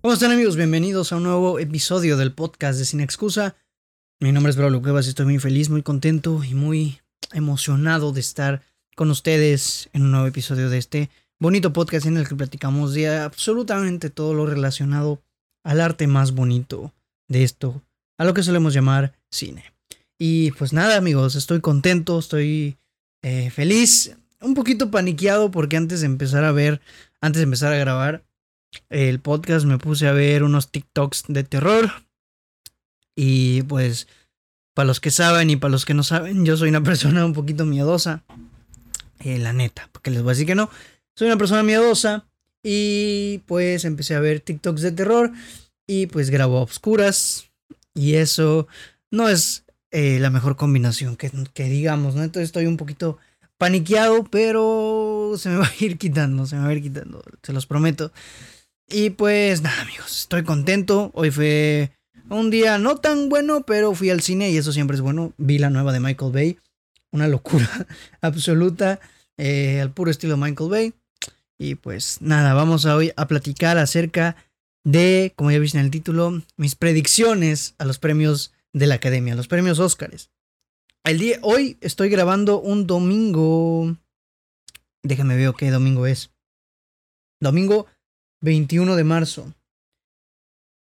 ¿Cómo 0.00 0.14
están 0.14 0.30
amigos? 0.30 0.54
Bienvenidos 0.54 1.12
a 1.12 1.16
un 1.16 1.24
nuevo 1.24 1.58
episodio 1.58 2.16
del 2.16 2.32
podcast 2.32 2.78
de 2.78 2.84
Sin 2.84 3.00
Excusa. 3.00 3.56
Mi 4.20 4.30
nombre 4.30 4.50
es 4.50 4.56
Braulio 4.56 4.80
Cuevas 4.80 5.06
y 5.06 5.08
estoy 5.08 5.26
muy 5.26 5.40
feliz, 5.40 5.70
muy 5.70 5.82
contento 5.82 6.44
y 6.44 6.54
muy 6.54 7.00
emocionado 7.32 8.12
de 8.12 8.20
estar 8.20 8.62
con 8.94 9.10
ustedes 9.10 9.90
en 9.92 10.02
un 10.02 10.12
nuevo 10.12 10.28
episodio 10.28 10.70
de 10.70 10.78
este 10.78 11.10
bonito 11.40 11.72
podcast 11.72 12.06
en 12.06 12.16
el 12.16 12.28
que 12.28 12.36
platicamos 12.36 12.94
de 12.94 13.08
absolutamente 13.08 14.08
todo 14.08 14.34
lo 14.34 14.46
relacionado 14.46 15.20
al 15.64 15.80
arte 15.80 16.06
más 16.06 16.30
bonito 16.30 16.94
de 17.26 17.42
esto, 17.42 17.82
a 18.18 18.24
lo 18.24 18.34
que 18.34 18.44
solemos 18.44 18.74
llamar 18.74 19.18
cine. 19.32 19.64
Y 20.16 20.52
pues 20.52 20.72
nada 20.72 20.96
amigos, 20.96 21.34
estoy 21.34 21.60
contento, 21.60 22.20
estoy 22.20 22.76
eh, 23.22 23.50
feliz, 23.50 24.16
un 24.40 24.54
poquito 24.54 24.92
paniqueado 24.92 25.50
porque 25.50 25.76
antes 25.76 26.02
de 26.02 26.06
empezar 26.06 26.44
a 26.44 26.52
ver, 26.52 26.80
antes 27.20 27.40
de 27.40 27.44
empezar 27.44 27.72
a 27.72 27.78
grabar 27.78 28.27
el 28.90 29.20
podcast 29.20 29.66
me 29.66 29.78
puse 29.78 30.08
a 30.08 30.12
ver 30.12 30.42
unos 30.42 30.70
TikToks 30.70 31.24
de 31.28 31.44
terror. 31.44 31.90
Y 33.16 33.62
pues, 33.62 34.08
para 34.74 34.86
los 34.86 35.00
que 35.00 35.10
saben 35.10 35.50
y 35.50 35.56
para 35.56 35.72
los 35.72 35.84
que 35.84 35.94
no 35.94 36.02
saben, 36.02 36.44
yo 36.44 36.56
soy 36.56 36.68
una 36.68 36.82
persona 36.84 37.24
un 37.24 37.32
poquito 37.32 37.64
miedosa. 37.64 38.24
Eh, 39.20 39.38
la 39.38 39.52
neta, 39.52 39.88
porque 39.92 40.10
les 40.10 40.22
voy 40.22 40.30
a 40.30 40.34
decir 40.34 40.46
que 40.46 40.54
no. 40.54 40.70
Soy 41.14 41.26
una 41.26 41.38
persona 41.38 41.62
miedosa. 41.62 42.26
Y 42.62 43.38
pues 43.46 43.84
empecé 43.84 44.14
a 44.14 44.20
ver 44.20 44.40
TikToks 44.40 44.82
de 44.82 44.92
terror. 44.92 45.32
Y 45.86 46.06
pues 46.06 46.30
grabo 46.30 46.58
a 46.58 46.62
obscuras. 46.62 47.50
Y 47.94 48.14
eso 48.14 48.68
no 49.10 49.28
es 49.28 49.64
eh, 49.90 50.18
la 50.20 50.30
mejor 50.30 50.56
combinación 50.56 51.16
que, 51.16 51.30
que 51.54 51.64
digamos, 51.64 52.14
¿no? 52.14 52.22
Entonces 52.22 52.48
estoy 52.48 52.66
un 52.66 52.76
poquito 52.76 53.18
paniqueado, 53.56 54.24
pero 54.24 55.34
se 55.36 55.48
me 55.48 55.56
va 55.56 55.66
a 55.66 55.84
ir 55.84 55.98
quitando, 55.98 56.46
se 56.46 56.56
me 56.56 56.62
va 56.62 56.68
a 56.68 56.74
ir 56.74 56.82
quitando, 56.82 57.22
se 57.42 57.52
los 57.52 57.66
prometo. 57.66 58.12
Y 58.90 59.10
pues 59.10 59.60
nada, 59.60 59.82
amigos, 59.82 60.20
estoy 60.20 60.44
contento. 60.44 61.10
Hoy 61.12 61.30
fue 61.30 61.92
un 62.30 62.48
día 62.48 62.78
no 62.78 62.96
tan 62.96 63.28
bueno, 63.28 63.62
pero 63.66 63.94
fui 63.94 64.08
al 64.08 64.22
cine 64.22 64.50
y 64.50 64.56
eso 64.56 64.72
siempre 64.72 64.94
es 64.94 65.02
bueno. 65.02 65.34
Vi 65.36 65.58
la 65.58 65.68
nueva 65.68 65.92
de 65.92 66.00
Michael 66.00 66.32
Bay, 66.32 66.58
una 67.10 67.28
locura 67.28 67.68
absoluta, 68.22 68.98
eh, 69.36 69.80
al 69.82 69.92
puro 69.92 70.10
estilo 70.10 70.38
Michael 70.38 70.70
Bay. 70.70 70.94
Y 71.58 71.74
pues 71.74 72.22
nada, 72.22 72.54
vamos 72.54 72.86
a 72.86 72.96
hoy 72.96 73.12
a 73.16 73.28
platicar 73.28 73.76
acerca 73.76 74.36
de, 74.84 75.34
como 75.36 75.50
ya 75.50 75.58
viste 75.58 75.78
en 75.78 75.84
el 75.84 75.90
título, 75.90 76.42
mis 76.56 76.74
predicciones 76.74 77.74
a 77.76 77.84
los 77.84 77.98
premios 77.98 78.54
de 78.72 78.86
la 78.86 78.94
academia, 78.94 79.34
los 79.34 79.48
premios 79.48 79.80
Óscares. 79.80 80.30
El 81.04 81.18
día, 81.18 81.38
hoy 81.42 81.76
estoy 81.82 82.08
grabando 82.08 82.58
un 82.58 82.86
domingo. 82.86 83.98
Déjame 85.02 85.36
ver 85.36 85.52
qué 85.58 85.70
domingo 85.70 86.06
es. 86.06 86.30
Domingo 87.40 87.86
21 88.40 88.96
de 88.96 89.04
marzo. 89.04 89.54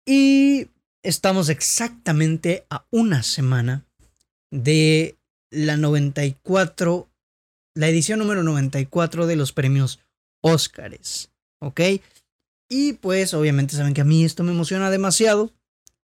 Y 0.06 0.68
estamos 1.02 1.48
exactamente 1.48 2.66
a 2.70 2.86
una 2.90 3.22
semana 3.22 3.84
de 4.50 5.16
la 5.50 5.76
94, 5.76 7.08
la 7.74 7.88
edición 7.88 8.18
número 8.18 8.42
94 8.42 9.26
de 9.26 9.36
los 9.36 9.52
premios 9.52 10.00
Óscares. 10.42 11.30
¿Ok? 11.60 11.80
Y 12.70 12.94
pues 12.94 13.34
obviamente 13.34 13.76
saben 13.76 13.94
que 13.94 14.02
a 14.02 14.04
mí 14.04 14.24
esto 14.24 14.44
me 14.44 14.52
emociona 14.52 14.90
demasiado 14.90 15.52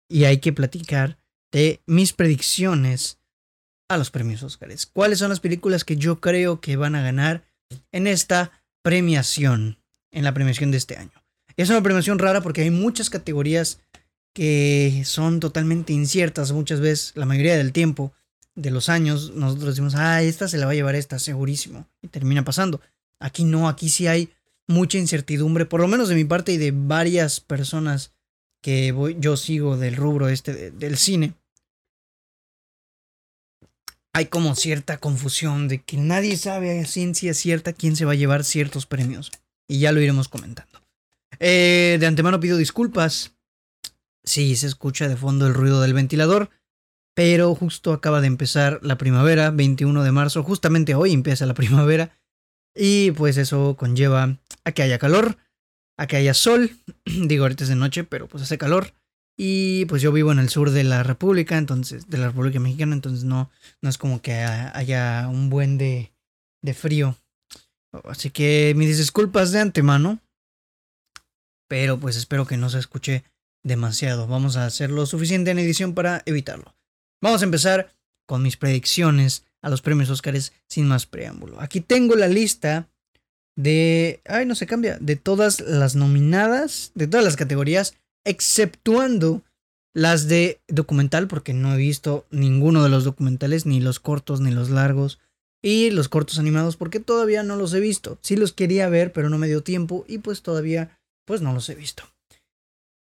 y 0.10 0.26
hay 0.26 0.40
que 0.40 0.54
platicar 0.54 1.18
de 1.52 1.82
mis 1.86 2.14
predicciones 2.14 3.18
a 3.90 3.98
los 3.98 4.12
premios 4.12 4.44
Óscares. 4.44 4.86
¿Cuáles 4.86 5.20
son 5.20 5.30
las 5.30 5.40
películas 5.40 5.84
que 5.84 5.98
yo 5.98 6.22
creo 6.22 6.62
que 6.62 6.78
van 6.78 6.96
a 6.96 7.02
ganar 7.02 7.44
en 7.92 8.08
esta 8.08 8.64
premiación, 8.84 9.78
en 10.12 10.24
la 10.24 10.34
premiación 10.34 10.72
de 10.72 10.78
este 10.78 10.98
año? 10.98 11.21
Es 11.58 11.70
una 11.70 11.82
premiación 11.82 12.20
rara 12.20 12.42
porque 12.42 12.62
hay 12.62 12.72
muchas 12.72 13.10
categorías 13.10 13.80
que 14.34 15.04
son 15.06 15.40
totalmente 15.40 15.94
inciertas 15.94 16.52
muchas 16.52 16.80
veces, 16.80 17.12
la 17.16 17.26
mayoría 17.26 17.58
del 17.58 17.74
tiempo, 17.74 18.14
de 18.56 18.72
los 18.72 18.90
años, 18.90 19.32
nosotros 19.34 19.70
decimos, 19.70 19.96
ah, 19.96 20.22
esta 20.22 20.48
se 20.48 20.58
la 20.58 20.66
va 20.66 20.72
a 20.74 20.76
llevar 20.76 20.96
esta, 20.96 21.20
segurísimo, 21.20 21.88
y 22.02 22.08
termina 22.08 22.44
pasando. 22.44 22.82
Aquí 23.20 23.44
no, 23.44 23.70
aquí 23.70 23.90
sí 23.90 24.08
hay 24.08 24.30
mucha 24.68 24.98
incertidumbre, 24.98 25.66
por 25.66 25.82
lo 25.82 25.88
menos 25.88 26.10
de 26.10 26.16
mi 26.16 26.26
parte 26.26 26.54
y 26.54 26.58
de 26.58 26.72
varias 26.72 27.40
personas 27.40 28.14
que 28.62 28.92
voy, 28.92 29.18
yo 29.20 29.38
sigo 29.38 29.78
del 29.78 29.96
rubro 29.96 30.30
este 30.30 30.72
del 30.72 30.98
cine. 30.98 31.34
Hay 34.14 34.26
como 34.26 34.56
cierta 34.56 34.98
confusión 34.98 35.68
de 35.68 35.82
que 35.82 35.98
nadie 35.98 36.36
sabe 36.38 36.80
a 36.80 36.86
ciencia 36.86 37.34
cierta 37.34 37.74
quién 37.74 37.96
se 37.96 38.06
va 38.06 38.12
a 38.12 38.16
llevar 38.16 38.44
ciertos 38.44 38.86
premios. 38.86 39.32
Y 39.68 39.80
ya 39.80 39.94
lo 39.94 40.02
iremos 40.02 40.28
comentando. 40.28 40.71
Eh, 41.40 41.98
de 42.00 42.06
antemano 42.06 42.40
pido 42.40 42.58
disculpas 42.58 43.34
si 44.24 44.56
se 44.56 44.68
escucha 44.68 45.08
de 45.08 45.18
fondo 45.18 45.48
el 45.48 45.54
ruido 45.54 45.82
del 45.82 45.94
ventilador, 45.94 46.50
pero 47.16 47.54
justo 47.56 47.94
acaba 47.94 48.22
de 48.22 48.28
empezar 48.28 48.80
la 48.84 48.98
primavera, 48.98 49.52
21 49.52 50.04
de 50.04 50.12
marzo, 50.12 50.44
justamente 50.44 50.96
hoy 50.96 51.14
empieza 51.14 51.46
la 51.46 51.54
primavera, 51.56 52.18
y 52.76 53.12
pues 53.12 53.38
eso 53.38 53.76
conlleva 53.78 54.38
a 54.64 54.72
que 54.72 54.84
haya 54.84 55.00
calor, 55.00 55.38
a 55.98 56.08
que 56.08 56.18
haya 56.18 56.34
sol, 56.34 56.72
digo 57.06 57.44
ahorita 57.44 57.64
es 57.64 57.70
de 57.70 57.76
noche, 57.76 58.04
pero 58.04 58.28
pues 58.28 58.44
hace 58.44 58.58
calor, 58.58 58.94
y 59.38 59.86
pues 59.86 60.02
yo 60.02 60.12
vivo 60.12 60.32
en 60.32 60.40
el 60.40 60.50
sur 60.50 60.70
de 60.70 60.84
la 60.84 61.04
República, 61.04 61.58
entonces, 61.58 62.10
de 62.10 62.18
la 62.18 62.28
República 62.28 62.60
Mexicana, 62.60 62.94
entonces 62.94 63.24
no, 63.24 63.50
no 63.82 63.90
es 63.90 63.98
como 63.98 64.22
que 64.22 64.34
haya 64.34 65.28
un 65.30 65.50
buen 65.50 65.78
de, 65.78 66.12
de 66.62 66.74
frío. 66.74 67.18
Así 68.04 68.30
que 68.30 68.74
mis 68.76 68.98
disculpas 68.98 69.52
de 69.52 69.60
antemano, 69.60 70.20
pero 71.72 71.98
pues 71.98 72.18
espero 72.18 72.46
que 72.46 72.58
no 72.58 72.70
se 72.70 72.80
escuche 72.80 73.24
demasiado. 73.64 74.28
Vamos 74.28 74.58
a 74.58 74.66
hacer 74.66 74.92
lo 74.92 75.06
suficiente 75.06 75.52
en 75.52 75.60
edición 75.60 75.94
para 75.94 76.22
evitarlo. 76.26 76.76
Vamos 77.22 77.42
a 77.42 77.46
empezar 77.46 77.94
con 78.28 78.44
mis 78.44 78.58
predicciones 78.58 79.46
a 79.62 79.70
los 79.70 79.82
premios 79.82 80.10
Óscares 80.10 80.52
sin 80.68 80.86
más 80.86 81.06
preámbulo. 81.06 81.62
Aquí 81.62 81.80
tengo 81.80 82.18
la 82.18 82.28
lista 82.28 82.90
de... 83.56 84.20
Ay, 84.26 84.46
no 84.46 84.56
se 84.56 84.68
cambia. 84.68 84.98
De 85.00 85.16
todas 85.16 85.62
las 85.62 85.96
nominadas, 85.96 86.92
de 86.94 87.08
todas 87.08 87.24
las 87.24 87.38
categorías, 87.38 87.96
exceptuando 88.26 89.42
las 89.94 90.28
de 90.28 90.60
documental, 90.68 91.30
porque 91.30 91.54
no 91.54 91.74
he 91.74 91.78
visto 91.78 92.26
ninguno 92.32 92.84
de 92.84 92.90
los 92.90 93.06
documentales, 93.06 93.66
ni 93.66 93.80
los 93.80 94.02
cortos, 94.02 94.42
ni 94.42 94.52
los 94.52 94.70
largos, 94.70 95.20
y 95.62 95.90
los 95.92 96.10
cortos 96.10 96.38
animados, 96.38 96.76
porque 96.76 97.00
todavía 97.00 97.44
no 97.44 97.56
los 97.56 97.74
he 97.74 97.80
visto. 97.80 98.18
Sí 98.22 98.36
los 98.36 98.52
quería 98.52 98.90
ver, 98.90 99.14
pero 99.14 99.30
no 99.30 99.38
me 99.38 99.48
dio 99.48 99.64
tiempo, 99.64 100.04
y 100.10 100.18
pues 100.18 100.42
todavía 100.42 100.98
pues 101.32 101.42
no 101.42 101.54
los 101.54 101.70
he 101.70 101.76
visto. 101.76 102.04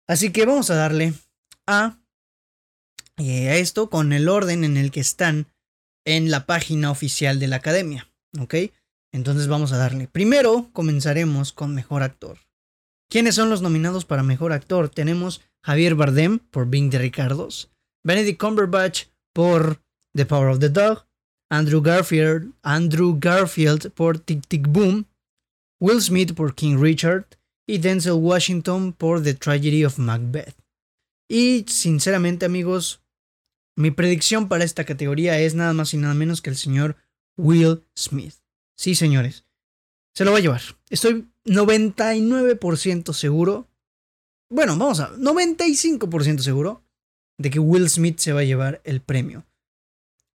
Así 0.05 0.33
que 0.33 0.45
vamos 0.45 0.69
a 0.71 0.75
darle 0.75 1.13
a, 1.65 2.01
eh, 3.15 3.47
a 3.47 3.55
esto 3.55 3.89
con 3.89 4.11
el 4.11 4.27
orden 4.27 4.65
en 4.65 4.75
el 4.75 4.91
que 4.91 4.99
están 4.99 5.47
en 6.05 6.29
la 6.29 6.45
página 6.45 6.91
oficial 6.91 7.39
de 7.39 7.47
la 7.47 7.55
academia. 7.55 8.11
¿Ok? 8.37 8.55
Entonces 9.13 9.47
vamos 9.47 9.71
a 9.71 9.77
darle. 9.77 10.09
Primero 10.09 10.69
comenzaremos 10.73 11.53
con 11.53 11.73
mejor 11.73 12.03
actor. 12.03 12.39
¿Quiénes 13.09 13.35
son 13.35 13.49
los 13.49 13.61
nominados 13.61 14.03
para 14.03 14.21
mejor 14.21 14.51
actor? 14.51 14.89
Tenemos 14.89 15.39
Javier 15.63 15.95
Bardem 15.95 16.39
por 16.39 16.69
Bing 16.69 16.89
de 16.89 16.97
Ricardos, 16.97 17.71
Benedict 18.03 18.37
Cumberbatch 18.37 19.05
por 19.33 19.81
The 20.13 20.25
Power 20.25 20.49
of 20.49 20.59
the 20.59 20.67
Dog, 20.67 21.05
Andrew 21.49 21.81
Garfield, 21.81 22.51
Andrew 22.63 23.17
Garfield 23.17 23.91
por 23.91 24.19
Tic 24.19 24.45
Tic 24.45 24.67
Boom, 24.67 25.05
Will 25.79 26.01
Smith 26.01 26.35
por 26.35 26.53
King 26.53 26.81
Richard, 26.81 27.38
y 27.69 27.77
Denzel 27.77 28.13
Washington 28.13 28.93
por 28.93 29.21
The 29.21 29.35
Tragedy 29.35 29.85
of 29.85 29.99
Macbeth. 29.99 30.55
Y 31.29 31.65
sinceramente 31.67 32.47
amigos, 32.47 33.03
mi 33.75 33.91
predicción 33.91 34.47
para 34.47 34.63
esta 34.63 34.85
categoría 34.85 35.39
es 35.39 35.53
nada 35.53 35.73
más 35.73 35.93
y 35.93 35.97
nada 35.97 36.15
menos 36.15 36.41
que 36.41 36.49
el 36.49 36.55
señor 36.55 36.95
Will 37.37 37.85
Smith. 37.95 38.33
Sí, 38.75 38.95
señores, 38.95 39.45
se 40.15 40.25
lo 40.25 40.31
va 40.31 40.39
a 40.39 40.41
llevar. 40.41 40.63
Estoy 40.89 41.29
99% 41.45 43.13
seguro. 43.13 43.67
Bueno, 44.49 44.75
vamos 44.75 44.99
a 44.99 45.11
95% 45.11 46.39
seguro 46.39 46.83
de 47.37 47.51
que 47.51 47.59
Will 47.59 47.87
Smith 47.87 48.17
se 48.17 48.33
va 48.33 48.39
a 48.39 48.45
llevar 48.45 48.81
el 48.83 48.99
premio 48.99 49.45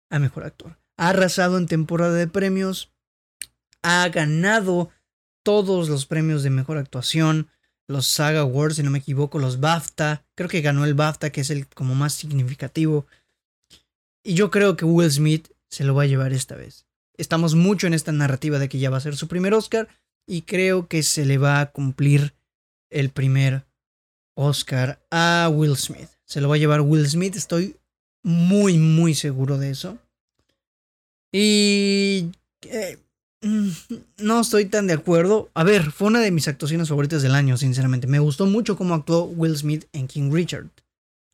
a 0.08 0.20
mejor 0.20 0.44
actor. 0.44 0.78
Ha 0.98 1.08
arrasado 1.08 1.58
en 1.58 1.66
temporada 1.66 2.14
de 2.14 2.28
premios, 2.28 2.92
ha 3.82 4.08
ganado 4.10 4.90
todos 5.44 5.88
los 5.88 6.06
premios 6.06 6.42
de 6.42 6.50
mejor 6.50 6.78
actuación, 6.78 7.48
los 7.86 8.06
Saga 8.06 8.40
Awards, 8.40 8.76
si 8.76 8.82
no 8.82 8.90
me 8.90 8.98
equivoco, 8.98 9.38
los 9.38 9.60
BAFTA. 9.60 10.24
Creo 10.34 10.48
que 10.48 10.62
ganó 10.62 10.84
el 10.84 10.94
BAFTA, 10.94 11.30
que 11.30 11.42
es 11.42 11.50
el 11.50 11.68
como 11.68 11.94
más 11.94 12.14
significativo. 12.14 13.06
Y 14.24 14.34
yo 14.34 14.50
creo 14.50 14.76
que 14.76 14.84
Will 14.84 15.10
Smith 15.10 15.50
se 15.68 15.84
lo 15.84 15.94
va 15.94 16.02
a 16.02 16.06
llevar 16.06 16.32
esta 16.32 16.56
vez. 16.56 16.86
Estamos 17.16 17.54
mucho 17.54 17.86
en 17.86 17.94
esta 17.94 18.10
narrativa 18.10 18.58
de 18.58 18.68
que 18.68 18.78
ya 18.78 18.90
va 18.90 18.96
a 18.96 19.00
ser 19.00 19.16
su 19.16 19.28
primer 19.28 19.54
Oscar 19.54 19.88
y 20.26 20.42
creo 20.42 20.88
que 20.88 21.02
se 21.02 21.24
le 21.24 21.38
va 21.38 21.60
a 21.60 21.70
cumplir 21.70 22.34
el 22.90 23.10
primer 23.10 23.66
Oscar 24.34 25.04
a 25.10 25.48
Will 25.52 25.76
Smith. 25.76 26.08
Se 26.24 26.40
lo 26.40 26.48
va 26.48 26.56
a 26.56 26.58
llevar 26.58 26.80
Will 26.80 27.08
Smith, 27.08 27.36
estoy 27.36 27.76
muy, 28.22 28.78
muy 28.78 29.14
seguro 29.14 29.58
de 29.58 29.70
eso. 29.70 29.98
Y 31.30 32.30
eh, 32.62 32.98
no 34.18 34.40
estoy 34.40 34.66
tan 34.66 34.86
de 34.86 34.94
acuerdo. 34.94 35.50
A 35.54 35.64
ver, 35.64 35.90
fue 35.90 36.08
una 36.08 36.20
de 36.20 36.30
mis 36.30 36.48
actuaciones 36.48 36.88
favoritas 36.88 37.22
del 37.22 37.34
año, 37.34 37.56
sinceramente. 37.56 38.06
Me 38.06 38.18
gustó 38.18 38.46
mucho 38.46 38.76
cómo 38.76 38.94
actuó 38.94 39.24
Will 39.24 39.56
Smith 39.56 39.86
en 39.92 40.06
King 40.06 40.30
Richard. 40.32 40.66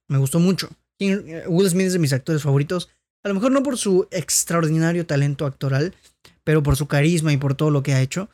Me 0.09 0.19
gustó 0.19 0.41
mucho. 0.41 0.69
Eh, 0.99 1.45
Will 1.47 1.71
Smith 1.71 1.87
es 1.87 1.93
de 1.93 1.99
mis 1.99 2.13
actores 2.13 2.43
favoritos. 2.43 2.91
A 3.23 3.29
lo 3.29 3.35
mejor 3.35 3.53
no 3.53 3.63
por 3.63 3.79
su 3.79 4.09
extraordinario 4.11 5.07
talento 5.07 5.47
actoral, 5.47 5.95
pero 6.43 6.63
por 6.63 6.77
su 6.77 6.87
carisma 6.87 7.33
y 7.33 7.37
por 7.37 7.55
todo 7.55 7.71
lo 7.71 7.83
que 7.83 7.95
ha 7.95 8.01
hecho. 8.01 8.29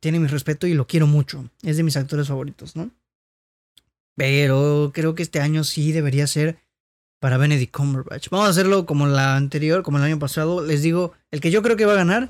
Tiene 0.00 0.18
mi 0.18 0.26
respeto 0.26 0.66
y 0.66 0.74
lo 0.74 0.86
quiero 0.86 1.06
mucho. 1.06 1.48
Es 1.62 1.76
de 1.76 1.82
mis 1.82 1.96
actores 1.96 2.28
favoritos, 2.28 2.74
¿no? 2.74 2.90
Pero 4.16 4.92
creo 4.94 5.14
que 5.14 5.22
este 5.22 5.40
año 5.40 5.64
sí 5.64 5.92
debería 5.92 6.26
ser 6.26 6.58
para 7.20 7.36
Benedict 7.36 7.74
Cumberbatch. 7.74 8.28
Vamos 8.30 8.46
a 8.46 8.50
hacerlo 8.50 8.86
como 8.86 9.06
la 9.06 9.36
anterior, 9.36 9.82
como 9.82 9.98
el 9.98 10.04
año 10.04 10.18
pasado. 10.18 10.64
Les 10.64 10.82
digo 10.82 11.12
el 11.30 11.40
que 11.40 11.50
yo 11.50 11.62
creo 11.62 11.76
que 11.76 11.86
va 11.86 11.92
a 11.92 11.96
ganar 11.96 12.28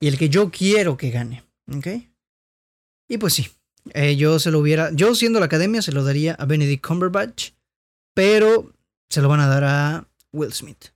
y 0.00 0.08
el 0.08 0.18
que 0.18 0.28
yo 0.28 0.50
quiero 0.50 0.96
que 0.96 1.10
gane. 1.10 1.44
¿Ok? 1.74 1.86
Y 3.08 3.18
pues 3.18 3.34
sí, 3.34 3.48
eh, 3.94 4.16
yo 4.16 4.38
se 4.38 4.50
lo 4.50 4.58
hubiera, 4.58 4.90
yo 4.92 5.14
siendo 5.14 5.40
la 5.40 5.46
academia 5.46 5.82
se 5.82 5.92
lo 5.92 6.04
daría 6.04 6.34
a 6.34 6.44
Benedict 6.44 6.84
Cumberbatch, 6.84 7.50
pero 8.14 8.72
se 9.08 9.20
lo 9.20 9.28
van 9.28 9.40
a 9.40 9.46
dar 9.46 9.64
a 9.64 10.08
Will 10.32 10.52
Smith. 10.52 10.86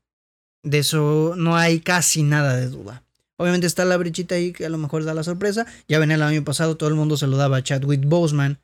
De 0.63 0.79
eso 0.79 1.35
no 1.37 1.57
hay 1.57 1.81
casi 1.81 2.23
nada 2.23 2.57
de 2.57 2.69
duda. 2.69 3.05
Obviamente 3.37 3.67
está 3.67 3.85
la 3.87 3.97
brechita 3.97 4.35
ahí 4.35 4.53
que 4.53 4.67
a 4.67 4.69
lo 4.69 4.77
mejor 4.77 5.05
da 5.05 5.15
la 5.15 5.23
sorpresa. 5.23 5.67
Ya 5.89 5.99
ven 5.99 6.11
el 6.11 6.23
año 6.23 6.45
pasado 6.45 6.77
todo 6.77 6.91
el 6.91 6.95
mundo 6.95 7.17
se 7.17 7.27
lo 7.27 7.39
daba 7.39 7.59
a 7.59 7.63
Chadwick 7.63 8.05
Boseman 8.05 8.61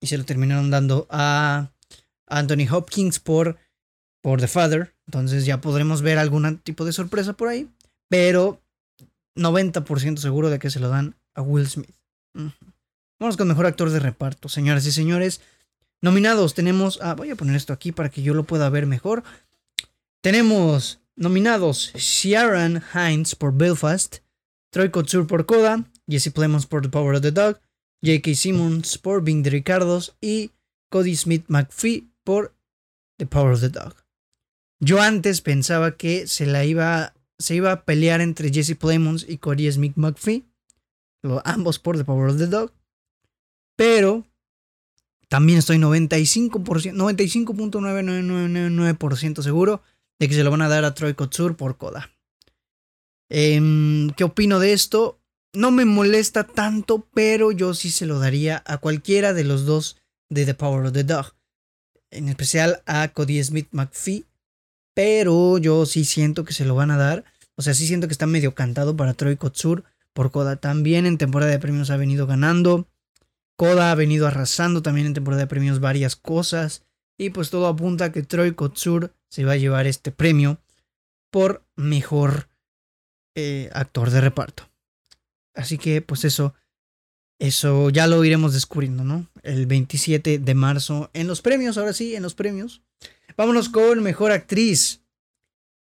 y 0.00 0.06
se 0.06 0.16
lo 0.16 0.24
terminaron 0.24 0.70
dando 0.70 1.06
a 1.10 1.70
Anthony 2.26 2.66
Hopkins 2.70 3.20
por, 3.20 3.58
por 4.22 4.40
The 4.40 4.48
Father. 4.48 4.94
Entonces 5.06 5.44
ya 5.44 5.60
podremos 5.60 6.00
ver 6.00 6.18
algún 6.18 6.58
tipo 6.58 6.86
de 6.86 6.94
sorpresa 6.94 7.34
por 7.34 7.48
ahí. 7.48 7.68
Pero 8.08 8.62
90% 9.36 10.18
seguro 10.18 10.50
de 10.50 10.58
que 10.58 10.70
se 10.70 10.80
lo 10.80 10.88
dan 10.88 11.16
a 11.34 11.42
Will 11.42 11.68
Smith. 11.68 11.94
Vamos 13.18 13.36
con 13.36 13.48
mejor 13.48 13.66
actor 13.66 13.90
de 13.90 14.00
reparto, 14.00 14.48
señoras 14.48 14.86
y 14.86 14.92
señores. 14.92 15.40
Nominados 16.02 16.54
tenemos. 16.54 16.98
Voy 17.16 17.30
a 17.30 17.36
poner 17.36 17.56
esto 17.56 17.72
aquí 17.72 17.92
para 17.92 18.08
que 18.08 18.22
yo 18.22 18.34
lo 18.34 18.44
pueda 18.44 18.68
ver 18.68 18.86
mejor. 18.86 19.22
Tenemos 20.22 21.00
nominados 21.14 21.92
Sharon 21.94 22.82
Hines 22.92 23.34
por 23.34 23.54
Belfast, 23.54 24.18
Troy 24.70 24.90
Kotsur 24.90 25.26
por 25.26 25.46
Coda, 25.46 25.84
Jesse 26.08 26.30
Plemons 26.30 26.66
por 26.66 26.82
The 26.82 26.88
Power 26.88 27.14
of 27.16 27.22
the 27.22 27.32
Dog, 27.32 27.58
J.K. 28.04 28.34
Simmons 28.34 28.98
por 28.98 29.22
Bing 29.22 29.42
de 29.42 29.50
Ricardos 29.50 30.16
y 30.20 30.50
Cody 30.90 31.16
Smith 31.16 31.44
McPhee 31.48 32.10
por 32.24 32.54
The 33.18 33.26
Power 33.26 33.54
of 33.54 33.60
the 33.60 33.70
Dog. 33.70 33.94
Yo 34.78 35.00
antes 35.00 35.40
pensaba 35.40 35.96
que 35.96 36.26
se 36.26 36.44
la 36.44 36.64
iba, 36.66 37.14
se 37.38 37.54
iba 37.54 37.72
a 37.72 37.84
pelear 37.84 38.20
entre 38.20 38.52
Jesse 38.52 38.76
Plemons 38.76 39.24
y 39.28 39.38
Cody 39.38 39.70
Smith 39.70 39.96
McPhee, 39.96 40.46
ambos 41.44 41.78
por 41.78 41.96
The 41.96 42.04
Power 42.04 42.30
of 42.30 42.38
the 42.38 42.46
Dog, 42.46 42.72
pero 43.76 44.26
también 45.28 45.58
estoy 45.58 45.78
95%, 45.78 46.94
95.9999% 46.94 49.42
seguro 49.42 49.82
de 50.18 50.28
que 50.28 50.34
se 50.34 50.44
lo 50.44 50.50
van 50.50 50.62
a 50.62 50.68
dar 50.68 50.84
a 50.84 50.94
Troy 50.94 51.14
Kotsur 51.14 51.56
por 51.56 51.76
Coda. 51.76 52.10
Em, 53.28 54.10
¿Qué 54.10 54.24
opino 54.24 54.60
de 54.60 54.72
esto? 54.72 55.20
No 55.52 55.70
me 55.70 55.84
molesta 55.84 56.44
tanto, 56.44 57.06
pero 57.12 57.50
yo 57.50 57.74
sí 57.74 57.90
se 57.90 58.06
lo 58.06 58.18
daría 58.18 58.62
a 58.66 58.78
cualquiera 58.78 59.34
de 59.34 59.44
los 59.44 59.66
dos 59.66 60.00
de 60.30 60.46
The 60.46 60.54
Power 60.54 60.86
of 60.86 60.92
the 60.92 61.04
Dog. 61.04 61.34
En 62.10 62.28
especial 62.28 62.82
a 62.86 63.08
Cody 63.08 63.42
Smith 63.42 63.68
McPhee. 63.72 64.24
Pero 64.96 65.58
yo 65.58 65.84
sí 65.84 66.06
siento 66.06 66.46
que 66.46 66.54
se 66.54 66.64
lo 66.64 66.74
van 66.74 66.90
a 66.90 66.96
dar. 66.96 67.24
O 67.54 67.60
sea, 67.60 67.74
sí 67.74 67.86
siento 67.86 68.08
que 68.08 68.12
está 68.12 68.26
medio 68.26 68.54
cantado 68.54 68.96
para 68.96 69.12
Troy 69.12 69.36
Kotsur 69.36 69.84
por 70.14 70.30
Coda. 70.30 70.56
También 70.56 71.04
en 71.04 71.18
temporada 71.18 71.52
de 71.52 71.58
premios 71.58 71.90
ha 71.90 71.98
venido 71.98 72.26
ganando. 72.26 72.88
Koda 73.56 73.92
ha 73.92 73.94
venido 73.94 74.26
arrasando 74.26 74.80
también 74.80 75.06
en 75.06 75.12
temporada 75.12 75.42
de 75.42 75.48
premios 75.48 75.80
varias 75.80 76.16
cosas. 76.16 76.82
Y 77.18 77.28
pues 77.28 77.50
todo 77.50 77.66
apunta 77.66 78.06
a 78.06 78.12
que 78.12 78.22
Troy 78.22 78.54
Kotsur 78.54 79.12
se 79.28 79.44
va 79.44 79.52
a 79.52 79.56
llevar 79.56 79.86
este 79.86 80.12
premio 80.12 80.62
por 81.30 81.62
mejor 81.76 82.48
eh, 83.34 83.68
actor 83.74 84.08
de 84.08 84.22
reparto. 84.22 84.70
Así 85.54 85.76
que 85.76 86.00
pues 86.00 86.24
eso, 86.24 86.54
eso 87.38 87.90
ya 87.90 88.06
lo 88.06 88.24
iremos 88.24 88.54
descubriendo, 88.54 89.04
¿no? 89.04 89.26
El 89.42 89.66
27 89.66 90.38
de 90.38 90.54
marzo 90.54 91.10
en 91.12 91.26
los 91.26 91.42
premios, 91.42 91.76
ahora 91.76 91.92
sí, 91.92 92.14
en 92.14 92.22
los 92.22 92.34
premios. 92.34 92.80
Vámonos 93.36 93.68
con 93.68 94.02
mejor 94.02 94.32
actriz. 94.32 95.02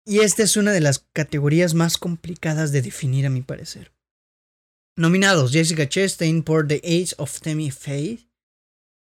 Y 0.04 0.20
esta 0.20 0.42
es 0.42 0.56
una 0.56 0.72
de 0.72 0.80
las 0.80 1.06
categorías 1.12 1.74
más 1.74 1.96
complicadas 1.96 2.72
de 2.72 2.82
definir 2.82 3.26
a 3.26 3.30
mi 3.30 3.40
parecer. 3.40 3.92
Nominados: 4.96 5.52
Jessica 5.52 5.88
Chastain 5.88 6.42
por 6.42 6.66
The 6.66 6.82
Age 6.84 7.14
of 7.16 7.40
Tammy 7.40 7.70
Faye, 7.70 8.28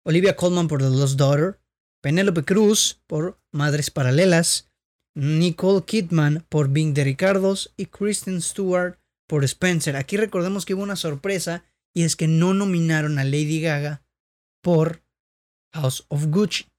Olivia 0.05 0.35
Colman 0.35 0.67
por 0.67 0.81
The 0.81 0.89
Lost 0.89 1.17
Daughter, 1.17 1.59
Penélope 2.01 2.43
Cruz 2.43 3.01
por 3.07 3.41
Madres 3.51 3.91
Paralelas, 3.91 4.69
Nicole 5.15 5.83
Kidman 5.83 6.45
por 6.47 6.69
Bing 6.69 6.93
de 6.93 7.03
Ricardos 7.03 7.73
y 7.75 7.87
Kristen 7.87 8.41
Stewart 8.41 8.99
por 9.27 9.43
Spencer. 9.43 9.95
Aquí 9.95 10.15
recordemos 10.15 10.65
que 10.65 10.73
hubo 10.73 10.83
una 10.83 10.95
sorpresa 10.95 11.65
y 11.93 12.03
es 12.03 12.15
que 12.15 12.27
no 12.27 12.53
nominaron 12.53 13.19
a 13.19 13.23
Lady 13.23 13.61
Gaga 13.61 14.05
por 14.61 15.03
House 15.73 16.05
of 16.07 16.25
Gucci. 16.27 16.72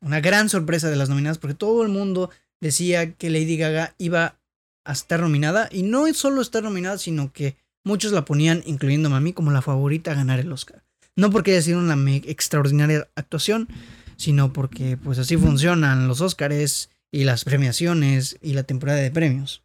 Una 0.00 0.20
gran 0.20 0.48
sorpresa 0.48 0.88
de 0.88 0.96
las 0.96 1.08
nominadas 1.08 1.38
porque 1.38 1.54
todo 1.54 1.82
el 1.82 1.88
mundo 1.88 2.30
decía 2.60 3.12
que 3.12 3.30
Lady 3.30 3.56
Gaga 3.56 3.94
iba 3.98 4.38
a 4.84 4.92
estar 4.92 5.20
nominada 5.20 5.68
y 5.70 5.82
no 5.82 6.12
solo 6.14 6.40
estar 6.40 6.62
nominada 6.62 6.98
sino 6.98 7.32
que 7.32 7.56
muchos 7.84 8.12
la 8.12 8.24
ponían, 8.24 8.62
incluyéndome 8.66 9.16
a 9.16 9.20
mí, 9.20 9.32
como 9.32 9.50
la 9.50 9.62
favorita 9.62 10.12
a 10.12 10.14
ganar 10.14 10.40
el 10.40 10.52
Oscar. 10.52 10.82
No 11.16 11.30
porque 11.30 11.52
haya 11.52 11.62
sido 11.62 11.78
una 11.78 11.96
extraordinaria 12.12 13.08
actuación, 13.14 13.68
sino 14.16 14.52
porque 14.52 14.96
pues 14.96 15.18
así 15.18 15.36
funcionan 15.36 16.08
los 16.08 16.20
Oscars 16.20 16.90
y 17.10 17.24
las 17.24 17.44
premiaciones 17.44 18.38
y 18.40 18.52
la 18.52 18.62
temporada 18.62 19.00
de 19.00 19.10
premios. 19.10 19.62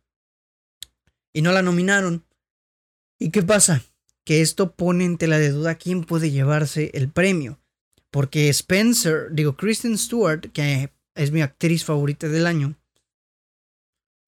Y 1.34 1.42
no 1.42 1.52
la 1.52 1.62
nominaron. 1.62 2.26
¿Y 3.20 3.30
qué 3.30 3.44
pasa? 3.44 3.84
Que 4.24 4.42
esto 4.42 4.72
pone 4.72 5.06
en 5.06 5.18
tela 5.18 5.38
de 5.38 5.52
duda 5.52 5.76
quién 5.76 6.04
puede 6.04 6.32
llevarse 6.32 6.92
el 6.94 7.10
premio. 7.10 7.60
Porque 8.16 8.48
Spencer, 8.48 9.28
digo, 9.34 9.58
Kristen 9.58 9.98
Stewart, 9.98 10.50
que 10.54 10.90
es 11.16 11.34
mi 11.34 11.42
actriz 11.42 11.84
favorita 11.84 12.30
del 12.30 12.48
año, 12.48 12.78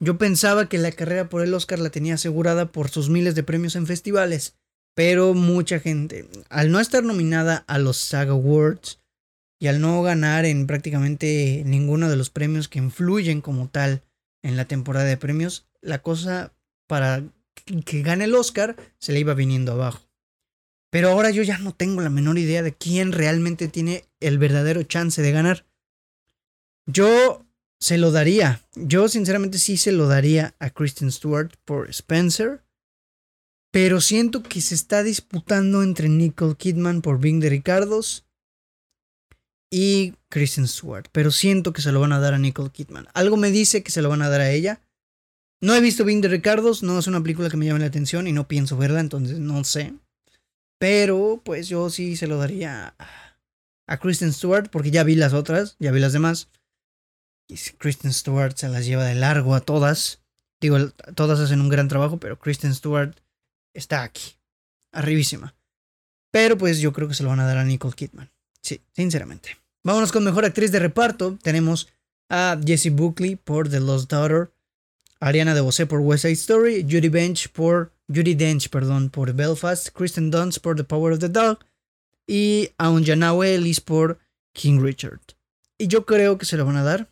yo 0.04 0.18
pensaba 0.18 0.68
que 0.68 0.78
la 0.78 0.92
carrera 0.92 1.30
por 1.30 1.42
el 1.42 1.54
Oscar 1.54 1.80
la 1.80 1.90
tenía 1.90 2.16
asegurada 2.16 2.70
por 2.70 2.90
sus 2.90 3.08
miles 3.08 3.34
de 3.34 3.44
premios 3.44 3.78
en 3.78 3.88
festivales, 3.88 4.58
pero 4.94 5.34
mucha 5.34 5.80
gente, 5.80 6.28
al 6.50 6.70
no 6.70 6.82
estar 6.82 7.06
nominada 7.06 7.64
a 7.66 7.80
los 7.80 7.96
SAG 7.96 8.28
Awards, 8.28 9.00
y 9.58 9.68
al 9.68 9.80
no 9.80 10.02
ganar 10.02 10.44
en 10.44 10.68
prácticamente 10.68 11.64
ninguno 11.66 12.10
de 12.10 12.18
los 12.18 12.30
premios 12.30 12.68
que 12.68 12.80
influyen 12.80 13.40
como 13.40 13.70
tal 13.70 14.04
en 14.44 14.58
la 14.58 14.66
temporada 14.66 15.06
de 15.06 15.16
premios, 15.16 15.66
la 15.80 16.02
cosa 16.02 16.54
para 16.88 17.24
que 17.86 18.02
gane 18.02 18.26
el 18.26 18.36
Oscar 18.36 18.76
se 19.00 19.14
le 19.14 19.22
iba 19.22 19.34
viniendo 19.34 19.72
abajo. 19.72 20.07
Pero 20.90 21.10
ahora 21.10 21.32
yo 21.32 21.44
ya 21.44 21.58
no 21.58 21.74
tengo 21.74 22.02
la 22.02 22.10
menor 22.10 22.38
idea 22.38 22.64
de 22.64 22.74
quién 22.74 23.12
realmente 23.12 23.68
tiene 23.68 24.06
el 24.20 24.38
verdadero 24.38 24.84
chance 24.84 25.22
de 25.22 25.32
ganar. 25.32 25.66
Yo 26.86 27.46
se 27.80 27.98
lo 27.98 28.12
daría. 28.12 28.62
Yo 28.76 29.10
sinceramente 29.10 29.60
sí 29.60 29.78
se 29.78 29.92
lo 29.92 30.08
daría 30.08 30.56
a 30.60 30.70
Kristen 30.70 31.12
Stewart 31.12 31.54
por 31.66 31.90
Spencer. 31.90 32.64
Pero 33.72 34.00
siento 34.00 34.44
que 34.44 34.62
se 34.62 34.76
está 34.76 35.04
disputando 35.04 35.84
entre 35.84 36.08
Nicole 36.08 36.56
Kidman 36.56 37.02
por 37.02 37.20
Bing 37.20 37.42
de 37.42 37.50
Ricardos 37.50 38.26
y 39.70 40.14
Kristen 40.30 40.68
Stewart. 40.68 41.08
Pero 41.12 41.32
siento 41.32 41.74
que 41.74 41.82
se 41.82 41.92
lo 41.92 42.00
van 42.00 42.14
a 42.14 42.20
dar 42.20 42.34
a 42.34 42.40
Nicole 42.40 42.72
Kidman. 42.72 43.08
Algo 43.14 43.36
me 43.36 43.52
dice 43.52 43.84
que 43.84 43.92
se 43.92 44.02
lo 44.02 44.10
van 44.10 44.22
a 44.22 44.30
dar 44.30 44.42
a 44.42 44.52
ella. 44.52 44.82
No 45.60 45.76
he 45.76 45.82
visto 45.82 46.06
Bing 46.06 46.22
de 46.22 46.30
Ricardos, 46.30 46.84
no 46.84 46.98
es 46.98 47.08
una 47.08 47.22
película 47.22 47.50
que 47.50 47.58
me 47.58 47.66
llame 47.66 47.80
la 47.80 47.88
atención 47.88 48.28
y 48.28 48.32
no 48.32 48.48
pienso 48.48 48.78
verla, 48.78 49.00
entonces 49.00 49.40
no 49.40 49.64
sé. 49.64 49.94
Pero 50.78 51.42
pues 51.44 51.68
yo 51.68 51.90
sí 51.90 52.16
se 52.16 52.28
lo 52.28 52.38
daría 52.38 52.96
a 53.88 53.98
Kristen 53.98 54.34
Stewart 54.34 54.70
porque 54.70 54.92
ya 54.92 55.04
vi 55.04 55.16
las 55.16 55.34
otras, 55.34 55.76
ya 55.80 55.92
vi 55.92 56.00
las 56.00 56.14
demás. 56.14 56.50
Y 57.48 57.56
Kristen 57.78 58.14
Stewart 58.14 58.56
se 58.58 58.70
las 58.70 58.86
lleva 58.86 59.06
de 59.06 59.16
largo 59.16 59.56
a 59.56 59.62
todas. 59.62 60.22
Digo, 60.60 60.90
todas 61.16 61.40
hacen 61.40 61.62
un 61.62 61.70
gran 61.70 61.88
trabajo, 61.88 62.20
pero 62.20 62.40
Kristen 62.40 62.76
Stewart 62.76 63.16
está 63.74 64.04
aquí, 64.04 64.36
arribísima. 64.92 65.56
Pero 66.32 66.58
pues 66.58 66.80
yo 66.80 66.94
creo 66.94 67.08
que 67.08 67.14
se 67.14 67.24
lo 67.24 67.30
van 67.30 67.40
a 67.40 67.48
dar 67.48 67.58
a 67.58 67.64
Nicole 67.64 67.96
Kidman. 67.96 68.32
Sí, 68.62 68.82
sinceramente. 68.94 69.58
Vámonos 69.84 70.12
con 70.12 70.24
mejor 70.24 70.44
actriz 70.46 70.72
de 70.72 70.80
reparto. 70.80 71.40
Tenemos 71.42 71.88
a 72.30 72.60
Jessie 72.64 72.92
Buckley 72.92 73.38
por 73.38 73.70
The 73.70 73.80
Lost 73.80 74.12
Daughter, 74.12 74.52
Ariana 75.20 75.56
DeBose 75.56 75.86
por 75.86 76.02
West 76.02 76.24
Side 76.24 76.34
Story, 76.34 76.84
Judy 76.84 77.10
Dench 77.10 77.50
por 77.50 77.94
Judy 78.08 78.36
Dench, 78.36 78.70
perdón, 78.70 79.10
por 79.10 79.34
Belfast, 79.34 79.90
Kristen 79.90 80.32
Dunst 80.32 80.60
por 80.60 80.76
The 80.76 80.84
Power 80.84 81.14
of 81.14 81.20
the 81.20 81.30
Dog 81.30 81.60
y 82.26 82.70
Aunjanue 82.78 83.56
Ellis 83.56 83.82
por 83.82 84.20
King 84.54 84.80
Richard. 84.82 85.20
Y 85.78 85.88
yo 85.88 86.06
creo 86.06 86.38
que 86.38 86.46
se 86.46 86.58
lo 86.58 86.66
van 86.66 86.78
a 86.78 86.84
dar 86.84 87.10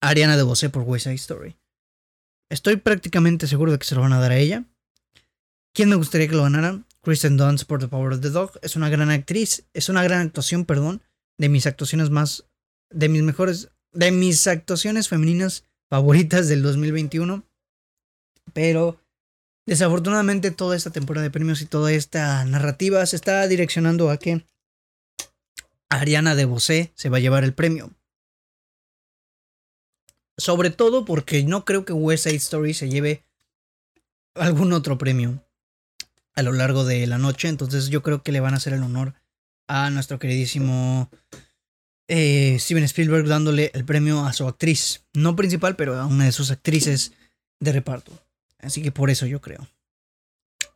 a 0.00 0.08
Ariana 0.08 0.36
DeBose 0.36 0.70
por 0.70 0.82
West 0.82 1.04
Side 1.04 1.16
Story. 1.16 1.56
Estoy 2.50 2.76
prácticamente 2.76 3.46
seguro 3.46 3.72
de 3.72 3.78
que 3.78 3.86
se 3.86 3.94
lo 3.94 4.02
van 4.02 4.12
a 4.12 4.20
dar 4.20 4.32
a 4.32 4.38
ella. 4.38 4.64
¿Quién 5.74 5.88
me 5.88 5.96
gustaría 5.96 6.28
que 6.28 6.34
lo 6.34 6.44
ganara? 6.44 6.82
Kristen 7.02 7.36
Dunst 7.36 7.64
por 7.64 7.80
The 7.80 7.88
Power 7.88 8.12
of 8.12 8.20
the 8.20 8.30
Dog. 8.30 8.58
Es 8.62 8.76
una 8.76 8.88
gran 8.88 9.10
actriz, 9.10 9.64
es 9.74 9.88
una 9.88 10.02
gran 10.02 10.26
actuación, 10.26 10.64
perdón, 10.64 11.02
de 11.38 11.48
mis 11.48 11.66
actuaciones 11.66 12.10
más, 12.10 12.44
de 12.90 13.08
mis 13.08 13.22
mejores, 13.22 13.70
de 13.92 14.10
mis 14.10 14.46
actuaciones 14.46 15.08
femeninas 15.08 15.64
favoritas 15.88 16.48
del 16.48 16.62
2021. 16.62 17.44
Pero 18.52 19.00
desafortunadamente 19.68 20.50
toda 20.50 20.76
esta 20.76 20.90
temporada 20.90 21.24
de 21.24 21.30
premios 21.30 21.60
y 21.60 21.66
toda 21.66 21.92
esta 21.92 22.42
narrativa 22.46 23.04
se 23.04 23.16
está 23.16 23.46
direccionando 23.46 24.10
a 24.10 24.16
que 24.16 24.48
Ariana 25.90 26.34
de 26.34 26.46
Bosé 26.46 26.90
se 26.94 27.10
va 27.10 27.18
a 27.18 27.20
llevar 27.20 27.44
el 27.44 27.52
premio. 27.52 27.90
Sobre 30.38 30.70
todo 30.70 31.04
porque 31.04 31.44
no 31.44 31.66
creo 31.66 31.84
que 31.84 31.92
West 31.92 32.24
Side 32.24 32.36
Story 32.36 32.72
se 32.72 32.88
lleve 32.88 33.24
algún 34.34 34.72
otro 34.72 34.96
premio 34.96 35.44
a 36.34 36.42
lo 36.42 36.52
largo 36.52 36.86
de 36.86 37.06
la 37.06 37.18
noche. 37.18 37.48
Entonces 37.48 37.88
yo 37.88 38.02
creo 38.02 38.22
que 38.22 38.32
le 38.32 38.40
van 38.40 38.54
a 38.54 38.56
hacer 38.56 38.72
el 38.72 38.82
honor 38.82 39.14
a 39.66 39.90
nuestro 39.90 40.18
queridísimo 40.18 41.10
eh, 42.08 42.56
Steven 42.58 42.84
Spielberg 42.84 43.26
dándole 43.26 43.70
el 43.74 43.84
premio 43.84 44.24
a 44.24 44.32
su 44.32 44.48
actriz. 44.48 45.04
No 45.12 45.36
principal, 45.36 45.76
pero 45.76 45.94
a 46.00 46.06
una 46.06 46.24
de 46.24 46.32
sus 46.32 46.50
actrices 46.50 47.12
de 47.60 47.72
reparto. 47.72 48.27
Así 48.58 48.82
que 48.82 48.92
por 48.92 49.10
eso 49.10 49.26
yo 49.26 49.40
creo. 49.40 49.68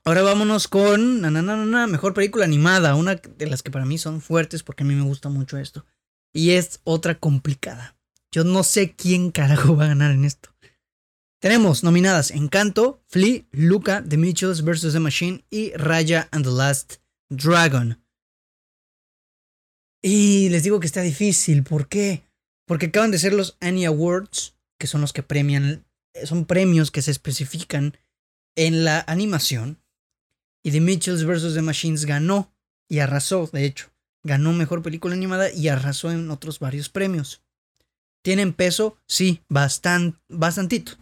Ahora 0.05 0.23
vámonos 0.23 0.67
con 0.67 1.21
na, 1.21 1.87
mejor 1.87 2.13
película 2.13 2.45
animada, 2.45 2.97
una 2.97 3.15
de 3.15 3.47
las 3.47 3.63
que 3.63 3.71
para 3.71 3.85
mí 3.85 3.99
son 3.99 4.21
fuertes 4.21 4.63
porque 4.63 4.83
a 4.83 4.87
mí 4.87 4.95
me 4.95 5.03
gusta 5.03 5.29
mucho 5.29 5.59
esto. 5.59 5.87
Y 6.33 6.53
es 6.53 6.81
otra 6.85 7.19
complicada. 7.19 7.97
Yo 8.33 8.45
no 8.45 8.65
sé 8.65 8.95
quién 8.97 9.31
carajo 9.31 9.77
va 9.77 9.85
a 9.85 9.89
ganar 9.89 10.11
en 10.11 10.25
esto. 10.25 10.53
Tenemos 11.41 11.83
nominadas 11.83 12.31
Encanto, 12.31 13.03
Flea, 13.09 13.43
Luca, 13.51 14.03
The 14.09 14.17
Mitchells 14.17 14.65
vs. 14.65 14.93
The 14.93 15.01
Machine 15.01 15.45
y 15.51 15.73
Raya 15.75 16.29
and 16.31 16.45
the 16.45 16.53
Last 16.53 16.97
Dragon. 17.29 18.03
Y 20.03 20.49
les 20.49 20.63
digo 20.65 20.81
que 20.81 20.87
está 20.87 21.03
difícil. 21.03 21.63
¿Por 21.63 21.89
qué? 21.89 22.25
Porque 22.67 22.87
acaban 22.87 23.11
de 23.11 23.19
ser 23.19 23.33
los 23.35 23.57
Annie 23.61 23.87
Awards, 23.87 24.57
que 24.79 24.87
son 24.87 25.01
los 25.01 25.13
que 25.13 25.23
premian, 25.23 25.85
son 26.25 26.45
premios 26.45 26.91
que 26.91 27.03
se 27.03 27.11
especifican 27.11 27.97
en 28.57 28.85
la 28.85 29.05
animación. 29.07 29.79
Y 30.63 30.71
The 30.71 30.81
Mitchells 30.81 31.25
vs. 31.25 31.55
The 31.55 31.63
Machines 31.63 32.05
ganó 32.05 32.53
y 32.89 33.01
arrasó, 33.01 33.49
de 33.53 33.65
hecho. 33.65 33.91
Ganó 34.23 34.53
mejor 34.53 34.83
película 34.83 35.15
animada 35.15 35.53
y 35.53 35.69
arrasó 35.69 36.13
en 36.13 36.31
otros 36.31 36.61
varios 36.61 36.89
premios. 36.89 37.43
¿Tienen 38.23 38.53
peso? 38.53 38.97
Sí, 39.07 39.43
bastante, 39.49 40.19
bastantito. 40.29 40.93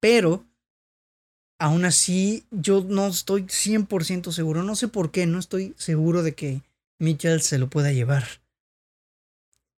Pero, 0.00 0.46
aún 1.58 1.86
así, 1.86 2.44
yo 2.50 2.84
no 2.86 3.06
estoy 3.06 3.44
100% 3.44 4.32
seguro. 4.32 4.62
No 4.62 4.76
sé 4.76 4.88
por 4.88 5.10
qué, 5.10 5.26
no 5.26 5.38
estoy 5.38 5.74
seguro 5.78 6.22
de 6.22 6.34
que 6.34 6.62
Mitchell 6.98 7.40
se 7.40 7.58
lo 7.58 7.70
pueda 7.70 7.92
llevar. 7.92 8.26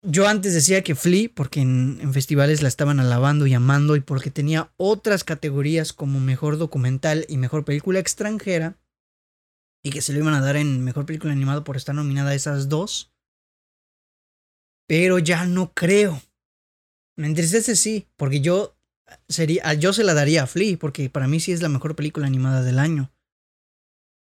Yo 0.03 0.27
antes 0.27 0.53
decía 0.53 0.83
que 0.83 0.95
Flea, 0.95 1.29
porque 1.33 1.61
en, 1.61 1.99
en, 2.01 2.11
festivales 2.11 2.63
la 2.63 2.67
estaban 2.67 2.99
alabando 2.99 3.45
y 3.45 3.53
amando, 3.53 3.95
y 3.95 3.99
porque 3.99 4.31
tenía 4.31 4.73
otras 4.77 5.23
categorías 5.23 5.93
como 5.93 6.19
mejor 6.19 6.57
documental 6.57 7.25
y 7.29 7.37
mejor 7.37 7.65
película 7.65 7.99
extranjera, 7.99 8.79
y 9.83 9.91
que 9.91 10.01
se 10.01 10.13
lo 10.13 10.19
iban 10.19 10.33
a 10.33 10.41
dar 10.41 10.55
en 10.55 10.83
mejor 10.83 11.05
película 11.05 11.33
animada 11.33 11.63
por 11.63 11.77
estar 11.77 11.93
nominada 11.93 12.31
a 12.31 12.35
esas 12.35 12.69
dos. 12.69 13.11
Pero 14.87 15.19
ya 15.19 15.45
no 15.45 15.73
creo. 15.73 16.21
Me 17.15 17.27
entristece 17.27 17.75
sí, 17.75 18.07
porque 18.15 18.41
yo 18.41 18.75
sería, 19.27 19.73
yo 19.75 19.93
se 19.93 20.03
la 20.03 20.13
daría 20.13 20.43
a 20.43 20.47
Flea, 20.47 20.77
porque 20.77 21.09
para 21.09 21.27
mí 21.27 21.39
sí 21.39 21.51
es 21.51 21.61
la 21.61 21.69
mejor 21.69 21.95
película 21.95 22.27
animada 22.27 22.63
del 22.63 22.79
año. 22.79 23.11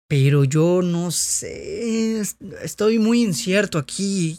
Pero 0.09 0.45
yo 0.45 0.83
no 0.83 1.11
sé, 1.11 2.21
estoy 2.63 2.99
muy 2.99 3.23
incierto 3.23 3.79
aquí. 3.79 4.39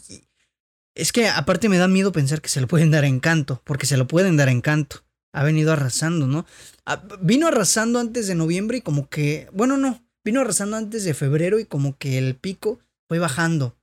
Es 0.98 1.12
que 1.12 1.28
aparte 1.28 1.68
me 1.68 1.78
da 1.78 1.86
miedo 1.86 2.10
pensar 2.10 2.40
que 2.40 2.48
se 2.48 2.60
lo 2.60 2.66
pueden 2.66 2.90
dar 2.90 3.04
a 3.04 3.06
Encanto, 3.06 3.62
porque 3.64 3.86
se 3.86 3.96
lo 3.96 4.08
pueden 4.08 4.36
dar 4.36 4.48
a 4.48 4.50
Encanto. 4.50 5.04
Ha 5.32 5.44
venido 5.44 5.72
arrasando, 5.72 6.26
¿no? 6.26 6.44
Ah, 6.86 7.04
vino 7.20 7.46
arrasando 7.46 8.00
antes 8.00 8.26
de 8.26 8.34
noviembre 8.34 8.78
y 8.78 8.80
como 8.80 9.08
que, 9.08 9.48
bueno, 9.52 9.76
no, 9.76 10.04
vino 10.24 10.40
arrasando 10.40 10.76
antes 10.76 11.04
de 11.04 11.14
febrero 11.14 11.60
y 11.60 11.66
como 11.66 11.96
que 11.96 12.18
el 12.18 12.34
pico 12.34 12.80
fue 13.06 13.20
bajando. 13.20 13.76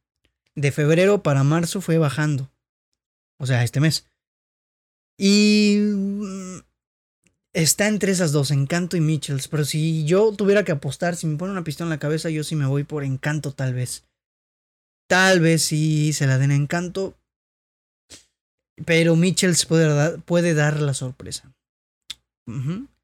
De 0.55 0.74
febrero 0.74 1.24
para 1.24 1.45
marzo 1.45 1.79
fue 1.79 1.98
bajando. 1.98 2.51
O 3.39 3.45
sea, 3.45 3.63
este 3.63 3.79
mes. 3.79 4.10
Y 5.17 5.77
mm, 5.79 6.57
está 7.53 7.88
entre 7.88 8.12
esas 8.12 8.34
dos, 8.34 8.51
Encanto 8.51 8.98
y 8.98 9.00
Mitchells. 9.00 9.48
Pero 9.48 9.63
si 9.63 10.03
yo 10.03 10.34
tuviera 10.34 10.65
que 10.65 10.74
apostar, 10.74 11.15
si 11.15 11.27
me 11.27 11.38
pone 11.38 11.53
una 11.53 11.63
pistola 11.63 11.86
en 11.86 11.91
la 11.91 12.00
cabeza, 12.00 12.29
yo 12.29 12.43
sí 12.43 12.57
me 12.57 12.65
voy 12.65 12.84
por 12.84 13.05
Encanto 13.05 13.53
tal 13.53 13.74
vez. 13.74 14.03
Tal 15.08 15.40
vez 15.40 15.64
sí 15.64 16.14
se 16.14 16.28
la 16.28 16.38
den 16.38 16.52
Encanto. 16.52 17.18
Pero 18.86 19.16
Mitchells 19.16 19.66
puede, 19.66 20.18
puede 20.20 20.54
dar 20.54 20.82
la 20.82 20.94
sorpresa. 20.94 21.54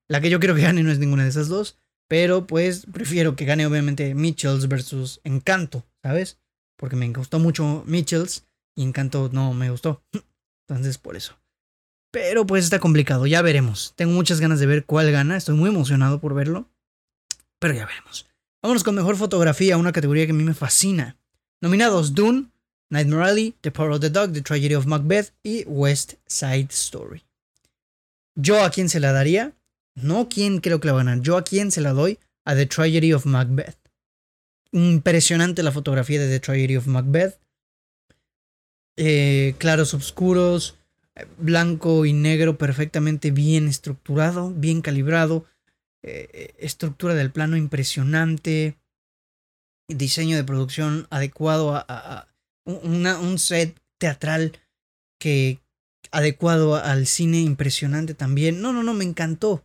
La 0.08 0.22
que 0.22 0.30
yo 0.30 0.40
quiero 0.40 0.56
que 0.56 0.62
gane 0.62 0.84
no 0.84 0.92
es 0.92 1.00
ninguna 1.00 1.24
de 1.24 1.30
esas 1.30 1.48
dos. 1.48 1.78
Pero 2.10 2.46
pues 2.46 2.86
prefiero 2.92 3.38
que 3.38 3.46
gane 3.46 3.66
obviamente 3.66 4.14
Mitchells 4.16 4.68
versus 4.68 5.22
Encanto, 5.24 5.86
¿sabes? 6.04 6.40
Porque 6.78 6.98
me 6.98 7.08
gustó 7.14 7.40
mucho 7.40 7.84
Mitchells 7.86 8.46
y 8.76 8.84
Encanto 8.84 9.30
no 9.32 9.54
me 9.54 9.70
gustó. 9.70 10.04
Entonces 10.68 10.98
por 10.98 11.16
eso. 11.16 11.40
Pero 12.12 12.46
pues 12.46 12.66
está 12.66 12.80
complicado, 12.80 13.26
ya 13.28 13.42
veremos. 13.42 13.94
Tengo 13.96 14.12
muchas 14.12 14.42
ganas 14.42 14.60
de 14.60 14.66
ver 14.66 14.86
cuál 14.86 15.10
gana, 15.12 15.38
estoy 15.38 15.56
muy 15.56 15.70
emocionado 15.70 16.20
por 16.20 16.34
verlo. 16.34 16.70
Pero 17.60 17.74
ya 17.74 17.86
veremos. 17.86 18.28
Vámonos 18.62 18.84
con 18.84 18.96
mejor 18.96 19.16
fotografía, 19.16 19.78
una 19.78 19.94
categoría 19.94 20.26
que 20.26 20.34
a 20.34 20.36
mí 20.36 20.44
me 20.44 20.54
fascina. 20.54 21.18
Nominados 21.62 22.16
Dune, 22.16 22.48
Nightmare 22.90 23.24
Alley, 23.24 23.56
The 23.62 23.72
Power 23.72 23.92
of 23.92 24.00
the 24.02 24.10
Dog, 24.10 24.34
The 24.34 24.42
Tragedy 24.42 24.74
of 24.74 24.88
Macbeth 24.88 25.32
y 25.44 25.64
West 25.68 26.16
Side 26.26 26.70
Story. 26.72 27.24
¿Yo 28.36 28.64
a 28.64 28.72
quién 28.72 28.90
se 28.90 29.00
la 29.00 29.12
daría? 29.12 29.54
No 29.94 30.28
quién 30.28 30.60
creo 30.60 30.80
que 30.80 30.88
la 30.88 30.94
va 30.94 31.02
a 31.02 31.04
ganar. 31.04 31.22
Yo 31.22 31.38
a 31.38 31.44
quién 31.44 31.72
se 31.72 31.82
la 31.82 31.94
doy 31.94 32.18
a 32.46 32.56
The 32.56 32.66
Tragedy 32.66 33.14
of 33.14 33.26
Macbeth. 33.26 33.78
Impresionante 34.72 35.62
la 35.62 35.72
fotografía 35.72 36.20
de 36.20 36.30
The 36.30 36.40
Tragedy 36.40 36.78
of 36.78 36.88
Macbeth. 36.88 37.40
Eh, 38.98 39.54
claros 39.60 39.94
oscuros, 39.94 40.76
blanco 41.38 42.06
y 42.06 42.14
negro 42.14 42.58
perfectamente 42.58 43.32
bien 43.32 43.68
estructurado, 43.68 44.52
bien 44.52 44.82
calibrado, 44.82 45.46
eh, 46.04 46.30
eh, 46.34 46.54
estructura 46.58 47.14
del 47.14 47.32
plano 47.32 47.56
impresionante, 47.58 48.78
diseño 49.96 50.38
de 50.38 50.44
producción 50.44 51.08
adecuado 51.10 51.76
a, 51.76 52.28
un 52.66 53.40
set 53.40 53.80
teatral 54.00 54.54
que 55.20 55.60
adecuado 56.12 56.76
al 56.76 57.08
cine 57.08 57.42
impresionante 57.42 58.14
también. 58.14 58.62
No, 58.62 58.74
no, 58.74 58.84
no, 58.84 58.94
me 58.94 59.04
encantó 59.04 59.64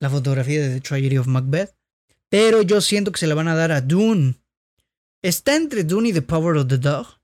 la 0.00 0.10
fotografía 0.10 0.60
de 0.60 0.74
The 0.74 0.80
Tragedy 0.80 1.18
of 1.18 1.26
Macbeth, 1.26 1.74
pero 2.28 2.62
yo 2.62 2.80
siento 2.80 3.12
que 3.12 3.18
se 3.18 3.26
la 3.26 3.34
van 3.34 3.48
a 3.48 3.54
dar 3.54 3.72
a 3.72 3.80
Dune. 3.80 4.36
Está 5.22 5.56
entre 5.56 5.84
Dune 5.84 6.10
y 6.10 6.12
The 6.12 6.22
Power 6.22 6.56
of 6.56 6.68
the 6.68 6.78
Dog, 6.78 7.18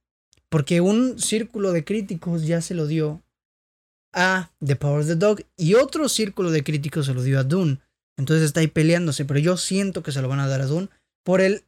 porque 0.48 0.80
un 0.80 1.18
círculo 1.18 1.72
de 1.72 1.84
críticos 1.84 2.46
ya 2.46 2.60
se 2.60 2.74
lo 2.74 2.86
dio 2.86 3.22
a 4.12 4.52
The 4.64 4.76
Power 4.76 5.00
of 5.00 5.06
the 5.06 5.16
Dog 5.16 5.40
y 5.56 5.74
otro 5.74 6.08
círculo 6.08 6.50
de 6.50 6.64
críticos 6.64 7.06
se 7.06 7.14
lo 7.14 7.22
dio 7.22 7.38
a 7.38 7.44
Dune. 7.44 7.78
Entonces 8.16 8.44
está 8.44 8.60
ahí 8.60 8.68
peleándose, 8.68 9.24
pero 9.24 9.40
yo 9.40 9.56
siento 9.56 10.02
que 10.02 10.12
se 10.12 10.22
lo 10.22 10.28
van 10.28 10.40
a 10.40 10.48
dar 10.48 10.60
a 10.60 10.66
Dune 10.66 10.88
por 11.24 11.40
el 11.40 11.64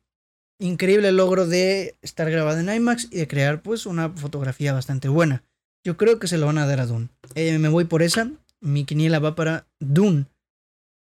increíble 0.59 1.13
logro 1.13 1.47
de 1.47 1.97
estar 2.03 2.31
grabado 2.31 2.59
en 2.59 2.73
IMAX 2.73 3.09
y 3.11 3.17
de 3.17 3.29
crear 3.29 3.63
pues 3.63 3.87
una 3.87 4.11
fotografía 4.11 4.73
bastante 4.73 5.09
buena. 5.09 5.43
Yo 5.85 5.97
creo 5.97 6.19
que 6.19 6.29
se 6.29 6.39
lo 6.39 6.47
van 6.47 6.59
a 6.59 6.67
dar 6.67 6.81
a 6.81 6.87
Dune. 6.87 7.09
Eh, 7.35 7.59
me 7.59 7.69
voy 7.69 7.85
por 7.85 8.03
esa. 8.03 8.31
Mi 8.61 8.85
quiniela 8.85 9.19
va 9.19 9.35
para 9.35 9.67
Dune 9.79 10.27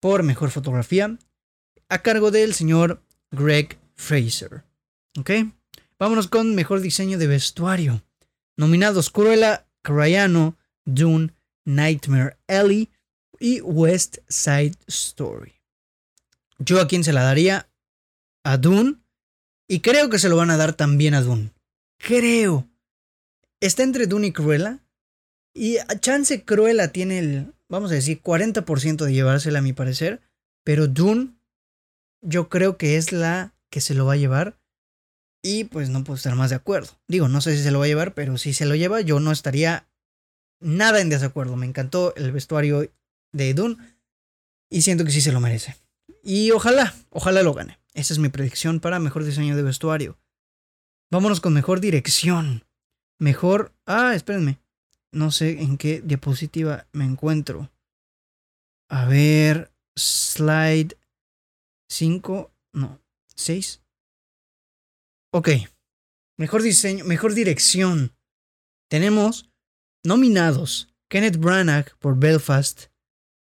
por 0.00 0.22
mejor 0.22 0.50
fotografía 0.50 1.18
a 1.88 2.02
cargo 2.02 2.30
del 2.30 2.54
señor 2.54 3.02
Greg 3.30 3.78
Fraser. 3.94 4.62
¿Ok? 5.18 5.30
Vámonos 5.98 6.28
con 6.28 6.54
mejor 6.54 6.80
diseño 6.80 7.18
de 7.18 7.26
vestuario. 7.26 8.02
Nominados 8.56 9.10
Cruella 9.10 9.66
Crayano, 9.82 10.56
Dune, 10.84 11.34
Nightmare 11.64 12.36
Alley 12.46 12.90
y 13.40 13.60
West 13.60 14.18
Side 14.28 14.76
Story. 14.86 15.54
Yo 16.58 16.80
a 16.80 16.86
quién 16.86 17.04
se 17.04 17.12
la 17.12 17.22
daría? 17.22 17.68
A 18.44 18.56
Dune. 18.56 18.96
Y 19.68 19.80
creo 19.80 20.08
que 20.08 20.18
se 20.18 20.30
lo 20.30 20.36
van 20.36 20.50
a 20.50 20.56
dar 20.56 20.72
también 20.72 21.12
a 21.14 21.20
Dune. 21.20 21.52
Creo. 21.98 22.66
Está 23.60 23.82
entre 23.82 24.06
Dune 24.06 24.28
y 24.28 24.32
Cruella. 24.32 24.78
Y 25.54 25.76
a 25.76 26.00
chance 26.00 26.44
Cruella 26.44 26.88
tiene 26.88 27.18
el, 27.18 27.54
vamos 27.68 27.90
a 27.90 27.94
decir, 27.94 28.22
40% 28.22 29.04
de 29.04 29.12
llevársela 29.12 29.58
a 29.58 29.62
mi 29.62 29.74
parecer. 29.74 30.22
Pero 30.64 30.88
Dune, 30.88 31.34
yo 32.22 32.48
creo 32.48 32.78
que 32.78 32.96
es 32.96 33.12
la 33.12 33.52
que 33.70 33.82
se 33.82 33.94
lo 33.94 34.06
va 34.06 34.14
a 34.14 34.18
llevar. 34.18 34.58
Y 35.42 35.64
pues 35.64 35.90
no 35.90 36.02
puedo 36.02 36.16
estar 36.16 36.34
más 36.34 36.50
de 36.50 36.56
acuerdo. 36.56 36.98
Digo, 37.06 37.28
no 37.28 37.40
sé 37.40 37.56
si 37.56 37.62
se 37.62 37.70
lo 37.70 37.78
va 37.78 37.84
a 37.84 37.88
llevar, 37.88 38.14
pero 38.14 38.38
si 38.38 38.54
se 38.54 38.64
lo 38.66 38.74
lleva, 38.74 39.02
yo 39.02 39.20
no 39.20 39.32
estaría 39.32 39.86
nada 40.60 41.00
en 41.00 41.10
desacuerdo. 41.10 41.56
Me 41.56 41.66
encantó 41.66 42.14
el 42.16 42.32
vestuario 42.32 42.90
de 43.32 43.54
Dune 43.54 43.76
y 44.70 44.82
siento 44.82 45.04
que 45.04 45.10
sí 45.10 45.20
se 45.20 45.32
lo 45.32 45.40
merece. 45.40 45.76
Y 46.22 46.50
ojalá, 46.52 46.94
ojalá 47.10 47.42
lo 47.42 47.54
gane. 47.54 47.77
Esa 47.94 48.12
es 48.14 48.18
mi 48.18 48.28
predicción 48.28 48.80
para 48.80 48.98
mejor 48.98 49.24
diseño 49.24 49.56
de 49.56 49.62
vestuario. 49.62 50.18
Vámonos 51.10 51.40
con 51.40 51.52
mejor 51.52 51.80
dirección. 51.80 52.64
Mejor... 53.18 53.74
Ah, 53.86 54.14
espérenme. 54.14 54.60
No 55.12 55.30
sé 55.30 55.62
en 55.62 55.78
qué 55.78 56.02
diapositiva 56.02 56.86
me 56.92 57.04
encuentro. 57.04 57.70
A 58.90 59.06
ver, 59.06 59.72
slide 59.96 60.96
5, 61.90 62.52
no, 62.74 63.00
6. 63.34 63.82
Ok. 65.32 65.48
Mejor 66.38 66.62
diseño, 66.62 67.04
mejor 67.04 67.34
dirección. 67.34 68.14
Tenemos 68.88 69.50
nominados 70.04 70.94
Kenneth 71.10 71.38
Branagh 71.38 71.96
por 71.98 72.18
Belfast, 72.18 72.86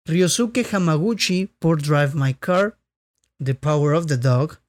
Ryosuke 0.05 0.65
Hamaguchi 0.71 1.47
por 1.59 1.81
Drive 1.81 2.13
My 2.13 2.33
Car, 2.33 2.79
The 3.43 3.55
Power 3.55 3.93
of 3.93 4.07
the 4.07 4.17
Dog, 4.17 4.59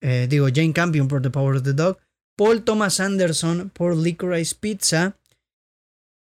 eh, 0.00 0.26
digo 0.28 0.48
Jane 0.52 0.72
Campion 0.72 1.08
por 1.08 1.22
The 1.22 1.30
Power 1.30 1.56
of 1.56 1.62
the 1.62 1.72
Dog, 1.72 1.98
Paul 2.36 2.64
Thomas 2.64 3.00
Anderson 3.00 3.70
por 3.70 3.96
Licorice 3.96 4.54
Pizza 4.54 5.18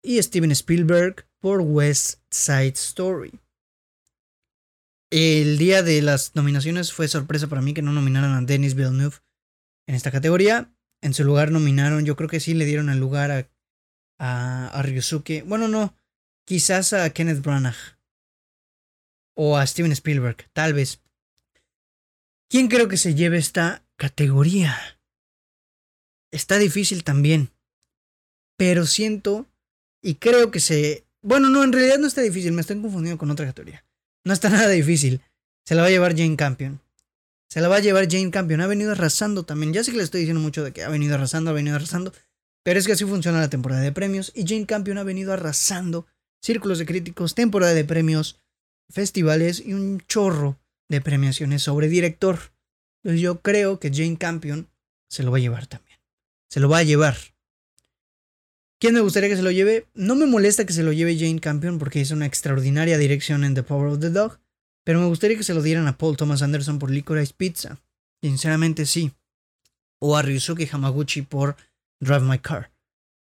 y 0.02 0.22
Steven 0.22 0.52
Spielberg 0.52 1.26
por 1.40 1.60
West 1.60 2.20
Side 2.30 2.74
Story. 2.74 3.40
El 5.10 5.58
día 5.58 5.82
de 5.82 6.02
las 6.02 6.34
nominaciones 6.34 6.92
fue 6.92 7.08
sorpresa 7.08 7.46
para 7.46 7.62
mí 7.62 7.74
que 7.74 7.82
no 7.82 7.92
nominaran 7.92 8.32
a 8.32 8.42
Denis 8.42 8.74
Villeneuve 8.74 9.16
en 9.86 9.94
esta 9.94 10.10
categoría. 10.10 10.70
En 11.00 11.14
su 11.14 11.24
lugar 11.24 11.50
nominaron, 11.50 12.04
yo 12.04 12.14
creo 12.14 12.28
que 12.28 12.40
sí 12.40 12.54
le 12.54 12.66
dieron 12.66 12.90
el 12.90 12.98
lugar 12.98 13.30
a, 13.30 13.48
a, 14.18 14.68
a 14.68 14.82
Ryusuke. 14.82 15.42
Bueno, 15.42 15.68
no, 15.68 15.96
quizás 16.44 16.92
a 16.92 17.08
Kenneth 17.10 17.42
Branagh. 17.42 17.98
O 19.34 19.56
a 19.56 19.66
Steven 19.66 19.92
Spielberg, 19.92 20.50
tal 20.52 20.74
vez. 20.74 21.00
¿Quién 22.50 22.68
creo 22.68 22.88
que 22.88 22.96
se 22.96 23.14
lleve 23.14 23.36
esta 23.36 23.84
categoría? 23.96 24.74
Está 26.30 26.56
difícil 26.58 27.04
también. 27.04 27.50
Pero 28.56 28.86
siento 28.86 29.46
y 30.02 30.14
creo 30.14 30.50
que 30.50 30.60
se... 30.60 31.04
Bueno, 31.20 31.50
no, 31.50 31.62
en 31.62 31.72
realidad 31.72 31.98
no 31.98 32.06
está 32.06 32.22
difícil, 32.22 32.52
me 32.52 32.62
estoy 32.62 32.80
confundiendo 32.80 33.18
con 33.18 33.30
otra 33.30 33.44
categoría. 33.44 33.84
No 34.24 34.32
está 34.32 34.48
nada 34.50 34.70
difícil. 34.70 35.20
Se 35.66 35.74
la 35.74 35.82
va 35.82 35.88
a 35.88 35.90
llevar 35.90 36.16
Jane 36.16 36.36
Campion. 36.36 36.80
Se 37.50 37.60
la 37.60 37.68
va 37.68 37.76
a 37.76 37.80
llevar 37.80 38.10
Jane 38.10 38.30
Campion. 38.30 38.62
Ha 38.62 38.66
venido 38.66 38.92
arrasando 38.92 39.42
también. 39.42 39.74
Ya 39.74 39.84
sé 39.84 39.90
que 39.90 39.98
le 39.98 40.04
estoy 40.04 40.20
diciendo 40.20 40.40
mucho 40.40 40.64
de 40.64 40.72
que 40.72 40.84
ha 40.84 40.88
venido 40.88 41.14
arrasando, 41.14 41.50
ha 41.50 41.54
venido 41.54 41.76
arrasando. 41.76 42.14
Pero 42.62 42.78
es 42.78 42.86
que 42.86 42.92
así 42.92 43.04
funciona 43.04 43.40
la 43.40 43.50
temporada 43.50 43.82
de 43.82 43.92
premios. 43.92 44.32
Y 44.34 44.46
Jane 44.46 44.64
Campion 44.64 44.96
ha 44.96 45.02
venido 45.02 45.34
arrasando 45.34 46.06
círculos 46.40 46.78
de 46.78 46.86
críticos, 46.86 47.34
temporada 47.34 47.74
de 47.74 47.84
premios, 47.84 48.40
festivales 48.88 49.62
y 49.64 49.74
un 49.74 50.00
chorro 50.06 50.58
de 50.88 51.00
premiaciones 51.00 51.62
sobre 51.62 51.88
director. 51.88 52.38
Entonces 53.02 53.21
yo 53.21 53.40
creo 53.40 53.78
que 53.78 53.92
Jane 53.92 54.18
Campion 54.18 54.68
se 55.09 55.23
lo 55.23 55.30
va 55.30 55.38
a 55.38 55.40
llevar 55.40 55.66
también. 55.66 55.99
Se 56.50 56.61
lo 56.61 56.68
va 56.68 56.78
a 56.78 56.83
llevar. 56.83 57.16
¿Quién 58.80 58.95
me 58.95 59.00
gustaría 59.00 59.28
que 59.28 59.37
se 59.37 59.42
lo 59.42 59.50
lleve? 59.50 59.87
No 59.95 60.14
me 60.14 60.26
molesta 60.26 60.64
que 60.64 60.73
se 60.73 60.83
lo 60.83 60.92
lleve 60.92 61.18
Jane 61.18 61.40
Campion 61.40 61.78
porque 61.78 62.00
hizo 62.00 62.14
una 62.14 62.26
extraordinaria 62.26 62.97
dirección 62.97 63.45
en 63.45 63.54
The 63.54 63.64
Power 63.64 63.88
of 63.88 64.00
the 64.00 64.11
Dog, 64.11 64.38
pero 64.85 65.00
me 65.00 65.07
gustaría 65.07 65.37
que 65.37 65.42
se 65.42 65.54
lo 65.54 65.62
dieran 65.62 65.88
a 65.88 65.99
Paul 65.99 66.16
Thomas 66.16 66.42
Anderson 66.42 66.78
por 66.78 66.90
Licorice 66.90 67.35
Pizza. 67.37 67.78
Sinceramente 68.23 68.87
sí. 68.87 69.12
O 70.00 70.16
a 70.16 70.23
Ryusuke 70.23 70.68
Hamaguchi 70.71 71.23
por 71.23 71.57
Drive 72.00 72.21
My 72.21 72.38
Car. 72.38 72.71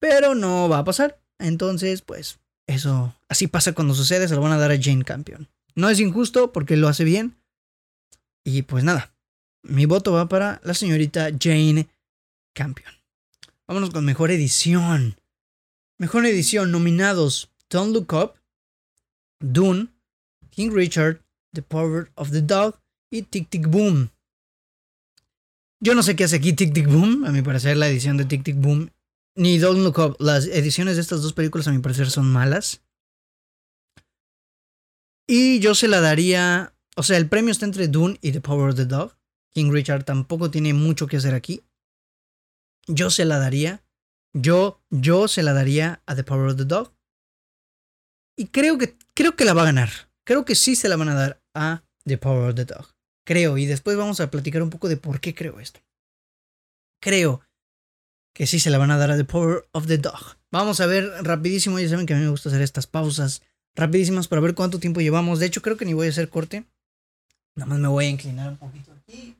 Pero 0.00 0.34
no 0.34 0.68
va 0.68 0.78
a 0.78 0.84
pasar. 0.84 1.20
Entonces, 1.38 2.02
pues, 2.02 2.40
eso 2.66 3.14
así 3.28 3.46
pasa 3.46 3.72
cuando 3.72 3.94
sucede, 3.94 4.26
se 4.26 4.34
lo 4.34 4.40
van 4.40 4.52
a 4.52 4.58
dar 4.58 4.72
a 4.72 4.80
Jane 4.80 5.04
Campion. 5.04 5.48
No 5.74 5.88
es 5.88 6.00
injusto 6.00 6.52
porque 6.52 6.76
lo 6.76 6.88
hace 6.88 7.04
bien. 7.04 7.36
Y 8.46 8.62
pues 8.62 8.84
nada, 8.84 9.12
mi 9.64 9.86
voto 9.86 10.12
va 10.12 10.28
para 10.28 10.60
la 10.62 10.72
señorita 10.72 11.30
Jane 11.36 11.88
Campion. 12.54 12.94
Vámonos 13.66 13.90
con 13.90 14.04
mejor 14.04 14.30
edición. 14.30 15.16
Mejor 15.98 16.24
edición 16.26 16.70
nominados 16.70 17.50
Don't 17.68 17.92
Look 17.92 18.12
Up, 18.12 18.34
Dune, 19.40 19.88
King 20.50 20.70
Richard, 20.72 21.24
The 21.54 21.62
Power 21.62 22.12
of 22.14 22.30
the 22.30 22.40
Dog 22.40 22.78
y 23.10 23.22
Tic 23.22 23.50
Tic 23.50 23.66
Boom. 23.66 24.10
Yo 25.80 25.96
no 25.96 26.04
sé 26.04 26.14
qué 26.14 26.22
hace 26.22 26.36
aquí 26.36 26.52
Tic 26.52 26.72
Tic 26.72 26.86
Boom, 26.86 27.24
a 27.24 27.32
mi 27.32 27.42
parecer 27.42 27.76
la 27.76 27.88
edición 27.88 28.16
de 28.16 28.26
Tic 28.26 28.44
Tic 28.44 28.56
Boom, 28.60 28.92
ni 29.34 29.58
Don't 29.58 29.82
Look 29.82 29.98
Up, 29.98 30.16
las 30.20 30.46
ediciones 30.46 30.94
de 30.94 31.02
estas 31.02 31.20
dos 31.20 31.32
películas 31.32 31.66
a 31.66 31.72
mi 31.72 31.80
parecer 31.80 32.12
son 32.12 32.30
malas. 32.30 32.80
Y 35.26 35.58
yo 35.58 35.74
se 35.74 35.88
la 35.88 36.00
daría, 36.00 36.75
o 36.96 37.02
sea, 37.02 37.16
el 37.16 37.28
premio 37.28 37.52
está 37.52 37.66
entre 37.66 37.88
Dune 37.88 38.18
y 38.22 38.32
The 38.32 38.40
Power 38.40 38.70
of 38.70 38.76
the 38.76 38.86
Dog. 38.86 39.16
King 39.54 39.70
Richard 39.70 40.04
tampoco 40.04 40.50
tiene 40.50 40.74
mucho 40.74 41.06
que 41.06 41.16
hacer 41.16 41.34
aquí. 41.34 41.62
Yo 42.86 43.10
se 43.10 43.24
la 43.24 43.38
daría 43.38 43.86
yo, 44.38 44.82
yo 44.90 45.28
se 45.28 45.42
la 45.42 45.54
daría 45.54 46.02
a 46.04 46.14
The 46.14 46.24
Power 46.24 46.50
of 46.50 46.56
the 46.56 46.66
Dog. 46.66 46.92
Y 48.36 48.48
creo 48.48 48.76
que, 48.76 48.98
creo 49.14 49.34
que 49.34 49.46
la 49.46 49.54
va 49.54 49.62
a 49.62 49.66
ganar. 49.66 49.88
Creo 50.26 50.44
que 50.44 50.54
sí 50.54 50.76
se 50.76 50.90
la 50.90 50.96
van 50.96 51.08
a 51.08 51.14
dar 51.14 51.42
a 51.54 51.84
The 52.04 52.18
Power 52.18 52.50
of 52.50 52.54
the 52.54 52.66
Dog. 52.66 52.94
Creo. 53.26 53.56
Y 53.56 53.64
después 53.64 53.96
vamos 53.96 54.20
a 54.20 54.30
platicar 54.30 54.62
un 54.62 54.68
poco 54.68 54.88
de 54.88 54.98
por 54.98 55.20
qué 55.20 55.34
creo 55.34 55.58
esto. 55.58 55.80
Creo 57.00 57.40
que 58.34 58.46
sí 58.46 58.60
se 58.60 58.68
la 58.68 58.76
van 58.76 58.90
a 58.90 58.98
dar 58.98 59.10
a 59.10 59.16
The 59.16 59.24
Power 59.24 59.66
of 59.72 59.86
the 59.86 59.96
Dog. 59.96 60.36
Vamos 60.52 60.80
a 60.80 60.86
ver 60.86 61.04
rapidísimo. 61.22 61.78
Ya 61.78 61.88
saben 61.88 62.04
que 62.04 62.12
a 62.12 62.18
mí 62.18 62.24
me 62.24 62.30
gusta 62.30 62.50
hacer 62.50 62.60
estas 62.60 62.86
pausas 62.86 63.42
rapidísimas 63.74 64.28
para 64.28 64.42
ver 64.42 64.54
cuánto 64.54 64.78
tiempo 64.78 65.00
llevamos. 65.00 65.38
De 65.38 65.46
hecho, 65.46 65.62
creo 65.62 65.78
que 65.78 65.86
ni 65.86 65.94
voy 65.94 66.08
a 66.08 66.10
hacer 66.10 66.28
corte. 66.28 66.66
Nada 67.56 67.70
más 67.70 67.78
me 67.78 67.88
voy 67.88 68.04
a 68.04 68.10
inclinar 68.10 68.50
un 68.50 68.58
poquito 68.58 68.92
aquí. 68.92 69.34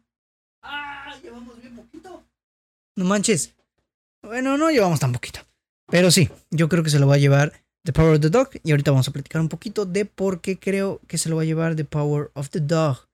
¡Ah! 0.62 1.14
Llevamos 1.22 1.61
bien 1.61 1.76
poquito. 1.76 2.24
No 2.96 3.05
manches. 3.05 3.55
Bueno, 4.22 4.57
no 4.57 4.70
llevamos 4.70 4.98
tan 4.98 5.12
poquito. 5.12 5.40
Pero 5.88 6.11
sí, 6.11 6.31
yo 6.50 6.68
creo 6.68 6.83
que 6.83 6.90
se 6.90 6.98
lo 6.98 7.07
va 7.07 7.16
a 7.16 7.18
llevar 7.18 7.52
The 7.85 7.92
Power 7.92 8.14
of 8.14 8.20
the 8.20 8.31
Dog. 8.31 8.50
Y 8.64 8.70
ahorita 8.70 8.90
vamos 8.90 9.07
a 9.07 9.12
platicar 9.12 9.42
un 9.42 9.50
poquito 9.50 9.85
de 9.85 10.07
por 10.07 10.40
qué 10.40 10.59
creo 10.59 11.00
que 11.07 11.18
se 11.18 11.29
lo 11.29 11.37
va 11.37 11.42
a 11.42 11.44
llevar 11.44 11.76
The 11.76 11.85
Power 11.85 12.31
of 12.35 12.48
the 12.48 12.61
Dog. 12.61 13.07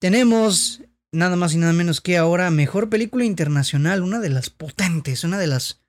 Tenemos 0.00 0.82
nada 1.10 1.36
más 1.36 1.54
y 1.54 1.58
nada 1.58 1.72
menos 1.72 2.02
que 2.02 2.18
ahora 2.18 2.50
mejor 2.50 2.90
película 2.90 3.24
internacional, 3.24 4.02
una 4.02 4.20
de 4.20 4.28
las 4.28 4.50
potentes, 4.50 5.24
una 5.24 5.38
de 5.38 5.46
las, 5.46 5.80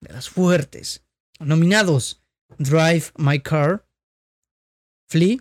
de 0.00 0.12
las 0.12 0.30
fuertes. 0.30 1.04
Nominados: 1.38 2.22
Drive 2.56 3.12
My 3.18 3.40
Car, 3.40 3.86
Flea, 5.08 5.36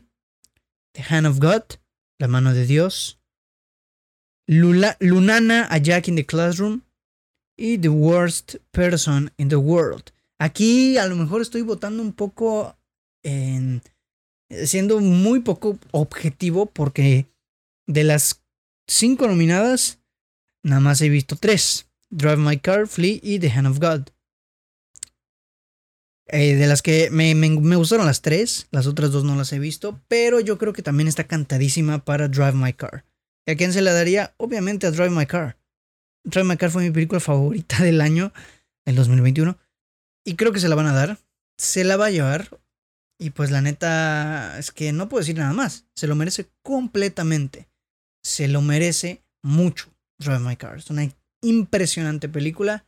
The 0.92 1.04
Hand 1.10 1.26
of 1.26 1.40
God, 1.40 1.64
La 2.20 2.28
mano 2.28 2.54
de 2.54 2.66
Dios, 2.66 3.20
Lunana 4.48 5.68
a 5.70 5.78
Jack 5.78 6.08
in 6.08 6.16
the 6.16 6.26
Classroom, 6.26 6.82
y 7.58 7.78
The 7.78 7.90
Worst 7.90 8.58
Person 8.72 9.32
in 9.38 9.50
the 9.50 9.56
World. 9.56 10.12
Aquí 10.40 10.98
a 10.98 11.08
lo 11.08 11.16
mejor 11.16 11.42
estoy 11.42 11.64
votando 11.64 12.04
un 12.04 12.14
poco 12.14 12.78
en... 13.24 13.82
siendo 14.50 15.00
muy 15.00 15.42
poco 15.42 15.80
objetivo 15.92 16.68
porque 16.68 17.26
de 17.88 18.04
las 18.04 18.44
cinco 18.88 19.28
nominadas 19.28 20.00
nada 20.64 20.80
más 20.82 21.02
he 21.02 21.10
visto 21.10 21.36
tres. 21.36 21.90
Drive 22.10 22.38
My 22.38 22.58
Car, 22.58 22.88
Flea 22.88 23.20
y 23.22 23.40
The 23.40 23.50
Hand 23.50 23.68
of 23.68 23.80
God. 23.80 24.10
Eh, 26.30 26.56
de 26.56 26.68
las 26.68 26.82
que 26.82 27.10
me, 27.10 27.34
me, 27.36 27.76
gustaron 27.78 28.06
las 28.06 28.22
tres, 28.22 28.68
las 28.72 28.86
otras 28.86 29.12
dos 29.12 29.24
no 29.24 29.36
las 29.36 29.54
he 29.54 29.60
visto, 29.60 30.02
pero 30.10 30.42
yo 30.42 30.58
creo 30.58 30.74
que 30.74 30.82
también 30.82 31.08
está 31.08 31.24
cantadísima 31.26 32.04
para 32.04 32.28
Drive 32.28 32.54
My 32.54 32.74
Car. 32.74 33.06
¿Y 33.46 33.52
a 33.52 33.56
quién 33.56 33.72
se 33.72 33.82
la 33.82 33.94
daría? 33.94 34.34
Obviamente 34.36 34.88
a 34.88 34.92
Drive 34.92 35.12
My 35.12 35.26
Car. 35.26 35.58
Drive 36.26 36.44
My 36.44 36.58
Car 36.58 36.70
fue 36.70 36.84
mi 36.84 36.92
película 36.92 37.22
favorita 37.22 37.78
del 37.84 38.02
año, 38.02 38.34
el 38.86 38.96
2021. 38.96 39.58
Y 40.26 40.36
creo 40.36 40.52
que 40.52 40.60
se 40.60 40.68
la 40.68 40.76
van 40.76 40.88
a 40.88 40.94
dar. 40.94 41.18
Se 41.58 41.86
la 41.86 41.96
va 41.96 42.08
a 42.08 42.12
llevar. 42.12 42.60
Y 43.18 43.30
pues 43.30 43.50
la 43.50 43.62
neta 43.62 44.60
es 44.60 44.72
que 44.72 44.92
no 44.92 45.08
puedo 45.08 45.22
decir 45.22 45.38
nada 45.38 45.54
más. 45.54 45.86
Se 45.96 46.08
lo 46.08 46.16
merece 46.16 46.50
completamente. 46.62 47.70
Se 48.22 48.50
lo 48.50 48.62
merece 48.62 49.24
mucho. 49.42 49.90
Drive 50.20 50.40
My 50.40 50.58
Car. 50.58 50.78
Es 50.78 50.90
una 50.90 51.10
impresionante 51.42 52.28
película. 52.28 52.86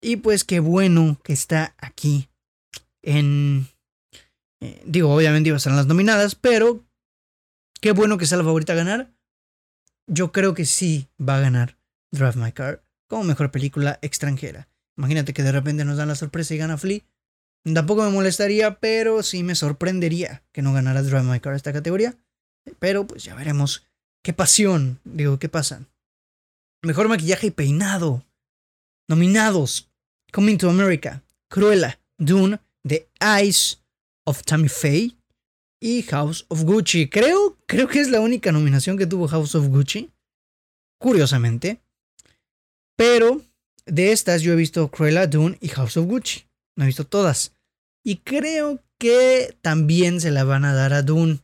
Y 0.00 0.16
pues 0.16 0.44
qué 0.44 0.60
bueno 0.60 1.20
que 1.22 1.34
está 1.34 1.74
aquí 1.76 2.29
en... 3.02 3.68
Eh, 4.60 4.82
digo, 4.84 5.14
obviamente 5.14 5.48
iba 5.48 5.56
a 5.56 5.58
estar 5.58 5.70
en 5.70 5.76
las 5.76 5.86
nominadas, 5.86 6.34
pero 6.34 6.84
qué 7.80 7.92
bueno 7.92 8.18
que 8.18 8.26
sea 8.26 8.38
la 8.38 8.44
favorita 8.44 8.74
a 8.74 8.76
ganar. 8.76 9.12
Yo 10.06 10.32
creo 10.32 10.54
que 10.54 10.66
sí 10.66 11.08
va 11.20 11.36
a 11.36 11.40
ganar 11.40 11.78
Drive 12.12 12.36
My 12.36 12.52
Car 12.52 12.84
como 13.08 13.24
mejor 13.24 13.50
película 13.50 13.98
extranjera. 14.02 14.68
Imagínate 14.96 15.32
que 15.32 15.42
de 15.42 15.52
repente 15.52 15.84
nos 15.84 15.96
dan 15.96 16.08
la 16.08 16.14
sorpresa 16.14 16.54
y 16.54 16.58
gana 16.58 16.76
Flea. 16.76 17.00
Tampoco 17.74 18.04
me 18.04 18.10
molestaría, 18.10 18.80
pero 18.80 19.22
sí 19.22 19.42
me 19.42 19.54
sorprendería 19.54 20.42
que 20.52 20.62
no 20.62 20.72
ganara 20.72 21.02
Drive 21.02 21.22
My 21.22 21.40
Car 21.40 21.54
esta 21.54 21.72
categoría. 21.72 22.16
Pero 22.78 23.06
pues 23.06 23.24
ya 23.24 23.34
veremos 23.34 23.86
qué 24.22 24.32
pasión, 24.32 25.00
digo, 25.04 25.38
qué 25.38 25.48
pasa. 25.48 25.84
Mejor 26.82 27.08
maquillaje 27.08 27.48
y 27.48 27.50
peinado. 27.50 28.24
Nominados: 29.08 29.90
Coming 30.32 30.56
to 30.56 30.70
America, 30.70 31.22
Cruella, 31.48 31.98
Dune, 32.18 32.60
The 32.86 33.08
Eyes 33.20 33.80
of 34.26 34.42
Tammy 34.42 34.68
Faye, 34.68 35.16
y 35.80 36.02
House 36.02 36.44
of 36.48 36.62
Gucci. 36.64 37.08
Creo, 37.08 37.56
creo 37.66 37.88
que 37.88 38.00
es 38.00 38.10
la 38.10 38.20
única 38.20 38.52
nominación 38.52 38.98
que 38.98 39.06
tuvo 39.06 39.26
House 39.26 39.54
of 39.54 39.66
Gucci. 39.68 40.10
Curiosamente. 41.00 41.80
Pero 42.96 43.40
de 43.86 44.12
estas 44.12 44.42
yo 44.42 44.52
he 44.52 44.56
visto 44.56 44.90
Cruella, 44.90 45.26
Dune 45.26 45.56
y 45.60 45.68
House 45.68 45.96
of 45.96 46.06
Gucci. 46.06 46.44
No 46.76 46.84
he 46.84 46.88
visto 46.88 47.06
todas. 47.06 47.54
Y 48.04 48.16
creo 48.16 48.82
que 48.98 49.56
también 49.62 50.20
se 50.20 50.30
la 50.30 50.44
van 50.44 50.66
a 50.66 50.74
dar 50.74 50.92
a 50.92 51.02
Dune. 51.02 51.40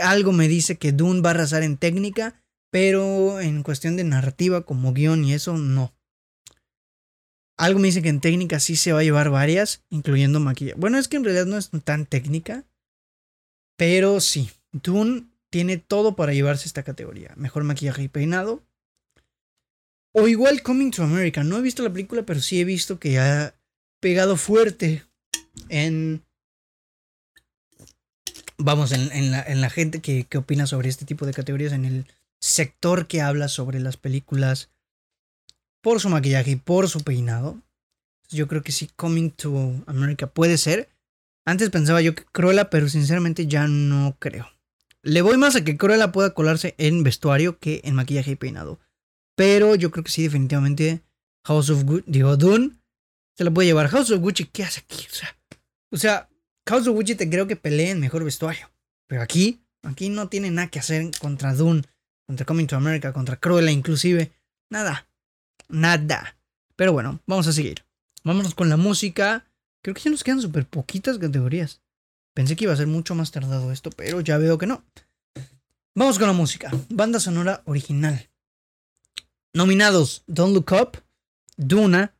Algo 0.00 0.32
me 0.32 0.46
dice 0.46 0.78
que 0.78 0.92
Dune 0.92 1.20
va 1.20 1.30
a 1.30 1.34
arrasar 1.34 1.64
en 1.64 1.76
técnica, 1.76 2.40
pero 2.70 3.40
en 3.40 3.64
cuestión 3.64 3.96
de 3.96 4.04
narrativa 4.04 4.62
como 4.62 4.92
guion 4.92 5.24
y 5.24 5.34
eso 5.34 5.56
no. 5.56 5.92
Algo 7.60 7.78
me 7.78 7.88
dice 7.88 8.00
que 8.00 8.08
en 8.08 8.20
técnica 8.20 8.58
sí 8.58 8.74
se 8.74 8.92
va 8.92 9.00
a 9.00 9.02
llevar 9.02 9.28
varias, 9.28 9.84
incluyendo 9.90 10.40
maquillaje. 10.40 10.80
Bueno, 10.80 10.96
es 10.96 11.08
que 11.08 11.18
en 11.18 11.24
realidad 11.24 11.44
no 11.44 11.58
es 11.58 11.68
tan 11.84 12.06
técnica, 12.06 12.64
pero 13.76 14.18
sí, 14.20 14.50
Dune 14.72 15.26
tiene 15.50 15.76
todo 15.76 16.16
para 16.16 16.32
llevarse 16.32 16.66
esta 16.66 16.84
categoría. 16.84 17.34
Mejor 17.36 17.64
maquillaje 17.64 18.04
y 18.04 18.08
peinado. 18.08 18.64
O 20.12 20.26
igual 20.26 20.62
Coming 20.62 20.90
to 20.90 21.02
America. 21.02 21.44
No 21.44 21.58
he 21.58 21.60
visto 21.60 21.82
la 21.82 21.92
película, 21.92 22.22
pero 22.22 22.40
sí 22.40 22.62
he 22.62 22.64
visto 22.64 22.98
que 22.98 23.18
ha 23.18 23.54
pegado 24.00 24.38
fuerte 24.38 25.04
en... 25.68 26.24
Vamos, 28.56 28.90
en, 28.92 29.30
la, 29.30 29.70
gente 29.70 30.00
que, 30.00 30.24
que 30.24 30.38
opina 30.38 30.66
sobre 30.66 30.88
este 30.88 31.04
tipo 31.04 31.26
de 31.26 31.34
categorías, 31.34 31.74
en 31.74 31.84
el 31.84 32.06
sector 32.40 33.06
que 33.06 33.20
habla 33.20 33.48
sobre 33.48 33.80
las 33.80 33.98
películas 33.98 34.70
por 35.80 36.00
su 36.00 36.08
maquillaje 36.08 36.52
y 36.52 36.56
por 36.56 36.88
su 36.88 37.00
peinado. 37.00 37.60
Yo 38.28 38.46
creo 38.46 38.62
que 38.62 38.72
sí, 38.72 38.88
Coming 38.96 39.30
to 39.30 39.82
America 39.86 40.26
puede 40.26 40.58
ser. 40.58 40.88
Antes 41.44 41.70
pensaba 41.70 42.00
yo 42.00 42.14
que 42.14 42.24
Cruella, 42.24 42.70
pero 42.70 42.88
sinceramente 42.88 43.46
ya 43.46 43.66
no 43.66 44.16
creo. 44.18 44.48
Le 45.02 45.22
voy 45.22 45.36
más 45.36 45.56
a 45.56 45.64
que 45.64 45.76
Cruella 45.76 46.12
pueda 46.12 46.34
colarse 46.34 46.74
en 46.78 47.02
vestuario 47.02 47.58
que 47.58 47.80
en 47.84 47.94
maquillaje 47.94 48.32
y 48.32 48.36
peinado. 48.36 48.78
Pero 49.34 49.74
yo 49.74 49.90
creo 49.90 50.04
que 50.04 50.10
sí, 50.10 50.22
definitivamente 50.22 51.02
House 51.44 51.70
of 51.70 51.84
Gucci, 51.84 52.04
digo, 52.06 52.36
Dune, 52.36 52.76
se 53.36 53.44
la 53.44 53.50
puede 53.50 53.68
llevar. 53.68 53.88
House 53.88 54.10
of 54.10 54.20
Gucci, 54.20 54.44
¿qué 54.44 54.64
hace 54.64 54.80
aquí? 54.80 55.06
O 55.10 55.14
sea, 55.14 55.36
o 55.90 55.96
sea, 55.96 56.28
House 56.68 56.86
of 56.86 56.94
Gucci 56.94 57.14
te 57.14 57.28
creo 57.28 57.46
que 57.46 57.56
pelee 57.56 57.90
en 57.90 58.00
mejor 58.00 58.22
vestuario. 58.22 58.70
Pero 59.08 59.22
aquí, 59.22 59.60
aquí 59.82 60.08
no 60.10 60.28
tiene 60.28 60.50
nada 60.50 60.68
que 60.68 60.78
hacer 60.78 61.10
contra 61.18 61.54
Dune, 61.54 61.82
contra 62.26 62.46
Coming 62.46 62.66
to 62.66 62.76
America, 62.76 63.12
contra 63.12 63.36
Cruella 63.36 63.70
inclusive. 63.70 64.30
Nada 64.68 65.09
nada. 65.70 66.36
Pero 66.76 66.92
bueno, 66.92 67.20
vamos 67.26 67.46
a 67.46 67.52
seguir. 67.52 67.84
Vámonos 68.24 68.54
con 68.54 68.68
la 68.68 68.76
música. 68.76 69.46
Creo 69.82 69.94
que 69.94 70.02
ya 70.02 70.10
nos 70.10 70.24
quedan 70.24 70.42
súper 70.42 70.66
poquitas 70.66 71.18
categorías. 71.18 71.80
Pensé 72.34 72.56
que 72.56 72.64
iba 72.64 72.72
a 72.72 72.76
ser 72.76 72.86
mucho 72.86 73.14
más 73.14 73.30
tardado 73.30 73.72
esto, 73.72 73.90
pero 73.90 74.20
ya 74.20 74.38
veo 74.38 74.58
que 74.58 74.66
no. 74.66 74.84
Vamos 75.94 76.18
con 76.18 76.28
la 76.28 76.32
música. 76.32 76.70
Banda 76.88 77.18
sonora 77.20 77.62
original. 77.64 78.30
Nominados: 79.52 80.22
Don't 80.26 80.54
Look 80.54 80.72
Up, 80.72 81.02
Duna, 81.56 82.14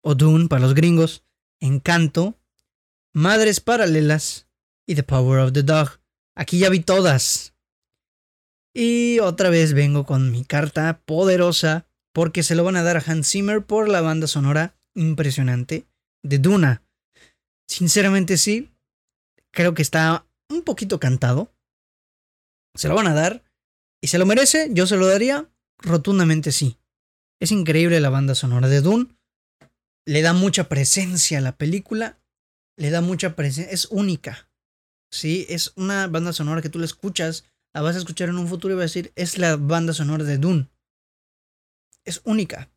o 0.00 0.14
Dune 0.14 0.48
para 0.48 0.62
los 0.62 0.74
gringos, 0.74 1.24
Encanto, 1.60 2.38
Madres 3.12 3.60
Paralelas 3.60 4.48
y 4.86 4.94
The 4.94 5.02
Power 5.02 5.40
of 5.40 5.52
the 5.52 5.62
Dog. 5.62 6.00
Aquí 6.34 6.58
ya 6.58 6.68
vi 6.68 6.80
todas. 6.80 7.54
Y 8.72 9.20
otra 9.20 9.50
vez 9.50 9.72
vengo 9.72 10.04
con 10.04 10.32
mi 10.32 10.44
carta 10.44 11.00
poderosa 11.04 11.86
porque 12.14 12.44
se 12.44 12.54
lo 12.54 12.64
van 12.64 12.76
a 12.76 12.82
dar 12.82 12.96
a 12.96 13.02
Hans 13.04 13.28
Zimmer 13.28 13.66
por 13.66 13.88
la 13.88 14.00
banda 14.00 14.28
sonora 14.28 14.78
impresionante 14.94 15.86
de 16.22 16.38
Duna. 16.38 16.82
Sinceramente 17.68 18.38
sí, 18.38 18.70
creo 19.52 19.74
que 19.74 19.82
está 19.82 20.26
un 20.48 20.62
poquito 20.62 21.00
cantado. 21.00 21.52
Se 22.76 22.88
lo 22.88 22.94
van 22.94 23.08
a 23.08 23.14
dar 23.14 23.42
y 24.00 24.08
se 24.08 24.18
lo 24.18 24.26
merece, 24.26 24.68
yo 24.72 24.86
se 24.86 24.96
lo 24.96 25.06
daría 25.06 25.50
rotundamente 25.78 26.52
sí. 26.52 26.78
Es 27.40 27.50
increíble 27.50 28.00
la 28.00 28.10
banda 28.10 28.36
sonora 28.36 28.68
de 28.68 28.80
Dune. 28.80 29.08
Le 30.06 30.22
da 30.22 30.32
mucha 30.32 30.68
presencia 30.68 31.38
a 31.38 31.40
la 31.40 31.56
película, 31.56 32.18
le 32.76 32.90
da 32.90 33.00
mucha 33.00 33.34
presencia, 33.34 33.72
es 33.72 33.86
única. 33.86 34.48
Sí, 35.10 35.46
es 35.48 35.72
una 35.76 36.06
banda 36.06 36.32
sonora 36.32 36.62
que 36.62 36.68
tú 36.68 36.78
la 36.78 36.84
escuchas, 36.84 37.44
la 37.74 37.82
vas 37.82 37.96
a 37.96 37.98
escuchar 37.98 38.28
en 38.28 38.38
un 38.38 38.46
futuro 38.46 38.74
y 38.74 38.76
vas 38.76 38.82
a 38.82 38.92
decir, 38.92 39.12
es 39.16 39.38
la 39.38 39.56
banda 39.56 39.92
sonora 39.92 40.22
de 40.22 40.38
Dune 40.38 40.68
es 42.04 42.20
única. 42.24 42.70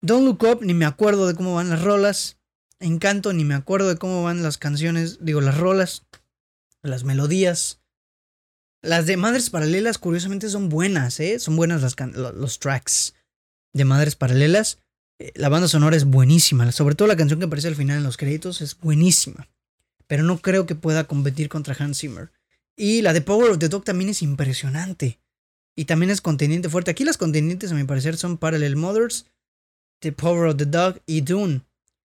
Don't 0.00 0.24
Look 0.24 0.42
Up, 0.44 0.64
ni 0.64 0.74
me 0.74 0.84
acuerdo 0.84 1.26
de 1.26 1.34
cómo 1.34 1.54
van 1.54 1.70
las 1.70 1.82
rolas. 1.82 2.38
Encanto, 2.80 3.32
ni 3.32 3.44
me 3.44 3.54
acuerdo 3.54 3.88
de 3.88 3.96
cómo 3.96 4.22
van 4.22 4.42
las 4.42 4.58
canciones, 4.58 5.18
digo, 5.24 5.40
las 5.40 5.56
rolas, 5.56 6.06
las 6.82 7.04
melodías. 7.04 7.80
Las 8.82 9.06
de 9.06 9.16
Madres 9.16 9.48
Paralelas, 9.48 9.96
curiosamente, 9.96 10.50
son 10.50 10.68
buenas, 10.68 11.18
¿eh? 11.20 11.38
Son 11.38 11.56
buenas 11.56 11.80
las 11.80 11.96
los 12.14 12.58
tracks 12.58 13.14
de 13.72 13.84
Madres 13.86 14.14
Paralelas. 14.14 14.78
Eh, 15.18 15.32
la 15.36 15.48
banda 15.48 15.68
sonora 15.68 15.96
es 15.96 16.04
buenísima, 16.04 16.70
sobre 16.72 16.94
todo 16.94 17.08
la 17.08 17.16
canción 17.16 17.38
que 17.38 17.46
aparece 17.46 17.68
al 17.68 17.76
final 17.76 17.98
en 17.98 18.04
los 18.04 18.18
créditos 18.18 18.60
es 18.60 18.78
buenísima. 18.78 19.48
Pero 20.06 20.22
no 20.22 20.38
creo 20.42 20.66
que 20.66 20.74
pueda 20.74 21.04
competir 21.04 21.48
contra 21.48 21.74
Hans 21.78 22.00
Zimmer. 22.00 22.30
Y 22.76 23.00
la 23.00 23.14
de 23.14 23.22
Power 23.22 23.52
of 23.52 23.58
the 23.58 23.70
Dog 23.70 23.84
también 23.84 24.10
es 24.10 24.20
impresionante. 24.20 25.18
Y 25.76 25.86
también 25.86 26.10
es 26.10 26.20
contendiente 26.20 26.68
fuerte. 26.68 26.90
Aquí 26.90 27.04
las 27.04 27.18
contendientes, 27.18 27.72
a 27.72 27.74
mi 27.74 27.84
parecer, 27.84 28.16
son 28.16 28.38
Parallel 28.38 28.76
Mothers, 28.76 29.26
The 30.00 30.12
Power 30.12 30.50
of 30.50 30.56
the 30.56 30.66
Dog 30.66 31.00
y 31.06 31.22
Dune. 31.22 31.62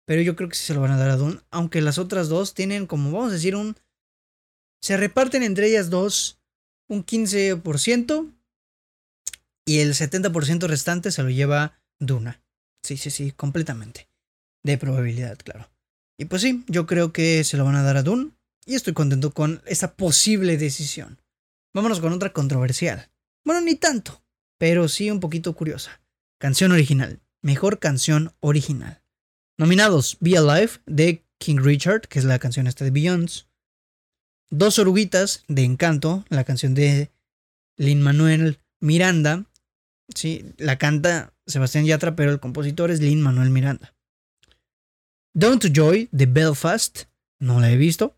Pero 0.05 0.23
yo 0.23 0.35
creo 0.35 0.49
que 0.49 0.57
sí 0.57 0.67
se 0.67 0.75
lo 0.75 0.81
van 0.81 0.91
a 0.91 0.99
dar 0.99 1.11
a 1.11 1.17
Dune. 1.17 1.41
Aunque 1.51 1.81
las 1.81 1.99
otras 1.99 2.29
dos 2.29 2.55
tienen, 2.55 2.87
como 2.87 3.13
vamos 3.13 3.31
a 3.31 3.35
decir, 3.35 3.55
un. 3.55 3.77
Se 4.81 4.97
reparten 4.97 5.45
entre 5.45 5.69
ellas 5.69 5.91
dos 5.91 6.41
un 6.89 7.05
15%. 7.07 8.33
Y 9.65 9.79
el 9.79 9.95
70% 9.95 10.67
restante 10.67 11.13
se 11.13 11.23
lo 11.23 11.31
lleva 11.31 11.81
Duna. 12.01 12.43
Sí, 12.83 12.97
sí, 12.97 13.11
sí, 13.11 13.31
completamente. 13.31 14.09
De 14.65 14.77
probabilidad, 14.77 15.39
claro. 15.39 15.71
Y 16.19 16.25
pues 16.25 16.43
sí, 16.43 16.65
yo 16.67 16.87
creo 16.87 17.13
que 17.13 17.45
se 17.45 17.57
lo 17.57 17.65
van 17.65 17.77
a 17.77 17.83
dar 17.83 17.97
a 17.97 18.03
Dune. 18.03 18.33
Y 18.67 18.75
estoy 18.75 18.93
contento 18.93 19.33
con 19.33 19.63
esa 19.67 19.95
posible 19.95 20.57
decisión. 20.57 21.21
Vámonos 21.75 22.01
con 22.01 22.13
otra 22.13 22.33
controversial. 22.33 23.12
Bueno, 23.45 23.61
ni 23.61 23.75
tanto, 23.75 24.23
pero 24.59 24.89
sí 24.89 25.11
un 25.11 25.21
poquito 25.21 25.55
curiosa. 25.55 26.01
Canción 26.39 26.73
original. 26.73 27.21
Mejor 27.43 27.79
canción 27.79 28.35
original. 28.41 29.03
Nominados 29.59 30.17
Be 30.21 30.37
Alive 30.37 30.73
de 30.87 31.25
King 31.39 31.59
Richard, 31.59 32.03
que 32.03 32.19
es 32.19 32.25
la 32.25 32.39
canción 32.39 32.67
esta 32.67 32.85
de 32.85 32.91
Beyoncé. 32.91 33.47
Dos 34.51 34.79
oruguitas 34.79 35.45
de 35.49 35.65
Encanto, 35.65 36.25
la 36.29 36.45
canción 36.45 36.75
de 36.75 37.11
Lin 37.77 38.03
Manuel 38.03 38.61
Miranda. 38.81 39.47
Sí, 40.15 40.45
la 40.59 40.79
canta 40.79 41.33
Sebastián 41.47 41.87
Yatra, 41.87 42.15
pero 42.15 42.31
el 42.31 42.41
compositor 42.41 42.91
es 42.91 43.01
Lin 43.01 43.23
Manuel 43.23 43.51
Miranda. 43.51 43.95
Down 45.35 45.59
to 45.59 45.69
Joy 45.69 46.09
de 46.13 46.27
Belfast, 46.27 47.05
no 47.41 47.61
la 47.61 47.71
he 47.71 47.77
visto. 47.77 48.17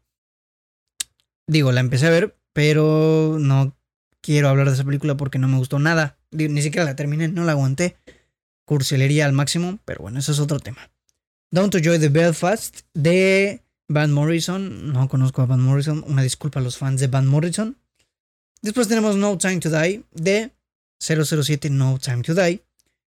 Digo, 1.47 1.73
la 1.73 1.81
empecé 1.81 2.09
a 2.09 2.11
ver, 2.11 2.37
pero 2.53 3.39
no 3.39 3.77
quiero 4.25 4.49
hablar 4.49 4.69
de 4.69 4.75
esa 4.75 4.85
película 4.85 5.17
porque 5.17 5.39
no 5.39 5.49
me 5.49 5.59
gustó 5.59 5.79
nada. 5.79 6.17
Ni 6.31 6.63
siquiera 6.63 6.87
la 6.87 6.97
terminé, 6.97 7.29
no 7.29 7.45
la 7.45 7.53
aguanté. 7.53 7.97
Cursilería 8.65 9.27
al 9.27 9.35
máximo, 9.35 9.79
pero 9.85 10.01
bueno, 10.01 10.19
eso 10.19 10.33
es 10.33 10.39
otro 10.39 10.59
tema. 10.59 10.91
Down 11.51 11.69
to 11.69 11.79
Joy 11.79 11.99
de 11.99 12.09
Belfast 12.09 12.81
de 12.95 13.63
Van 13.87 14.11
Morrison. 14.11 14.93
No 14.93 15.09
conozco 15.09 15.43
a 15.43 15.47
Van 15.47 15.61
Morrison. 15.61 16.03
Una 16.09 16.23
disculpa 16.23 16.61
a 16.61 16.63
los 16.63 16.79
fans 16.79 17.01
de 17.01 17.07
Van 17.07 17.27
Morrison. 17.27 17.77
Después 18.63 18.89
tenemos 18.89 19.17
No 19.17 19.37
Time 19.37 19.61
to 19.61 19.69
Die 19.69 20.03
de 20.13 20.51
007 20.99 21.69
No 21.69 21.99
Time 21.99 22.23
to 22.23 22.35
Die 22.35 22.63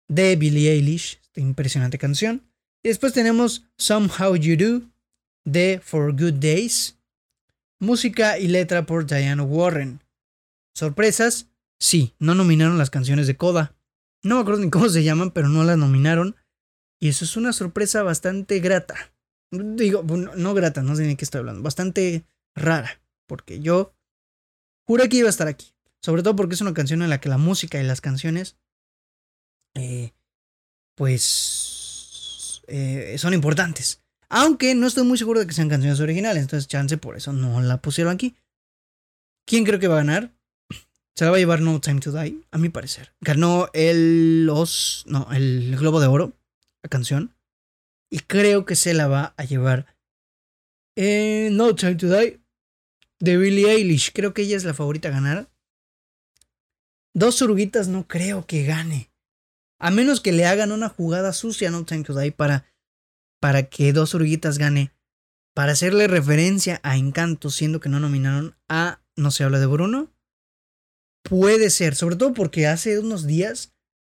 de 0.08 0.36
Billie 0.36 0.70
Eilish. 0.70 1.18
Esta 1.22 1.40
impresionante 1.40 1.96
canción. 1.96 2.42
Y 2.82 2.90
después 2.90 3.14
tenemos 3.14 3.64
Somehow 3.78 4.36
You 4.36 4.56
Do 4.56 4.82
de 5.46 5.80
For 5.82 6.12
Good 6.12 6.34
Days. 6.34 6.96
Música 7.80 8.38
y 8.38 8.48
letra 8.48 8.84
por 8.84 9.06
Diana 9.06 9.42
Warren. 9.42 10.00
Sorpresas, 10.78 11.50
sí, 11.80 12.14
no 12.20 12.36
nominaron 12.36 12.78
las 12.78 12.90
canciones 12.90 13.26
de 13.26 13.36
Coda. 13.36 13.74
No 14.22 14.36
me 14.36 14.42
acuerdo 14.42 14.60
ni 14.60 14.70
cómo 14.70 14.88
se 14.88 15.02
llaman, 15.02 15.32
pero 15.32 15.48
no 15.48 15.64
las 15.64 15.76
nominaron. 15.76 16.36
Y 17.00 17.08
eso 17.08 17.24
es 17.24 17.36
una 17.36 17.52
sorpresa 17.52 18.04
bastante 18.04 18.60
grata. 18.60 19.12
Digo, 19.50 20.04
no 20.04 20.54
grata, 20.54 20.82
no 20.82 20.94
sé 20.94 21.04
ni 21.04 21.16
qué 21.16 21.24
estoy 21.24 21.40
hablando. 21.40 21.62
Bastante 21.62 22.26
rara. 22.54 23.02
Porque 23.26 23.58
yo 23.58 23.92
juré 24.86 25.08
que 25.08 25.16
iba 25.16 25.26
a 25.26 25.30
estar 25.30 25.48
aquí. 25.48 25.74
Sobre 26.00 26.22
todo 26.22 26.36
porque 26.36 26.54
es 26.54 26.60
una 26.60 26.74
canción 26.74 27.02
en 27.02 27.10
la 27.10 27.20
que 27.20 27.28
la 27.28 27.38
música 27.38 27.80
y 27.80 27.84
las 27.84 28.00
canciones. 28.00 28.56
Eh, 29.74 30.12
pues. 30.94 32.62
Eh, 32.68 33.16
son 33.18 33.34
importantes. 33.34 34.00
Aunque 34.28 34.76
no 34.76 34.86
estoy 34.86 35.02
muy 35.02 35.18
seguro 35.18 35.40
de 35.40 35.48
que 35.48 35.54
sean 35.54 35.70
canciones 35.70 35.98
originales. 35.98 36.40
Entonces, 36.40 36.68
chance 36.68 36.98
por 36.98 37.16
eso 37.16 37.32
no 37.32 37.60
la 37.62 37.82
pusieron 37.82 38.14
aquí. 38.14 38.36
¿Quién 39.44 39.64
creo 39.64 39.80
que 39.80 39.88
va 39.88 39.96
a 39.96 40.04
ganar? 40.04 40.37
Se 41.18 41.24
la 41.24 41.32
va 41.32 41.38
a 41.38 41.40
llevar 41.40 41.62
No 41.62 41.80
Time 41.80 41.98
to 41.98 42.12
Die, 42.12 42.44
a 42.52 42.58
mi 42.58 42.68
parecer. 42.68 43.12
Ganó 43.20 43.70
el 43.72 44.46
los, 44.46 45.02
no, 45.08 45.26
el 45.32 45.76
Globo 45.76 45.98
de 45.98 46.06
Oro, 46.06 46.32
la 46.80 46.88
canción. 46.88 47.34
Y 48.08 48.20
creo 48.20 48.64
que 48.64 48.76
se 48.76 48.94
la 48.94 49.08
va 49.08 49.34
a 49.36 49.42
llevar 49.42 49.96
eh, 50.94 51.48
No 51.50 51.74
Time 51.74 51.96
to 51.96 52.06
Die. 52.06 52.38
de 53.18 53.36
Billie 53.36 53.68
Eilish. 53.68 54.12
Creo 54.12 54.32
que 54.32 54.42
ella 54.42 54.56
es 54.56 54.62
la 54.62 54.74
favorita 54.74 55.08
a 55.08 55.10
ganar. 55.10 55.50
Dos 57.16 57.42
oruguitas 57.42 57.88
no 57.88 58.06
creo 58.06 58.46
que 58.46 58.62
gane. 58.62 59.10
A 59.80 59.90
menos 59.90 60.20
que 60.20 60.30
le 60.30 60.46
hagan 60.46 60.70
una 60.70 60.88
jugada 60.88 61.32
sucia 61.32 61.66
a 61.66 61.72
No 61.72 61.84
Time 61.84 62.04
to 62.04 62.16
Die 62.16 62.30
para, 62.30 62.64
para 63.40 63.64
que 63.64 63.92
Dos 63.92 64.14
oruguitas 64.14 64.56
gane. 64.56 64.92
Para 65.52 65.72
hacerle 65.72 66.06
referencia 66.06 66.78
a 66.84 66.96
Encanto, 66.96 67.50
siendo 67.50 67.80
que 67.80 67.88
no 67.88 67.98
nominaron 67.98 68.56
a 68.68 69.00
No 69.16 69.32
se 69.32 69.42
habla 69.42 69.58
de 69.58 69.66
Bruno. 69.66 70.12
Puede 71.28 71.68
ser, 71.70 71.94
sobre 71.94 72.16
todo 72.16 72.32
porque 72.32 72.66
hace 72.66 72.98
unos 72.98 73.26
días 73.26 73.74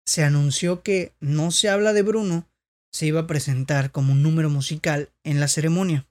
se 0.07 0.23
anunció 0.23 0.83
que 0.83 1.13
No 1.21 1.51
se 1.51 1.69
habla 1.69 1.93
de 1.93 2.03
Bruno 2.03 2.47
se 2.93 3.07
iba 3.07 3.21
a 3.21 3.27
presentar 3.27 3.91
como 3.93 4.13
un 4.13 4.23
número 4.23 4.51
musical 4.51 5.11
en 5.25 5.41
la 5.41 5.49
ceremonia. 5.49 6.07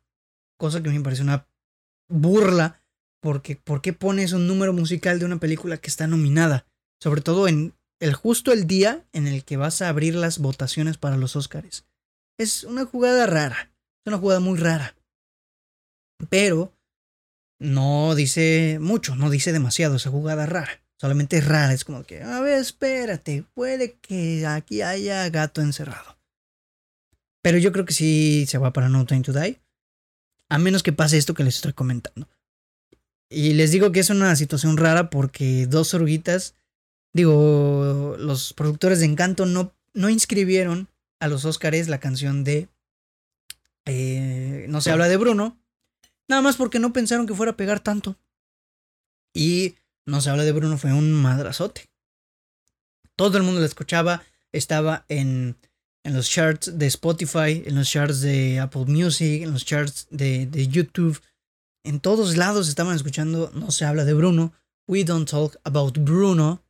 Cosa 0.57 0.81
que 0.81 0.89
me 0.89 1.01
parece 1.01 1.21
una 1.21 1.47
burla, 2.09 2.81
porque 3.21 3.55
¿por 3.55 3.81
qué 3.81 3.93
pones 3.93 4.33
un 4.33 4.47
número 4.47 4.73
musical 4.73 5.19
de 5.19 5.25
una 5.25 5.39
película 5.39 5.77
que 5.77 5.89
está 5.89 6.07
nominada? 6.07 6.65
Sobre 7.01 7.21
todo 7.21 7.47
en 7.47 7.73
el 7.99 8.13
justo 8.13 8.51
el 8.51 8.65
día 8.65 9.05
en 9.12 9.27
el 9.27 9.43
que 9.43 9.57
vas 9.57 9.81
a 9.81 9.89
abrir 9.89 10.15
las 10.15 10.39
votaciones 10.39 10.97
para 10.97 11.17
los 11.17 11.35
Oscars. 11.35 11.85
Es 12.38 12.63
una 12.63 12.85
jugada 12.85 13.25
rara, 13.25 13.73
es 14.05 14.07
una 14.07 14.17
jugada 14.17 14.39
muy 14.39 14.57
rara. 14.57 14.95
Pero 16.29 16.73
no 17.59 18.15
dice 18.15 18.79
mucho, 18.79 19.15
no 19.15 19.29
dice 19.29 19.51
demasiado 19.51 19.97
esa 19.97 20.09
jugada 20.09 20.45
rara. 20.45 20.81
Solamente 20.99 21.38
es 21.38 21.47
rara, 21.47 21.73
es 21.73 21.85
como 21.85 22.03
que, 22.03 22.21
a 22.21 22.41
ver, 22.41 22.59
espérate, 22.59 23.45
puede 23.53 23.93
que 24.01 24.45
aquí 24.45 24.81
haya 24.81 25.29
gato 25.29 25.62
encerrado. 25.62 26.17
Pero 27.41 27.57
yo 27.57 27.71
creo 27.71 27.85
que 27.85 27.93
sí 27.93 28.45
se 28.47 28.57
va 28.57 28.73
para 28.73 28.89
No 28.89 29.05
Time 29.05 29.21
to 29.21 29.31
Die. 29.31 29.62
A 30.49 30.57
menos 30.57 30.83
que 30.83 30.91
pase 30.91 31.17
esto 31.17 31.33
que 31.33 31.45
les 31.45 31.55
estoy 31.55 31.71
comentando. 31.71 32.27
Y 33.29 33.53
les 33.53 33.71
digo 33.71 33.93
que 33.93 34.01
es 34.01 34.09
una 34.09 34.35
situación 34.35 34.75
rara 34.75 35.09
porque 35.09 35.67
dos 35.67 35.93
oruguitas, 35.93 36.55
digo, 37.13 38.15
los 38.19 38.53
productores 38.53 38.99
de 38.99 39.05
Encanto 39.05 39.45
no, 39.45 39.71
no 39.93 40.09
inscribieron 40.09 40.89
a 41.21 41.27
los 41.29 41.45
Oscars 41.45 41.88
la 41.88 41.99
canción 41.99 42.43
de 42.43 42.67
eh, 43.85 44.65
No 44.67 44.81
se 44.81 44.91
habla 44.91 45.07
de 45.07 45.15
Bruno. 45.15 45.57
Nada 46.27 46.41
más 46.41 46.57
porque 46.57 46.79
no 46.79 46.91
pensaron 46.91 47.25
que 47.25 47.33
fuera 47.33 47.53
a 47.53 47.57
pegar 47.57 47.79
tanto. 47.79 48.17
Y 49.33 49.75
No 50.09 50.21
se 50.21 50.29
habla 50.29 50.43
de 50.43 50.51
Bruno 50.51 50.77
fue 50.77 50.93
un 50.93 51.13
madrazote. 51.13 51.85
Todo 53.15 53.37
el 53.37 53.43
mundo 53.43 53.59
la 53.59 53.67
escuchaba. 53.67 54.23
Estaba 54.51 55.05
en 55.09 55.55
en 56.03 56.15
los 56.15 56.29
charts 56.29 56.77
de 56.77 56.87
Spotify, 56.87 57.63
en 57.65 57.75
los 57.75 57.89
charts 57.89 58.21
de 58.21 58.59
Apple 58.59 58.85
Music, 58.85 59.43
en 59.43 59.51
los 59.51 59.65
charts 59.65 60.07
de, 60.09 60.45
de, 60.45 60.67
YouTube. 60.67 61.21
En 61.83 61.99
todos 61.99 62.37
lados 62.37 62.69
estaban 62.69 62.95
escuchando 62.95 63.51
No 63.53 63.71
se 63.71 63.85
habla 63.85 64.05
de 64.05 64.13
Bruno. 64.13 64.53
We 64.87 65.03
don't 65.03 65.29
talk 65.29 65.59
about 65.63 65.97
Bruno. 65.99 66.63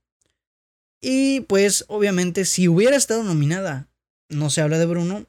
Y 1.02 1.42
pues 1.42 1.86
obviamente 1.88 2.46
si 2.46 2.68
hubiera 2.68 2.98
estado 2.98 3.24
nominada 3.24 3.88
No 4.30 4.50
se 4.50 4.62
habla 4.62 4.78
de 4.78 4.86
Bruno, 4.86 5.26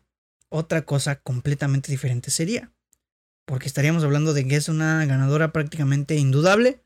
otra 0.49 0.83
cosa 0.83 1.17
completamente 1.17 1.93
diferente 1.93 2.31
sería. 2.31 2.73
Porque 3.45 3.67
estaríamos 3.67 4.05
hablando 4.05 4.33
de 4.33 4.47
que 4.47 4.57
es 4.57 4.69
una 4.69 5.05
ganadora 5.07 5.53
prácticamente 5.53 6.17
indudable, 6.17 6.83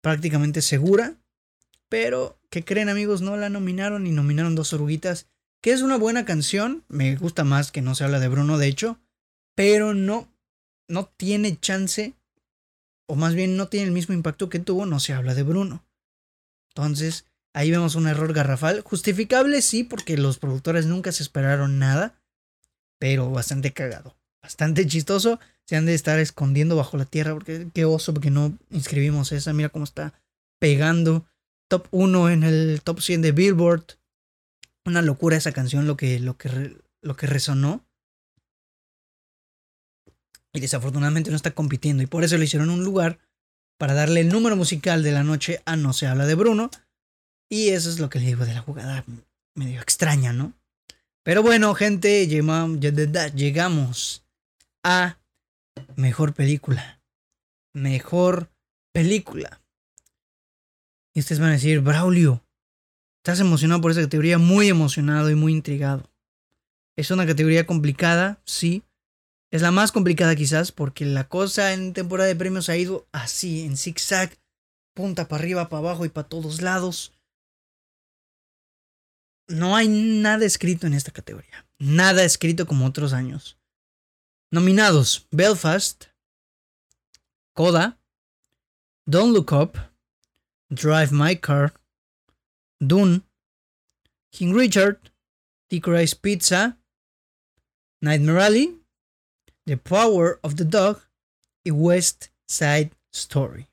prácticamente 0.00 0.62
segura. 0.62 1.16
Pero, 1.88 2.38
¿qué 2.50 2.64
creen 2.64 2.88
amigos? 2.88 3.22
No 3.22 3.36
la 3.36 3.48
nominaron 3.48 4.06
y 4.06 4.10
nominaron 4.10 4.54
dos 4.54 4.72
oruguitas 4.72 5.26
que 5.60 5.72
es 5.72 5.82
una 5.82 5.96
buena 5.96 6.24
canción, 6.24 6.84
me 6.88 7.16
gusta 7.16 7.44
más 7.44 7.72
que 7.72 7.82
no 7.82 7.94
se 7.94 8.04
habla 8.04 8.20
de 8.20 8.28
Bruno, 8.28 8.58
de 8.58 8.68
hecho, 8.68 9.00
pero 9.54 9.94
no, 9.94 10.28
no 10.86 11.06
tiene 11.06 11.58
chance, 11.58 12.14
o 13.06 13.16
más 13.16 13.34
bien 13.34 13.56
no 13.56 13.68
tiene 13.68 13.86
el 13.86 13.92
mismo 13.92 14.14
impacto 14.14 14.48
que 14.48 14.60
tuvo, 14.60 14.86
no 14.86 15.00
se 15.00 15.14
habla 15.14 15.34
de 15.34 15.42
Bruno. 15.42 15.84
Entonces, 16.68 17.24
ahí 17.54 17.70
vemos 17.70 17.96
un 17.96 18.06
error 18.06 18.32
garrafal, 18.32 18.82
justificable 18.82 19.62
sí, 19.62 19.82
porque 19.82 20.16
los 20.16 20.38
productores 20.38 20.86
nunca 20.86 21.10
se 21.10 21.24
esperaron 21.24 21.78
nada, 21.78 22.20
pero 23.00 23.30
bastante 23.30 23.72
cagado, 23.72 24.16
bastante 24.48 24.86
chistoso, 24.86 25.38
se 25.66 25.76
han 25.76 25.84
de 25.84 25.92
estar 25.92 26.18
escondiendo 26.18 26.74
bajo 26.74 26.96
la 26.96 27.04
tierra, 27.04 27.34
porque 27.34 27.68
qué 27.74 27.84
oso, 27.84 28.14
porque 28.14 28.30
no 28.30 28.56
inscribimos 28.70 29.30
esa, 29.32 29.52
mira 29.52 29.68
cómo 29.68 29.84
está 29.84 30.14
pegando, 30.58 31.26
top 31.68 31.86
1 31.90 32.30
en 32.30 32.44
el 32.44 32.80
top 32.82 33.02
100 33.02 33.20
de 33.20 33.32
Billboard, 33.32 33.84
una 34.86 35.02
locura 35.02 35.36
esa 35.36 35.52
canción, 35.52 35.86
lo 35.86 35.98
que, 35.98 36.18
lo 36.18 36.38
que, 36.38 36.78
lo 37.02 37.14
que 37.14 37.26
resonó. 37.26 37.84
Y 40.54 40.60
desafortunadamente 40.60 41.28
no 41.28 41.36
está 41.36 41.50
compitiendo. 41.50 42.02
Y 42.02 42.06
por 42.06 42.24
eso 42.24 42.38
le 42.38 42.46
hicieron 42.46 42.70
un 42.70 42.82
lugar 42.82 43.18
para 43.76 43.92
darle 43.92 44.22
el 44.22 44.30
número 44.30 44.56
musical 44.56 45.02
de 45.02 45.12
la 45.12 45.24
noche 45.24 45.60
a 45.66 45.76
No 45.76 45.92
se 45.92 46.06
habla 46.06 46.24
de 46.24 46.34
Bruno. 46.34 46.70
Y 47.50 47.68
eso 47.68 47.90
es 47.90 48.00
lo 48.00 48.08
que 48.08 48.18
le 48.18 48.28
digo 48.28 48.46
de 48.46 48.54
la 48.54 48.62
jugada 48.62 49.04
medio 49.54 49.82
extraña, 49.82 50.32
¿no? 50.32 50.54
Pero 51.22 51.42
bueno, 51.42 51.74
gente, 51.74 52.26
llegamos 52.26 54.24
a 54.84 55.18
mejor 55.96 56.34
película. 56.34 57.00
Mejor 57.74 58.50
película. 58.92 59.62
Y 61.14 61.20
ustedes 61.20 61.40
van 61.40 61.50
a 61.50 61.52
decir, 61.52 61.80
Braulio, 61.80 62.42
Estás 63.28 63.40
emocionado 63.40 63.82
por 63.82 63.90
esa 63.90 64.00
categoría, 64.00 64.38
muy 64.38 64.68
emocionado 64.68 65.30
y 65.30 65.34
muy 65.34 65.52
intrigado. 65.52 66.10
Es 66.96 67.10
una 67.10 67.26
categoría 67.26 67.66
complicada, 67.66 68.40
sí. 68.46 68.84
Es 69.50 69.60
la 69.60 69.70
más 69.70 69.92
complicada 69.92 70.34
quizás 70.34 70.72
porque 70.72 71.04
la 71.04 71.28
cosa 71.28 71.74
en 71.74 71.92
temporada 71.92 72.26
de 72.26 72.36
premios 72.36 72.70
ha 72.70 72.76
ido 72.78 73.06
así, 73.12 73.66
en 73.66 73.76
zigzag, 73.76 74.38
punta 74.94 75.28
para 75.28 75.42
arriba, 75.42 75.68
para 75.68 75.80
abajo 75.80 76.06
y 76.06 76.08
para 76.08 76.26
todos 76.26 76.62
lados. 76.62 77.12
No 79.46 79.76
hay 79.76 79.88
nada 79.88 80.46
escrito 80.46 80.86
en 80.86 80.94
esta 80.94 81.10
categoría. 81.10 81.66
Nada 81.78 82.24
escrito 82.24 82.66
como 82.66 82.86
otros 82.86 83.12
años. 83.12 83.57
Nominados: 84.50 85.26
Belfast, 85.30 86.06
Coda, 87.54 87.98
Don't 89.06 89.34
Look 89.34 89.52
Up, 89.52 89.76
Drive 90.70 91.12
My 91.12 91.36
Car, 91.36 91.74
Dune, 92.80 93.24
King 94.30 94.54
Richard, 94.54 94.98
Licorice 95.70 96.16
Pizza, 96.16 96.78
Nightmare 98.00 98.40
Alley, 98.40 98.80
The 99.66 99.76
Power 99.76 100.38
of 100.42 100.54
the 100.54 100.64
Dog 100.64 101.02
y 101.64 101.70
West 101.70 102.28
Side 102.46 102.92
Story. 103.12 103.68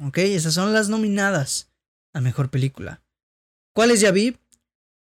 Ok, 0.00 0.18
esas 0.18 0.54
son 0.54 0.72
las 0.72 0.88
nominadas 0.88 1.70
a 2.14 2.20
mejor 2.20 2.50
película. 2.50 3.02
¿Cuáles 3.74 4.00
ya 4.00 4.12
vi? 4.12 4.38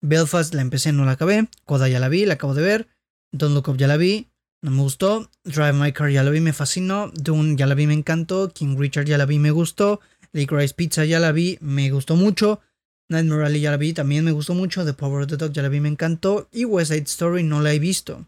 Belfast 0.02 0.54
la 0.54 0.62
empecé, 0.62 0.94
no 0.94 1.04
la 1.04 1.14
acabé. 1.14 1.50
Coda 1.66 1.90
ya 1.90 2.00
la 2.00 2.08
vi, 2.08 2.26
la 2.26 2.36
acabo 2.36 2.54
de 2.54 2.62
ver. 2.62 2.88
Don't 3.32 3.54
Look 3.54 3.68
Up 3.68 3.78
ya 3.78 3.88
la 3.88 3.98
vi, 3.98 4.30
no 4.62 4.72
me 4.72 4.82
gustó. 4.82 5.30
Drive 5.44 5.74
My 5.74 5.92
Car 5.94 6.10
ya 6.10 6.24
la 6.24 6.32
vi, 6.32 6.42
me 6.42 6.54
fascinó. 6.54 7.12
Dune 7.14 7.56
ya 7.56 7.68
la 7.68 7.76
vi, 7.76 7.88
me 7.88 7.94
encantó. 7.94 8.52
King 8.54 8.78
Richard 8.78 9.06
ya 9.06 9.18
la 9.18 9.26
vi, 9.26 9.40
me 9.40 9.52
gustó. 9.52 10.00
Licorice 10.34 10.74
Pizza 10.74 11.06
ya 11.06 11.20
la 11.20 11.32
vi, 11.32 11.58
me 11.62 11.90
gustó 11.92 12.16
mucho. 12.16 12.62
Nightmare 13.10 13.46
Alley 13.46 13.62
ya 13.62 13.72
la 13.72 13.78
vi, 13.78 13.94
también 13.94 14.26
me 14.26 14.32
gustó 14.32 14.54
mucho. 14.54 14.84
The 14.84 14.94
Power 14.94 15.22
of 15.22 15.30
the 15.30 15.38
Dog 15.38 15.54
ya 15.54 15.62
la 15.62 15.70
vi, 15.70 15.80
me 15.80 15.90
encantó. 15.90 16.50
Y 16.52 16.66
West 16.66 16.92
Side 16.92 17.04
Story 17.04 17.44
no 17.44 17.62
la 17.62 17.74
he 17.74 17.80
visto. 17.80 18.28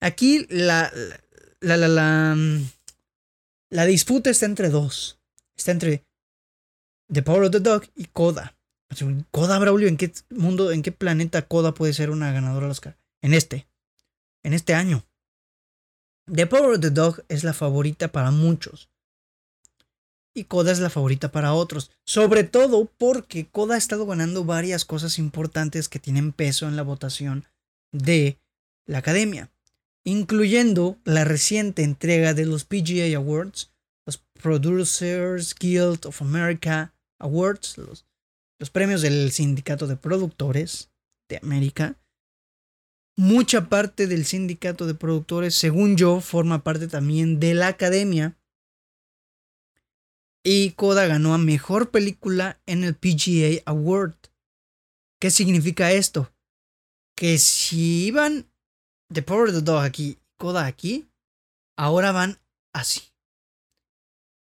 Aquí 0.00 0.46
la, 0.50 0.92
la, 1.60 1.76
la, 1.76 1.88
la, 1.88 2.36
la 3.70 3.86
disputa 3.86 4.30
está 4.30 4.46
entre 4.46 4.68
dos. 4.68 5.18
Está 5.56 5.72
entre 5.72 6.04
The 7.12 7.22
Power 7.22 7.44
of 7.44 7.50
the 7.50 7.60
Dog 7.60 7.84
y 7.94 8.04
Coda. 8.04 8.56
Coda, 9.30 9.58
Braulio, 9.58 9.88
¿en 9.88 9.96
qué 9.96 10.12
mundo, 10.30 10.70
en 10.70 10.82
qué 10.82 10.92
planeta 10.92 11.42
Coda 11.42 11.74
puede 11.74 11.92
ser 11.92 12.10
una 12.10 12.32
ganadora 12.32 12.68
Oscar? 12.68 12.96
En 13.20 13.34
este. 13.34 13.66
En 14.46 14.52
este 14.52 14.74
año. 14.74 15.04
The 16.32 16.46
Power 16.46 16.76
of 16.76 16.80
the 16.80 16.90
Dog 16.90 17.24
es 17.28 17.42
la 17.42 17.52
favorita 17.52 18.12
para 18.12 18.30
muchos 18.30 18.88
y 20.36 20.44
Koda 20.44 20.70
es 20.70 20.78
la 20.78 20.88
favorita 20.88 21.32
para 21.32 21.52
otros. 21.52 21.90
Sobre 22.04 22.44
todo 22.44 22.84
porque 22.96 23.48
Koda 23.48 23.74
ha 23.74 23.78
estado 23.78 24.06
ganando 24.06 24.44
varias 24.44 24.84
cosas 24.84 25.18
importantes 25.18 25.88
que 25.88 25.98
tienen 25.98 26.30
peso 26.30 26.68
en 26.68 26.76
la 26.76 26.82
votación 26.82 27.44
de 27.90 28.38
la 28.86 28.98
academia, 28.98 29.50
incluyendo 30.04 30.96
la 31.02 31.24
reciente 31.24 31.82
entrega 31.82 32.32
de 32.32 32.46
los 32.46 32.64
PGA 32.64 33.16
Awards, 33.16 33.72
los 34.06 34.18
Producers 34.40 35.56
Guild 35.58 36.06
of 36.06 36.22
America 36.22 36.94
Awards, 37.18 37.78
los, 37.78 38.06
los 38.60 38.70
premios 38.70 39.02
del 39.02 39.32
Sindicato 39.32 39.88
de 39.88 39.96
Productores 39.96 40.92
de 41.28 41.38
América. 41.42 41.96
Mucha 43.18 43.68
parte 43.68 44.06
del 44.06 44.24
sindicato 44.26 44.86
de 44.86 44.94
productores, 44.94 45.54
según 45.54 45.96
yo, 45.96 46.20
forma 46.20 46.62
parte 46.62 46.86
también 46.86 47.40
de 47.40 47.54
la 47.54 47.68
academia 47.68 48.36
y 50.48 50.70
Coda 50.72 51.06
ganó 51.06 51.34
a 51.34 51.38
mejor 51.38 51.90
película 51.90 52.60
en 52.66 52.84
el 52.84 52.94
PGA 52.94 53.62
Award. 53.66 54.14
¿Qué 55.20 55.32
significa 55.32 55.90
esto? 55.90 56.32
Que 57.16 57.38
si 57.38 58.06
iban 58.06 58.48
The 59.12 59.22
Power 59.22 59.48
of 59.48 59.56
the 59.56 59.62
Dog 59.62 59.82
aquí, 59.82 60.20
Coda 60.38 60.66
aquí, 60.66 61.10
ahora 61.76 62.12
van 62.12 62.38
así. 62.72 63.12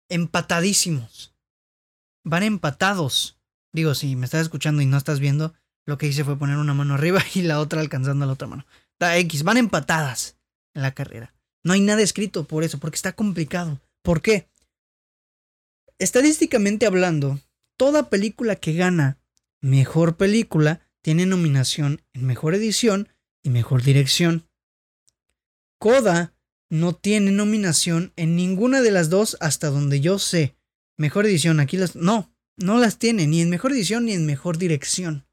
empatadísimos. 0.10 1.36
Van 2.26 2.41
empatados. 2.41 3.38
Digo, 3.71 3.93
si 3.93 4.15
me 4.15 4.26
estás 4.26 4.41
escuchando 4.41 4.82
y 4.82 4.88
no 4.88 4.97
estás 4.97 5.19
viendo, 5.19 5.54
lo 5.86 5.98
que 5.98 6.08
hice 6.08 6.24
fue 6.24 6.38
poner 6.38 6.58
una 6.58 6.74
mano 6.74 6.93
arriba 6.93 7.24
y 7.34 7.41
la 7.41 7.60
otra 7.60 7.82
alcanzando 7.82 8.26
la 8.26 8.34
otra 8.34 8.48
mano. 8.48 8.65
Da 9.00 9.17
X, 9.17 9.43
van 9.43 9.58
empatadas 9.58 10.38
en 10.74 10.82
la 10.82 10.93
carrera. 10.93 11.34
No 11.63 11.74
hay 11.74 11.82
nada 11.82 12.02
escrito 12.02 12.46
por 12.46 12.63
eso, 12.63 12.80
porque 12.80 12.96
está 12.96 13.13
complicado. 13.13 13.82
¿Por 14.02 14.22
qué? 14.22 14.50
Estadísticamente 16.00 16.86
hablando, 16.86 17.39
toda 17.78 18.10
película 18.10 18.56
que 18.56 18.74
gana 18.74 19.19
mejor 19.62 20.17
película 20.17 20.82
tiene 21.02 21.26
nominación 21.26 22.02
en 22.13 22.26
mejor 22.26 22.56
edición 22.56 23.10
y 23.43 23.50
mejor 23.50 23.84
dirección. 23.84 24.48
Coda 25.80 26.34
no 26.69 26.96
tiene 26.96 27.32
nominación 27.32 28.13
en 28.15 28.36
ninguna 28.36 28.82
de 28.82 28.91
las 28.91 29.10
dos 29.10 29.38
hasta 29.39 29.69
donde 29.69 30.02
yo 30.02 30.19
sé. 30.19 30.58
Mejor 30.98 31.26
edición, 31.26 31.60
aquí 31.60 31.78
las... 31.78 31.96
No, 31.96 32.34
no 32.58 32.78
las 32.78 32.98
tiene, 33.00 33.28
ni 33.28 33.41
en 33.41 33.50
mejor 33.50 33.72
edición 33.72 34.06
ni 34.06 34.13
en 34.13 34.26
mejor 34.26 34.58
dirección. 34.58 35.26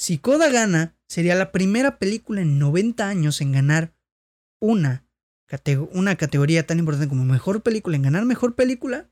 Si 0.00 0.16
Coda 0.16 0.48
gana, 0.48 0.96
sería 1.08 1.34
la 1.34 1.52
primera 1.52 1.98
película 1.98 2.40
en 2.40 2.58
90 2.58 3.06
años 3.06 3.42
en 3.42 3.52
ganar 3.52 3.92
una, 4.58 5.04
una 5.92 6.16
categoría 6.16 6.66
tan 6.66 6.78
importante 6.78 7.06
como 7.06 7.26
mejor 7.26 7.62
película, 7.62 7.96
en 7.96 8.04
ganar 8.04 8.24
mejor 8.24 8.54
película, 8.54 9.10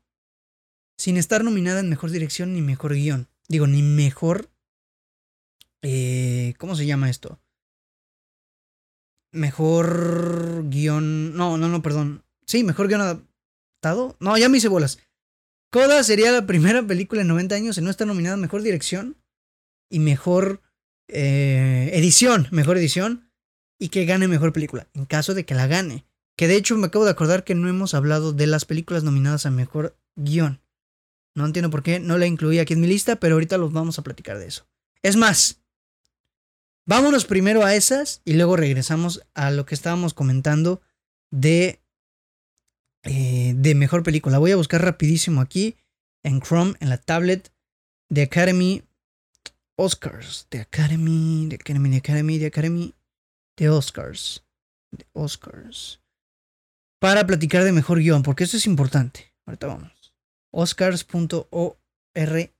sin 0.97 1.17
estar 1.17 1.43
nominada 1.43 1.81
en 1.81 1.89
mejor 1.89 2.09
dirección 2.09 2.55
ni 2.55 2.63
mejor 2.63 2.95
guion. 2.95 3.27
Digo, 3.47 3.67
ni 3.67 3.83
mejor... 3.83 4.49
Eh, 5.83 6.55
¿Cómo 6.57 6.75
se 6.75 6.87
llama 6.87 7.11
esto? 7.11 7.39
Mejor 9.31 10.69
guion... 10.69 11.35
No, 11.35 11.59
no, 11.59 11.67
no, 11.67 11.83
perdón. 11.83 12.25
Sí, 12.47 12.63
mejor 12.63 12.87
guion 12.87 13.01
adaptado. 13.01 14.17
No, 14.19 14.35
ya 14.39 14.49
me 14.49 14.57
hice 14.57 14.69
bolas. 14.69 14.97
Coda 15.69 16.03
sería 16.03 16.31
la 16.31 16.47
primera 16.47 16.81
película 16.81 17.21
en 17.21 17.27
90 17.27 17.53
años 17.53 17.77
en 17.77 17.83
no 17.83 17.91
estar 17.91 18.07
nominada 18.07 18.33
en 18.33 18.41
mejor 18.41 18.63
dirección 18.63 19.17
y 19.87 19.99
mejor 19.99 20.63
eh, 21.09 21.91
edición, 21.93 22.47
mejor 22.51 22.77
edición 22.77 23.31
y 23.79 23.89
que 23.89 24.05
gane 24.05 24.27
mejor 24.27 24.53
película, 24.53 24.87
en 24.93 25.05
caso 25.05 25.33
de 25.33 25.45
que 25.45 25.55
la 25.55 25.67
gane. 25.67 26.05
Que 26.37 26.47
de 26.47 26.55
hecho 26.55 26.77
me 26.77 26.87
acabo 26.87 27.05
de 27.05 27.11
acordar 27.11 27.43
que 27.43 27.55
no 27.55 27.67
hemos 27.67 27.93
hablado 27.93 28.31
de 28.31 28.47
las 28.47 28.65
películas 28.65 29.03
nominadas 29.03 29.45
a 29.45 29.51
mejor 29.51 29.97
guion. 30.15 30.61
No 31.35 31.45
entiendo 31.45 31.69
por 31.69 31.83
qué 31.83 31.99
no 31.99 32.17
la 32.17 32.25
incluí 32.25 32.59
aquí 32.59 32.73
en 32.73 32.81
mi 32.81 32.87
lista, 32.87 33.17
pero 33.17 33.35
ahorita 33.35 33.57
los 33.57 33.71
vamos 33.71 33.99
a 33.99 34.03
platicar 34.03 34.37
de 34.39 34.47
eso. 34.47 34.67
Es 35.01 35.15
más, 35.15 35.61
vámonos 36.85 37.25
primero 37.25 37.63
a 37.63 37.75
esas 37.75 38.21
y 38.25 38.33
luego 38.33 38.55
regresamos 38.55 39.21
a 39.33 39.51
lo 39.51 39.65
que 39.65 39.75
estábamos 39.75 40.13
comentando 40.13 40.81
de 41.31 41.81
eh, 43.03 43.53
de 43.55 43.75
mejor 43.75 44.03
película. 44.03 44.39
Voy 44.39 44.51
a 44.51 44.57
buscar 44.57 44.81
rapidísimo 44.81 45.41
aquí 45.41 45.77
en 46.23 46.41
Chrome, 46.41 46.75
en 46.79 46.89
la 46.89 46.97
tablet, 46.97 47.53
de 48.09 48.23
Academy 48.23 48.83
Oscars. 49.79 50.45
De 50.51 50.59
Academy, 50.59 51.47
de 51.47 51.55
Academy, 51.55 51.89
de 51.89 51.97
Academy, 51.97 52.37
de 52.37 52.47
Academy, 52.47 52.93
de 53.57 53.69
Oscars. 53.69 54.43
De 54.91 55.05
Oscars. 55.13 56.01
Para 56.99 57.25
platicar 57.25 57.63
de 57.63 57.71
mejor 57.71 57.99
guion, 57.99 58.21
porque 58.21 58.43
eso 58.43 58.57
es 58.57 58.67
importante. 58.67 59.33
Ahorita 59.45 59.67
vamos. 59.67 60.13
Oscars.org. 60.53 62.51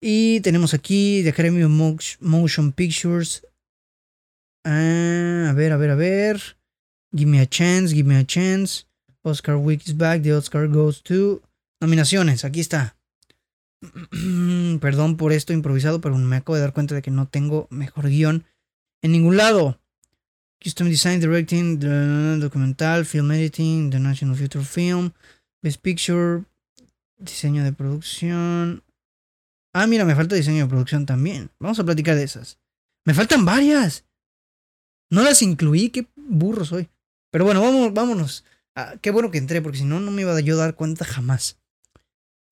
Y 0.00 0.40
tenemos 0.40 0.72
aquí 0.72 1.22
The 1.22 1.30
Academy 1.30 1.62
of 1.62 2.18
Motion 2.20 2.72
Pictures. 2.72 3.46
Ah, 4.64 5.48
a 5.50 5.52
ver, 5.52 5.72
a 5.72 5.76
ver, 5.76 5.90
a 5.90 5.96
ver. 5.96 6.56
Give 7.14 7.30
me 7.30 7.40
a 7.40 7.46
chance, 7.46 7.94
give 7.94 8.08
me 8.08 8.16
a 8.16 8.24
chance. 8.24 8.86
Oscar 9.22 9.56
Week 9.56 9.86
is 9.86 9.94
back. 9.94 10.22
The 10.22 10.32
Oscar 10.34 10.66
goes 10.66 11.02
to. 11.02 11.42
Nominaciones, 11.82 12.44
aquí 12.46 12.60
está. 12.60 12.93
Perdón 14.80 15.16
por 15.16 15.32
esto 15.32 15.52
improvisado, 15.52 16.00
pero 16.00 16.16
me 16.16 16.36
acabo 16.36 16.56
de 16.56 16.62
dar 16.62 16.72
cuenta 16.72 16.94
de 16.94 17.02
que 17.02 17.10
no 17.10 17.28
tengo 17.28 17.66
mejor 17.70 18.08
guion 18.08 18.44
en 19.02 19.12
ningún 19.12 19.36
lado. 19.36 19.80
Custom 20.62 20.88
Design, 20.88 21.20
Directing, 21.20 21.78
Documental, 22.40 23.04
Film 23.04 23.30
Editing, 23.32 23.90
The 23.90 24.00
National 24.00 24.36
Future 24.36 24.64
Film, 24.64 25.12
Best 25.62 25.80
Picture, 25.82 26.44
Diseño 27.18 27.64
de 27.64 27.72
Producción. 27.72 28.82
Ah, 29.74 29.86
mira, 29.86 30.04
me 30.04 30.14
falta 30.14 30.36
diseño 30.36 30.62
de 30.62 30.68
producción 30.68 31.04
también. 31.04 31.50
Vamos 31.58 31.80
a 31.80 31.84
platicar 31.84 32.14
de 32.14 32.22
esas. 32.22 32.58
Me 33.04 33.12
faltan 33.12 33.44
varias. 33.44 34.04
No 35.10 35.22
las 35.22 35.42
incluí, 35.42 35.90
qué 35.90 36.06
burro 36.16 36.64
soy. 36.64 36.88
Pero 37.30 37.44
bueno, 37.44 37.60
vamos, 37.60 37.92
vámonos. 37.92 38.44
Ah, 38.76 38.94
qué 39.02 39.10
bueno 39.10 39.32
que 39.32 39.38
entré, 39.38 39.60
porque 39.60 39.78
si 39.78 39.84
no, 39.84 39.98
no 39.98 40.12
me 40.12 40.22
iba 40.22 40.32
a 40.32 40.56
dar 40.56 40.76
cuenta 40.76 41.04
jamás. 41.04 41.58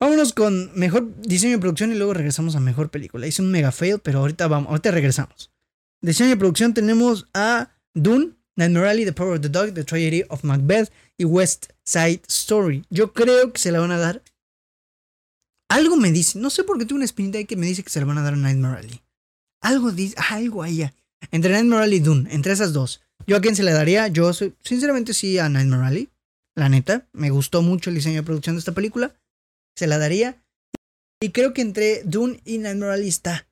Vámonos 0.02 0.32
con 0.32 0.72
mejor 0.74 1.14
diseño 1.20 1.52
de 1.52 1.58
producción 1.60 1.92
y 1.92 1.94
luego 1.94 2.12
regresamos 2.12 2.56
a 2.56 2.60
mejor 2.60 2.90
película. 2.90 3.24
Hice 3.24 3.40
un 3.40 3.52
mega 3.52 3.70
fail, 3.70 4.00
pero 4.00 4.18
ahorita 4.18 4.48
vamos, 4.48 4.70
ahorita 4.70 4.90
regresamos. 4.90 5.52
Diseño 6.00 6.30
de 6.30 6.36
producción 6.36 6.74
tenemos 6.74 7.28
a 7.34 7.70
Dune, 7.94 8.32
Nightmare 8.56 8.88
Alley, 8.88 9.04
The 9.04 9.12
Power 9.12 9.36
of 9.36 9.42
the 9.42 9.48
Dog, 9.48 9.74
The 9.74 9.84
Tragedy 9.84 10.24
of 10.28 10.42
Macbeth 10.42 10.90
y 11.16 11.24
West 11.24 11.66
Side 11.84 12.22
Story. 12.26 12.84
Yo 12.90 13.12
creo 13.12 13.52
que 13.52 13.60
se 13.60 13.70
la 13.70 13.78
van 13.78 13.92
a 13.92 13.96
dar. 13.96 14.24
Algo 15.68 15.96
me 15.96 16.10
dice, 16.10 16.36
no 16.40 16.50
sé 16.50 16.64
por 16.64 16.78
qué 16.78 16.84
tengo 16.84 16.96
una 16.96 17.04
espinita 17.04 17.38
ahí 17.38 17.44
que 17.44 17.54
me 17.54 17.66
dice 17.66 17.84
que 17.84 17.90
se 17.90 18.00
la 18.00 18.06
van 18.06 18.18
a 18.18 18.22
dar 18.22 18.32
a 18.34 18.36
Nightmare 18.38 18.78
Alley. 18.80 19.00
Algo 19.60 19.92
dice, 19.92 20.16
algo 20.30 20.64
allá. 20.64 20.92
Entre 21.30 21.52
Nightmare 21.52 21.84
Alley 21.84 21.98
y 21.98 22.00
Dune, 22.00 22.34
entre 22.34 22.54
esas 22.54 22.72
dos. 22.72 23.02
¿Yo 23.28 23.36
a 23.36 23.40
quién 23.40 23.54
se 23.54 23.62
le 23.62 23.70
daría? 23.70 24.08
Yo, 24.08 24.32
sinceramente, 24.32 25.14
sí 25.14 25.38
a 25.38 25.48
Nightmare 25.48 25.86
Alley. 25.86 26.08
La 26.56 26.68
neta, 26.68 27.06
me 27.12 27.30
gustó 27.30 27.62
mucho 27.62 27.88
el 27.90 27.94
diseño 27.94 28.16
de 28.16 28.22
producción 28.24 28.56
de 28.56 28.58
esta 28.58 28.72
película. 28.72 29.14
Se 29.76 29.86
la 29.86 29.98
daría. 29.98 30.42
Y 31.20 31.30
creo 31.30 31.54
que 31.54 31.62
entre 31.62 32.02
Dune 32.04 32.40
y 32.44 32.58
Nightmare 32.58 33.06
está. 33.06 33.48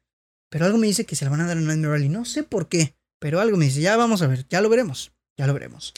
Pero 0.51 0.67
algo 0.67 0.79
me 0.79 0.87
dice 0.87 1.07
que 1.07 1.17
se 1.17 1.25
la 1.25 1.31
van 1.31 1.41
a 1.41 1.47
dar 1.47 1.57
a 1.57 1.61
Nightmare. 1.61 2.09
No 2.09 2.25
sé 2.25 2.43
por 2.43 2.69
qué. 2.69 2.95
Pero 3.21 3.41
algo 3.41 3.57
me 3.57 3.67
dice, 3.67 3.81
ya 3.81 3.97
vamos 3.97 4.23
a 4.23 4.27
ver, 4.27 4.47
ya 4.49 4.61
lo 4.61 4.69
veremos. 4.69 5.13
Ya 5.37 5.47
lo 5.47 5.55
veremos. 5.55 5.95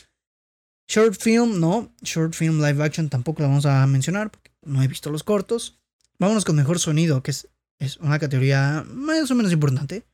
Short 0.89 1.15
film, 1.15 1.61
no. 1.61 1.93
Short 2.03 2.35
film 2.35 2.61
live 2.61 2.83
action 2.85 3.09
tampoco 3.09 3.43
la 3.43 3.49
vamos 3.49 3.65
a 3.65 3.87
mencionar 3.87 4.31
porque 4.31 4.51
no 4.63 4.83
he 4.83 4.89
visto 4.89 5.11
los 5.11 5.23
cortos. 5.23 5.81
Vámonos 6.19 6.45
con 6.45 6.57
mejor 6.57 6.79
sonido, 6.79 7.23
que 7.23 7.31
es, 7.31 7.49
es 7.79 7.97
una 7.97 8.19
categoría 8.19 8.85
más 8.89 9.31
o 9.31 9.35
menos 9.35 9.53
importante. 9.53 10.05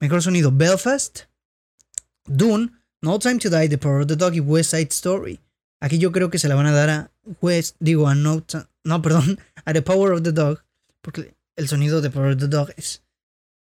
Mejor 0.00 0.22
sonido, 0.22 0.52
Belfast, 0.52 1.20
Dune, 2.26 2.70
No 3.02 3.18
Time 3.18 3.38
to 3.38 3.50
Die, 3.50 3.68
The 3.68 3.78
Power 3.78 4.02
of 4.02 4.08
the 4.08 4.16
Dog 4.16 4.34
y 4.34 4.40
West 4.40 4.70
Side 4.72 4.88
Story. 4.90 5.40
Aquí 5.80 5.98
yo 5.98 6.12
creo 6.12 6.30
que 6.30 6.38
se 6.38 6.48
la 6.48 6.54
van 6.54 6.66
a 6.66 6.72
dar 6.72 6.90
a 6.90 7.10
West, 7.40 7.76
digo 7.80 8.06
a 8.08 8.14
No, 8.14 8.44
no 8.84 9.02
perdón, 9.02 9.38
a 9.64 9.72
The 9.72 9.82
Power 9.82 10.12
of 10.12 10.22
the 10.22 10.32
Dog, 10.32 10.64
porque 11.00 11.34
el 11.56 11.68
sonido 11.68 12.00
de 12.00 12.10
Power 12.10 12.32
of 12.32 12.40
the 12.40 12.48
Dog 12.48 12.70
es, 12.76 13.02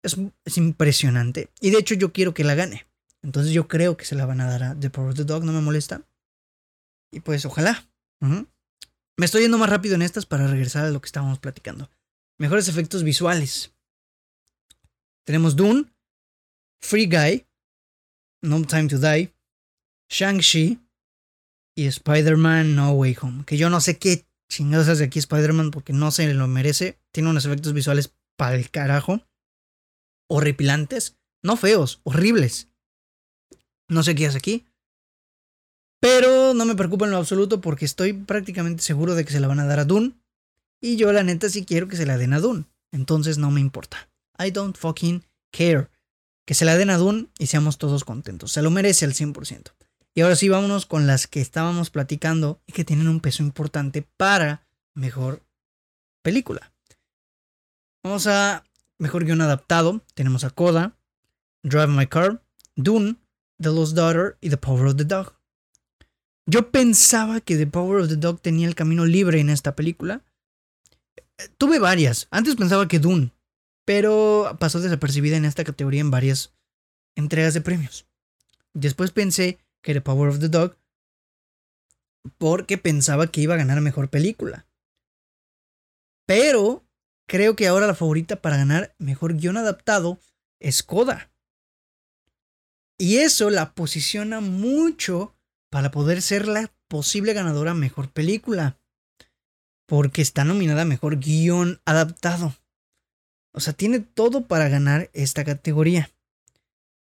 es, 0.04 0.58
impresionante. 0.58 1.49
Y 1.60 1.71
de 1.71 1.80
hecho 1.80 1.95
yo 1.95 2.12
quiero 2.13 2.34
que 2.34 2.43
la 2.43 2.56
gane. 2.56 2.88
Entonces 3.21 3.54
yo 3.54 3.67
creo 3.67 3.95
que 3.95 4.06
se 4.06 4.15
la 4.15 4.26
van 4.26 4.41
a 4.41 4.49
dar 4.49 4.63
a 4.63 4.80
The 4.80 4.89
Power 4.89 5.12
of 5.12 5.17
the 5.17 5.23
Dog, 5.23 5.43
no 5.43 5.54
me 5.54 5.62
molesta. 5.62 6.06
Y 7.12 7.19
pues 7.19 7.45
ojalá. 7.45 7.88
Me 8.19 9.26
estoy 9.26 9.41
yendo 9.41 9.58
más 9.58 9.69
rápido 9.69 9.95
en 9.95 10.02
estas 10.02 10.26
para 10.26 10.47
regresar 10.47 10.86
a 10.86 10.89
lo 10.89 11.02
que 11.02 11.08
estábamos 11.08 11.39
platicando. 11.39 11.89
Mejores 12.39 12.67
efectos 12.67 13.04
visuales. 13.04 13.73
Tenemos 15.26 15.56
Dune, 15.56 15.86
Free 16.82 17.06
Guy, 17.06 17.45
No 18.41 18.62
Time 18.63 18.88
to 18.88 18.97
Die, 18.97 19.34
Shang-Chi, 20.10 20.80
y 21.76 21.86
Spider-Man 21.86 22.76
No 22.76 22.91
Way 22.91 23.17
Home. 23.21 23.45
Que 23.45 23.58
yo 23.58 23.69
no 23.69 23.82
sé 23.82 23.97
qué 23.97 24.26
chingados 24.54 24.88
hace 24.88 25.06
aquí 25.06 25.20
Spider-Man 25.20 25.72
porque 25.72 25.94
no 25.94 26.12
se 26.12 26.34
lo 26.34 26.48
merece. 26.48 27.00
Tiene 27.12 27.30
unos 27.30 27.46
efectos 27.46 27.74
visuales 27.74 28.13
para 28.38 28.56
el 28.56 28.70
carajo. 28.70 29.22
Horripilantes. 30.30 31.17
No 31.44 31.58
feos, 31.58 32.00
horribles. 32.04 32.69
No 33.90 34.04
sé 34.04 34.15
qué 34.15 34.27
hace 34.27 34.38
aquí. 34.38 34.65
Pero 36.00 36.54
no 36.54 36.65
me 36.65 36.75
preocupa 36.75 37.06
en 37.06 37.12
lo 37.12 37.17
absoluto 37.17 37.62
porque 37.62 37.86
estoy 37.86 38.13
prácticamente 38.13 38.84
seguro 38.84 39.15
de 39.15 39.25
que 39.25 39.32
se 39.32 39.40
la 39.40 39.48
van 39.48 39.60
a 39.60 39.65
dar 39.65 39.80
a 39.80 39.86
Dune. 39.86 40.13
Y 40.82 40.98
yo 40.98 41.13
la 41.13 41.23
neta 41.23 41.50
sí 41.50 41.65
quiero 41.65 41.88
que 41.88 41.96
se 41.96 42.06
la 42.06 42.17
den 42.17 42.34
a 42.34 42.40
Dune. 42.40 42.65
Entonces 42.92 43.38
no 43.38 43.52
me 43.52 43.62
importa. 43.62 44.10
I 44.38 44.52
don't 44.52 44.77
fucking 44.77 45.23
care. 45.52 45.90
Que 46.46 46.54
se 46.54 46.65
la 46.65 46.77
den 46.77 46.90
a 46.90 46.98
Dune 46.98 47.27
y 47.40 47.48
seamos 47.48 47.77
todos 47.77 48.04
contentos. 48.04 48.52
Se 48.52 48.62
lo 48.62 48.69
merece 48.69 49.06
al 49.06 49.13
100%. 49.13 49.71
Y 50.16 50.22
ahora 50.22 50.36
sí, 50.36 50.48
vámonos 50.48 50.86
con 50.86 51.08
las 51.08 51.28
que 51.28 51.42
estábamos 51.42 51.90
platicando 51.90 52.62
y 52.68 52.74
que 52.74 52.86
tienen 52.86 53.08
un 53.08 53.20
peso 53.20 53.42
importante 53.42 54.08
para 54.18 54.68
mejor 54.94 55.42
película. 56.22 56.72
Vamos 58.04 58.28
a 58.28 58.64
mejor 59.00 59.26
guion 59.26 59.42
adaptado. 59.42 60.02
Tenemos 60.14 60.44
a 60.44 60.52
Coda, 60.52 60.96
Drive 61.64 61.88
My 61.88 62.08
Car, 62.08 62.44
Dune, 62.76 63.16
The 63.60 63.70
Lost 63.70 63.96
Daughter 63.96 64.38
y 64.40 64.50
The 64.50 64.58
Power 64.58 64.88
of 64.88 64.98
the 64.98 65.06
Dog. 65.06 65.34
Yo 66.46 66.72
pensaba 66.72 67.42
que 67.42 67.58
The 67.58 67.68
Power 67.68 68.02
of 68.02 68.10
the 68.10 68.18
Dog 68.18 68.42
tenía 68.42 68.68
el 68.68 68.76
camino 68.76 69.06
libre 69.06 69.40
en 69.40 69.50
esta 69.50 69.76
película. 69.76 70.22
Tuve 71.58 71.80
varias. 71.80 72.28
Antes 72.30 72.56
pensaba 72.56 72.88
que 72.88 73.00
Dune, 73.00 73.32
pero 73.86 74.58
pasó 74.60 74.80
desapercibida 74.80 75.38
en 75.38 75.46
esta 75.46 75.64
categoría 75.64 76.02
en 76.02 76.12
varias 76.12 76.54
entregas 77.16 77.54
de 77.54 77.62
premios. 77.62 78.06
Después 78.74 79.12
pensé 79.12 79.60
que 79.84 79.94
The 79.94 80.02
Power 80.02 80.29
of 80.29 80.40
the 80.40 80.50
Dog 80.50 80.75
porque 82.38 82.77
pensaba 82.77 83.27
que 83.27 83.42
iba 83.42 83.54
a 83.54 83.58
ganar 83.58 83.81
mejor 83.81 84.10
película. 84.10 84.65
Pero 86.25 86.86
creo 87.27 87.56
que 87.56 87.67
ahora 87.67 87.86
la 87.88 87.96
favorita 87.96 88.42
para 88.42 88.58
ganar 88.58 88.96
mejor 88.98 89.36
guion 89.36 89.58
adaptado 89.58 90.19
es 90.60 90.84
Coda. 90.84 91.31
Y 92.98 93.17
eso 93.17 93.50
la 93.50 93.73
posiciona 93.73 94.40
mucho 94.40 95.36
para 95.69 95.92
poder 95.92 96.21
ser 96.21 96.48
la 96.48 96.71
posible 96.88 97.34
ganadora 97.34 97.73
mejor 97.73 98.10
película. 98.12 98.77
Porque 99.86 100.21
está 100.21 100.46
nominada 100.46 100.86
mejor 100.86 101.19
guion 101.19 101.81
adaptado. 101.86 102.56
O 103.54 103.60
sea, 103.60 103.73
tiene 103.73 104.00
todo 104.00 104.48
para 104.48 104.69
ganar 104.69 105.10
esta 105.13 105.44
categoría. 105.44 106.13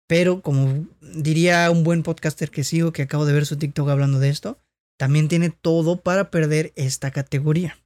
Pero 0.07 0.43
como 0.43 0.87
diría 1.01 1.71
un 1.71 1.85
buen 1.85 2.03
podcaster 2.03 2.51
que 2.51 2.65
sigo, 2.65 2.93
que 2.93 3.03
acabo 3.03 3.25
de 3.25 3.33
ver 3.33 3.47
su 3.47 3.57
TikTok 3.57 3.89
hablando 3.89 4.19
de 4.19 4.29
esto, 4.29 4.59
también 4.97 5.29
tiene 5.29 5.51
todo 5.51 6.01
para 6.01 6.31
perder 6.31 6.73
esta 6.77 7.11
categoría. 7.11 7.79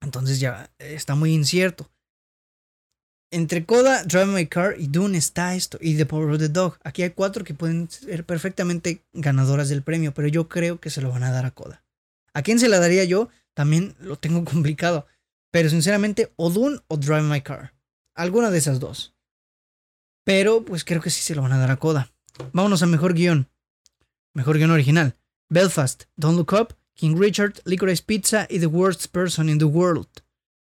Entonces 0.00 0.38
ya 0.38 0.70
está 0.78 1.14
muy 1.14 1.32
incierto. 1.32 1.90
Entre 3.30 3.64
Coda, 3.64 4.04
Drive 4.04 4.26
My 4.26 4.46
Car 4.46 4.76
y 4.78 4.86
Dune 4.86 5.18
está 5.18 5.56
esto. 5.56 5.78
Y 5.80 5.96
The 5.96 6.06
Power 6.06 6.34
of 6.34 6.38
the 6.38 6.48
Dog. 6.48 6.78
Aquí 6.84 7.02
hay 7.02 7.10
cuatro 7.10 7.42
que 7.42 7.54
pueden 7.54 7.90
ser 7.90 8.24
perfectamente 8.24 9.02
ganadoras 9.12 9.68
del 9.68 9.82
premio, 9.82 10.14
pero 10.14 10.28
yo 10.28 10.48
creo 10.48 10.78
que 10.78 10.90
se 10.90 11.00
lo 11.00 11.10
van 11.10 11.24
a 11.24 11.32
dar 11.32 11.44
a 11.44 11.50
Coda. 11.50 11.82
¿A 12.32 12.42
quién 12.42 12.60
se 12.60 12.68
la 12.68 12.78
daría 12.78 13.04
yo? 13.04 13.28
También 13.54 13.96
lo 13.98 14.16
tengo 14.16 14.44
complicado. 14.50 15.06
Pero 15.50 15.68
sinceramente, 15.68 16.32
o 16.36 16.50
Dune 16.50 16.80
o 16.86 16.96
Drive 16.96 17.22
My 17.22 17.40
Car. 17.40 17.74
Alguna 18.14 18.50
de 18.50 18.58
esas 18.58 18.78
dos. 18.78 19.13
Pero 20.24 20.64
pues 20.64 20.84
creo 20.84 21.00
que 21.00 21.10
sí 21.10 21.20
se 21.20 21.34
lo 21.34 21.42
van 21.42 21.52
a 21.52 21.58
dar 21.58 21.70
a 21.70 21.76
Coda. 21.76 22.10
Vámonos 22.52 22.82
a 22.82 22.86
mejor 22.86 23.14
guion. 23.14 23.48
Mejor 24.32 24.58
guion 24.58 24.70
original. 24.70 25.14
Belfast, 25.48 26.04
Don't 26.16 26.36
Look 26.36 26.52
Up, 26.52 26.74
King 26.94 27.16
Richard, 27.16 27.60
Licorice 27.64 28.02
Pizza 28.02 28.46
y 28.50 28.58
The 28.58 28.66
Worst 28.66 29.06
Person 29.08 29.48
in 29.48 29.58
the 29.58 29.64
World. 29.64 30.08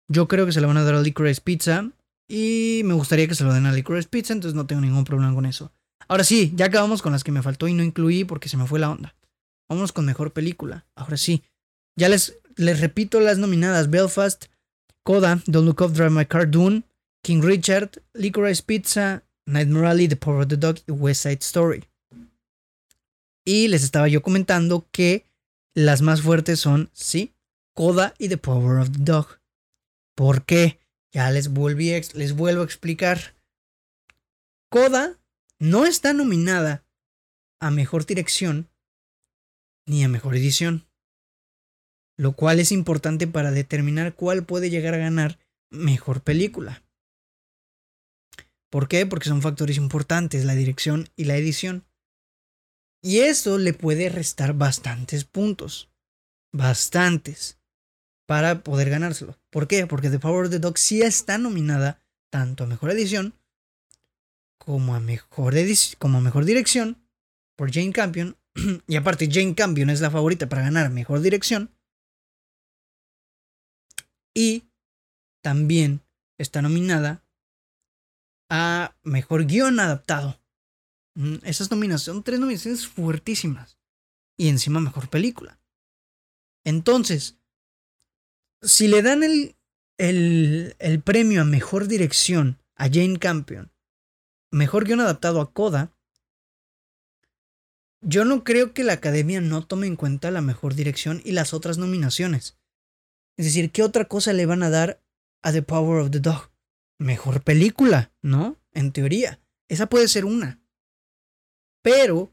Yo 0.09 0.29
creo 0.29 0.45
que 0.45 0.53
se 0.53 0.61
lo 0.61 0.67
van 0.67 0.77
a 0.77 0.85
dar 0.85 0.95
a 0.95 1.01
Licorice 1.01 1.41
Pizza. 1.41 1.91
Y 2.29 2.83
me 2.85 2.95
gustaría 2.95 3.29
que 3.29 3.35
se 3.35 3.45
lo 3.45 3.53
den 3.53 3.67
a 3.67 3.73
Licorice 3.73 4.09
Pizza, 4.09 4.33
entonces 4.33 4.55
no 4.55 4.67
tengo 4.67 4.81
ningún 4.81 5.05
problema 5.05 5.35
con 5.35 5.47
eso. 5.47 5.73
Ahora 6.09 6.25
sí, 6.25 6.53
ya 6.55 6.67
acabamos 6.67 7.03
con 7.03 7.13
las 7.13 7.25
que 7.25 7.33
me 7.33 7.43
faltó 7.43 7.69
y 7.69 7.75
no 7.75 7.83
incluí 7.83 8.25
porque 8.25 8.49
se 8.49 8.57
me 8.57 8.67
fue 8.67 8.79
la 8.79 8.91
onda. 8.91 9.15
Vámonos 9.69 9.93
con 9.93 10.07
mejor 10.07 10.33
película. 10.33 10.87
Ahora 10.95 11.17
sí. 11.17 11.45
Ya 11.97 12.09
les, 12.09 12.39
les 12.57 12.81
repito 12.81 13.21
las 13.21 13.39
nominadas: 13.39 13.91
Belfast, 13.91 14.47
Coda, 15.03 15.43
Don't 15.47 15.67
Look 15.67 15.83
Up, 15.83 15.93
Drive 15.93 16.11
My 16.11 16.27
Car, 16.27 16.51
Dune, 16.51 16.85
King 17.23 17.43
Richard, 17.43 18.03
Licorice 18.15 18.63
Pizza, 18.63 19.24
Nightmare 19.47 19.89
Alley, 19.89 20.09
The 20.09 20.17
Power 20.17 20.43
of 20.43 20.49
the 20.49 20.57
Dog 20.57 20.77
y 20.87 20.93
West 20.93 21.23
Side 21.23 21.39
Story. 21.41 21.85
Y 23.45 23.69
les 23.69 23.83
estaba 23.85 24.09
yo 24.09 24.23
comentando 24.23 24.89
que 24.91 25.27
las 25.75 26.01
más 26.03 26.23
fuertes 26.23 26.61
son, 26.61 26.91
sí, 26.93 27.35
Coda 27.75 28.15
y 28.19 28.29
The 28.29 28.39
Power 28.39 28.79
of 28.79 28.91
the 28.93 29.03
Dog. 29.03 29.41
¿Por 30.15 30.45
qué? 30.45 30.79
Ya 31.13 31.31
les, 31.31 31.49
volví 31.49 31.91
les 32.15 32.35
vuelvo 32.35 32.63
a 32.63 32.65
explicar. 32.65 33.35
Coda 34.71 35.19
no 35.59 35.85
está 35.85 36.13
nominada 36.13 36.85
a 37.61 37.71
Mejor 37.71 38.07
Dirección 38.07 38.69
ni 39.87 40.05
a 40.05 40.09
Mejor 40.09 40.37
Edición. 40.37 40.87
Lo 42.17 42.33
cual 42.33 42.61
es 42.61 42.73
importante 42.73 43.27
para 43.27 43.51
determinar 43.51 44.15
cuál 44.15 44.45
puede 44.45 44.71
llegar 44.71 44.95
a 44.95 44.99
ganar 44.99 45.39
Mejor 45.71 46.23
Película. 46.23 46.84
¿Por 48.75 48.89
qué? 48.89 49.07
Porque 49.07 49.29
son 49.29 49.41
factores 49.41 49.77
importantes, 49.77 50.45
la 50.45 50.57
dirección 50.57 51.09
y 51.15 51.27
la 51.27 51.37
edición. 51.37 51.85
Y 53.01 53.21
eso 53.21 53.57
le 53.57 53.73
puede 53.73 54.09
restar 54.09 54.53
bastantes 54.55 55.25
puntos. 55.25 55.93
Bastantes. 56.51 57.57
Para 58.27 58.65
poder 58.65 58.91
ganárselo. 58.91 59.39
¿Por 59.51 59.69
qué? 59.69 59.87
Porque 59.87 60.11
The 60.11 60.19
Power 60.19 60.47
of 60.47 60.51
the 60.51 60.59
Dog 60.59 60.77
sí 60.77 61.03
está 61.03 61.39
nominada 61.39 62.01
tanto 62.31 62.65
a 62.65 62.67
mejor 62.67 62.91
edición 62.91 63.35
como 64.59 64.97
a 64.97 64.99
mejor, 64.99 65.55
como 66.01 66.19
a 66.19 66.21
mejor 66.21 66.45
dirección 66.45 67.01
por 67.55 67.73
Jane 67.73 67.93
Campion. 67.93 68.37
y 68.89 68.97
aparte, 68.97 69.29
Jane 69.31 69.55
Campion 69.55 69.89
es 69.89 70.01
la 70.01 70.11
favorita 70.11 70.49
para 70.49 70.63
ganar 70.63 70.91
mejor 70.91 71.21
dirección. 71.21 71.71
Y 74.35 74.65
también 75.43 76.01
está 76.39 76.61
nominada 76.61 77.24
a 78.57 78.95
mejor 79.03 79.47
guion 79.47 79.81
adaptado. 79.81 80.41
Mm, 81.17 81.39
esas 81.43 81.73
nominaciones 81.73 82.03
son 82.03 82.23
tres 82.23 82.39
nominaciones 82.39 82.87
fuertísimas. 82.87 83.79
Y 84.37 84.49
encima 84.49 84.79
mejor 84.79 85.11
película. 85.11 85.59
Entonces, 86.65 87.37
si 88.63 88.87
le 88.87 89.03
dan 89.03 89.25
el, 89.25 89.57
el, 89.99 90.77
el 90.79 91.03
premio 91.03 91.43
a 91.43 91.45
mejor 91.45 91.89
dirección 91.89 92.61
a 92.77 92.85
Jane 92.85 93.19
Campion, 93.19 93.73
mejor 94.53 94.85
guion 94.85 95.01
adaptado 95.01 95.41
a 95.41 95.53
Coda, 95.53 95.93
yo 98.03 98.25
no 98.25 98.45
creo 98.45 98.73
que 98.73 98.85
la 98.85 98.93
academia 98.93 99.41
no 99.41 99.67
tome 99.67 99.89
en 99.89 99.97
cuenta 99.97 100.31
la 100.31 100.43
mejor 100.43 100.75
dirección 100.75 101.21
y 101.25 101.33
las 101.33 101.55
otras 101.55 101.77
nominaciones. 101.77 102.57
Es 103.37 103.47
decir, 103.47 103.73
¿qué 103.73 103.83
otra 103.83 104.05
cosa 104.05 104.33
le 104.33 104.47
van 104.47 104.63
a 104.63 104.71
dar 104.71 105.03
a 105.43 105.51
The 105.51 105.63
Power 105.63 106.03
of 106.03 106.13
the 106.13 106.21
Dog? 106.21 106.54
Mejor 106.99 107.43
película, 107.43 108.13
¿no? 108.23 108.57
En 108.73 108.93
teoría. 108.93 109.41
Esa 109.69 109.87
puede 109.87 110.09
ser 110.09 110.25
una. 110.25 110.61
Pero 111.83 112.33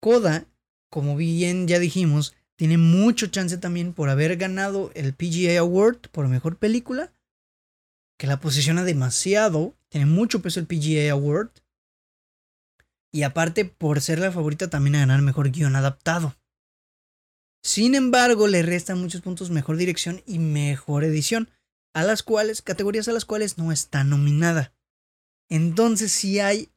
Coda, 0.00 0.46
como 0.90 1.16
bien 1.16 1.66
ya 1.66 1.78
dijimos, 1.78 2.34
tiene 2.56 2.78
mucho 2.78 3.26
chance 3.26 3.58
también 3.58 3.92
por 3.92 4.08
haber 4.08 4.36
ganado 4.36 4.90
el 4.94 5.14
PGA 5.14 5.58
Award 5.58 6.08
por 6.10 6.28
mejor 6.28 6.58
película, 6.58 7.12
que 8.18 8.26
la 8.26 8.40
posiciona 8.40 8.84
demasiado, 8.84 9.76
tiene 9.88 10.06
mucho 10.06 10.40
peso 10.40 10.60
el 10.60 10.66
PGA 10.66 11.10
Award. 11.12 11.50
Y 13.12 13.22
aparte 13.22 13.64
por 13.64 14.00
ser 14.00 14.18
la 14.18 14.32
favorita 14.32 14.68
también 14.68 14.96
a 14.96 15.00
ganar 15.00 15.22
mejor 15.22 15.50
guion 15.50 15.76
adaptado. 15.76 16.36
Sin 17.62 17.94
embargo, 17.94 18.46
le 18.46 18.62
restan 18.62 19.00
muchos 19.00 19.22
puntos 19.22 19.50
mejor 19.50 19.76
dirección 19.76 20.22
y 20.24 20.38
mejor 20.38 21.02
edición, 21.04 21.50
a 21.96 22.04
las 22.04 22.22
cuales, 22.22 22.60
categorías 22.60 23.08
a 23.08 23.12
las 23.12 23.24
cuales 23.24 23.56
no 23.56 23.72
está 23.72 24.04
nominada. 24.04 24.74
Entonces, 25.48 26.12
si 26.12 26.40
hay 26.40 26.70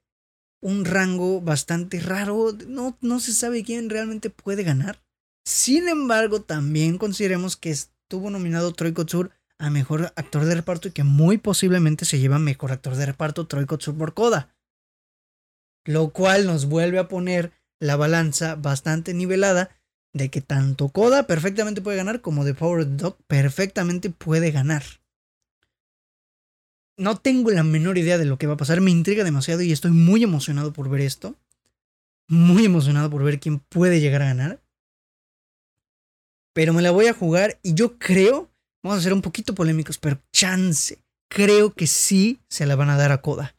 un 0.62 0.86
rango 0.86 1.42
bastante 1.42 2.00
raro. 2.00 2.56
No, 2.68 2.98
no 3.02 3.20
se 3.20 3.34
sabe 3.34 3.64
quién 3.64 3.90
realmente 3.90 4.30
puede 4.30 4.64
ganar. 4.64 5.02
Sin 5.46 5.88
embargo, 5.88 6.42
también 6.42 6.98
consideremos 6.98 7.58
que 7.58 7.72
estuvo 7.72 8.30
nominado 8.30 8.74
Troy 8.74 8.94
Kotsur 8.94 9.32
a 9.58 9.70
mejor 9.70 10.14
actor 10.16 10.46
de 10.46 10.56
reparto 10.56 10.88
y 10.88 10.92
que 10.92 11.04
muy 11.04 11.38
posiblemente 11.38 12.06
se 12.06 12.20
lleva 12.20 12.40
mejor 12.40 12.72
actor 12.72 12.96
de 12.96 13.06
reparto 13.06 13.48
Troy 13.48 13.66
Kotsur 13.66 13.98
por 13.98 14.14
Coda. 14.14 14.56
Lo 15.86 16.10
cual 16.12 16.46
nos 16.46 16.66
vuelve 16.66 17.00
a 17.00 17.08
poner 17.08 17.52
la 17.80 17.96
balanza 17.96 18.56
bastante 18.56 19.14
nivelada 19.14 19.70
de 20.14 20.30
que 20.30 20.42
tanto 20.42 20.90
Coda 20.90 21.28
perfectamente 21.28 21.82
puede 21.82 21.98
ganar 21.98 22.22
como 22.22 22.46
The 22.46 22.54
Power 22.54 22.96
Dog 22.98 23.18
perfectamente 23.28 24.10
puede 24.10 24.52
ganar 24.52 24.84
no 27.00 27.18
tengo 27.18 27.50
la 27.50 27.64
menor 27.64 27.98
idea 27.98 28.18
de 28.18 28.26
lo 28.26 28.38
que 28.38 28.46
va 28.46 28.54
a 28.54 28.58
pasar. 28.58 28.82
Me 28.82 28.92
intriga 28.92 29.24
demasiado 29.24 29.62
y 29.62 29.72
estoy 29.72 29.92
muy 29.92 30.22
emocionado 30.22 30.74
por 30.74 30.90
ver 30.90 31.02
esto. 31.02 31.36
Muy 32.28 32.66
emocionado 32.66 33.10
por 33.10 33.24
ver 33.24 33.40
quién 33.40 33.60
puede 33.60 34.02
llegar 34.02 34.22
a 34.22 34.26
ganar. 34.26 34.62
Pero 36.54 36.74
me 36.74 36.82
la 36.82 36.92
voy 36.92 37.08
a 37.08 37.14
jugar 37.14 37.58
y 37.64 37.74
yo 37.74 37.98
creo, 37.98 38.52
vamos 38.84 39.00
a 39.00 39.02
ser 39.02 39.14
un 39.14 39.22
poquito 39.22 39.56
polémicos, 39.56 39.98
pero 39.98 40.22
chance. 40.34 41.00
Creo 41.32 41.74
que 41.74 41.88
sí 41.88 42.42
se 42.50 42.66
la 42.66 42.76
van 42.76 42.90
a 42.90 42.98
dar 42.98 43.12
a 43.12 43.22
Coda. 43.22 43.56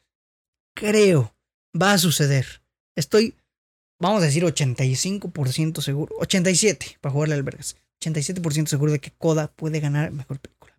Creo. 0.77 1.35
Va 1.81 1.93
a 1.93 1.99
suceder. 1.99 2.63
Estoy, 2.95 3.37
vamos 3.99 4.23
a 4.23 4.27
decir 4.27 4.45
85% 4.45 5.81
seguro. 5.81 6.15
87 6.19 6.99
para 7.01 7.13
jugarle 7.13 7.37
al 7.37 7.43
Vergas. 7.43 7.77
87% 8.05 8.67
seguro 8.67 8.93
de 8.93 8.99
que 8.99 9.13
Coda 9.13 9.49
puede 9.49 9.81
ganar 9.81 10.11
mejor 10.11 10.41
película. 10.41 10.79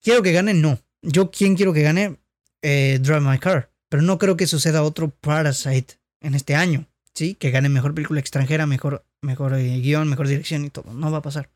Quiero 0.00 0.22
que 0.22 0.32
gane, 0.32 0.54
no. 0.54 0.80
Yo, 1.02 1.30
¿quién 1.30 1.56
quiero 1.56 1.72
que 1.72 1.82
gane? 1.82 2.20
Eh, 2.62 2.98
Drive 3.00 3.20
My 3.20 3.38
Car. 3.38 3.72
Pero 3.88 4.02
no 4.02 4.18
creo 4.18 4.36
que 4.36 4.46
suceda 4.46 4.84
otro 4.84 5.10
Parasite 5.10 5.98
en 6.20 6.34
este 6.34 6.54
año. 6.54 6.86
¿Sí? 7.14 7.34
Que 7.34 7.50
gane 7.50 7.68
mejor 7.68 7.94
película 7.94 8.20
extranjera, 8.20 8.66
mejor, 8.66 9.04
mejor 9.20 9.54
eh, 9.54 9.80
guion, 9.80 10.08
mejor 10.08 10.28
dirección 10.28 10.64
y 10.64 10.70
todo. 10.70 10.94
No 10.94 11.10
va 11.10 11.18
a 11.18 11.22
pasar. 11.22 11.50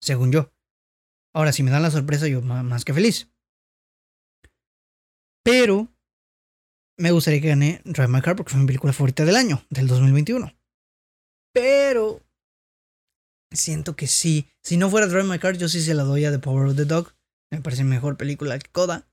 Según 0.00 0.30
yo. 0.30 0.52
Ahora, 1.34 1.52
si 1.52 1.62
me 1.62 1.70
dan 1.70 1.82
la 1.82 1.90
sorpresa, 1.90 2.28
yo 2.28 2.42
más 2.42 2.84
que 2.84 2.94
feliz. 2.94 3.32
Pero 5.42 5.88
me 6.98 7.10
gustaría 7.10 7.40
que 7.40 7.48
gane 7.48 7.80
Drive 7.84 8.08
My 8.08 8.20
Car 8.20 8.36
porque 8.36 8.52
fue 8.52 8.60
mi 8.60 8.66
película 8.66 8.92
favorita 8.92 9.24
del 9.24 9.36
año, 9.36 9.64
del 9.70 9.88
2021. 9.88 10.54
Pero 11.52 12.20
siento 13.50 13.96
que 13.96 14.06
sí. 14.06 14.48
Si 14.62 14.76
no 14.76 14.90
fuera 14.90 15.06
Drive 15.06 15.24
My 15.24 15.38
Car, 15.38 15.56
yo 15.56 15.68
sí 15.68 15.80
se 15.80 15.94
la 15.94 16.04
doy 16.04 16.24
a 16.24 16.30
The 16.30 16.38
Power 16.38 16.68
of 16.68 16.76
the 16.76 16.84
Dog. 16.84 17.14
Me 17.52 17.60
parece 17.60 17.84
mejor 17.84 18.16
película 18.16 18.58
que 18.58 18.70
Coda. 18.70 19.06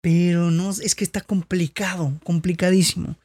Pero 0.00 0.52
no, 0.52 0.70
es 0.70 0.94
que 0.94 1.04
está 1.04 1.20
complicado, 1.20 2.18
complicadísimo. 2.24 3.18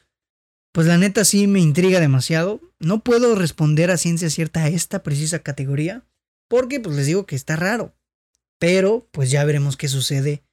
pues 0.73 0.85
la 0.87 0.97
neta 0.97 1.23
sí 1.23 1.47
me 1.47 1.59
intriga 1.59 1.99
demasiado. 1.99 2.59
No 2.79 3.03
puedo 3.03 3.35
responder 3.35 3.89
a 3.91 3.97
ciencia 3.97 4.29
cierta 4.29 4.63
a 4.63 4.67
esta 4.67 5.03
precisa 5.03 5.39
categoría, 5.39 6.03
porque 6.47 6.79
pues 6.79 6.95
les 6.95 7.05
digo 7.05 7.25
que 7.25 7.35
está 7.35 7.55
raro. 7.55 7.93
Pero 8.59 9.07
pues 9.11 9.29
ya 9.29 9.45
veremos 9.45 9.77
qué 9.77 9.87
sucede 9.87 10.43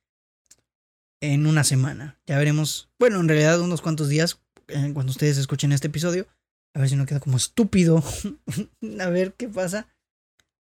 en 1.22 1.46
una 1.46 1.64
semana. 1.64 2.18
Ya 2.26 2.36
veremos, 2.38 2.90
bueno, 2.98 3.18
en 3.20 3.28
realidad 3.28 3.60
unos 3.60 3.80
cuantos 3.80 4.08
días, 4.10 4.40
eh, 4.68 4.90
cuando 4.92 5.10
ustedes 5.10 5.38
escuchen 5.38 5.72
este 5.72 5.88
episodio. 5.88 6.26
A 6.74 6.80
ver 6.80 6.88
si 6.90 6.96
no 6.96 7.06
queda 7.06 7.20
como 7.20 7.38
estúpido. 7.38 8.02
a 9.00 9.08
ver 9.08 9.32
qué 9.34 9.48
pasa. 9.48 9.88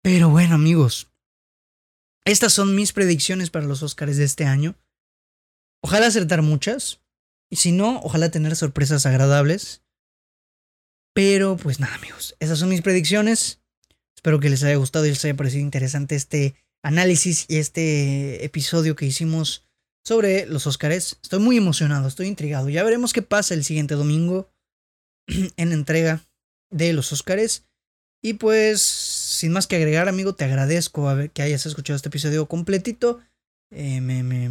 Pero 0.01 0.29
bueno, 0.29 0.55
amigos. 0.55 1.09
Estas 2.25 2.53
son 2.53 2.75
mis 2.75 2.93
predicciones 2.93 3.49
para 3.49 3.65
los 3.65 3.83
Oscars 3.83 4.17
de 4.17 4.23
este 4.23 4.45
año. 4.45 4.75
Ojalá 5.81 6.07
acertar 6.07 6.41
muchas. 6.41 7.01
Y 7.49 7.55
si 7.55 7.71
no, 7.71 7.99
ojalá 8.01 8.29
tener 8.29 8.55
sorpresas 8.55 9.05
agradables. 9.05 9.81
Pero 11.13 11.57
pues 11.57 11.79
nada, 11.79 11.95
amigos. 11.95 12.35
Esas 12.39 12.59
son 12.59 12.69
mis 12.69 12.81
predicciones. 12.81 13.61
Espero 14.15 14.39
que 14.39 14.49
les 14.49 14.63
haya 14.63 14.75
gustado 14.75 15.05
y 15.05 15.09
les 15.09 15.23
haya 15.25 15.35
parecido 15.35 15.61
interesante 15.61 16.15
este 16.15 16.55
análisis 16.83 17.45
y 17.47 17.57
este 17.57 18.43
episodio 18.45 18.95
que 18.95 19.05
hicimos 19.05 19.65
sobre 20.05 20.45
los 20.45 20.67
Oscars. 20.67 21.17
Estoy 21.21 21.39
muy 21.39 21.57
emocionado, 21.57 22.07
estoy 22.07 22.27
intrigado. 22.27 22.69
Ya 22.69 22.83
veremos 22.83 23.13
qué 23.13 23.21
pasa 23.21 23.53
el 23.53 23.63
siguiente 23.63 23.95
domingo 23.95 24.51
en 25.27 25.71
entrega 25.71 26.21
de 26.69 26.93
los 26.93 27.11
Oscars. 27.11 27.65
Y 28.21 28.33
pues, 28.33 28.81
sin 29.29 29.51
más 29.51 29.67
que 29.67 29.75
agregar, 29.75 30.09
amigo, 30.09 30.33
te 30.33 30.45
agradezco 30.45 31.07
que 31.33 31.41
hayas 31.41 31.65
escuchado 31.65 31.95
este 31.95 32.09
episodio 32.09 32.47
completito. 32.47 33.19
Eh, 33.71 34.01
me, 34.01 34.23
me, 34.23 34.49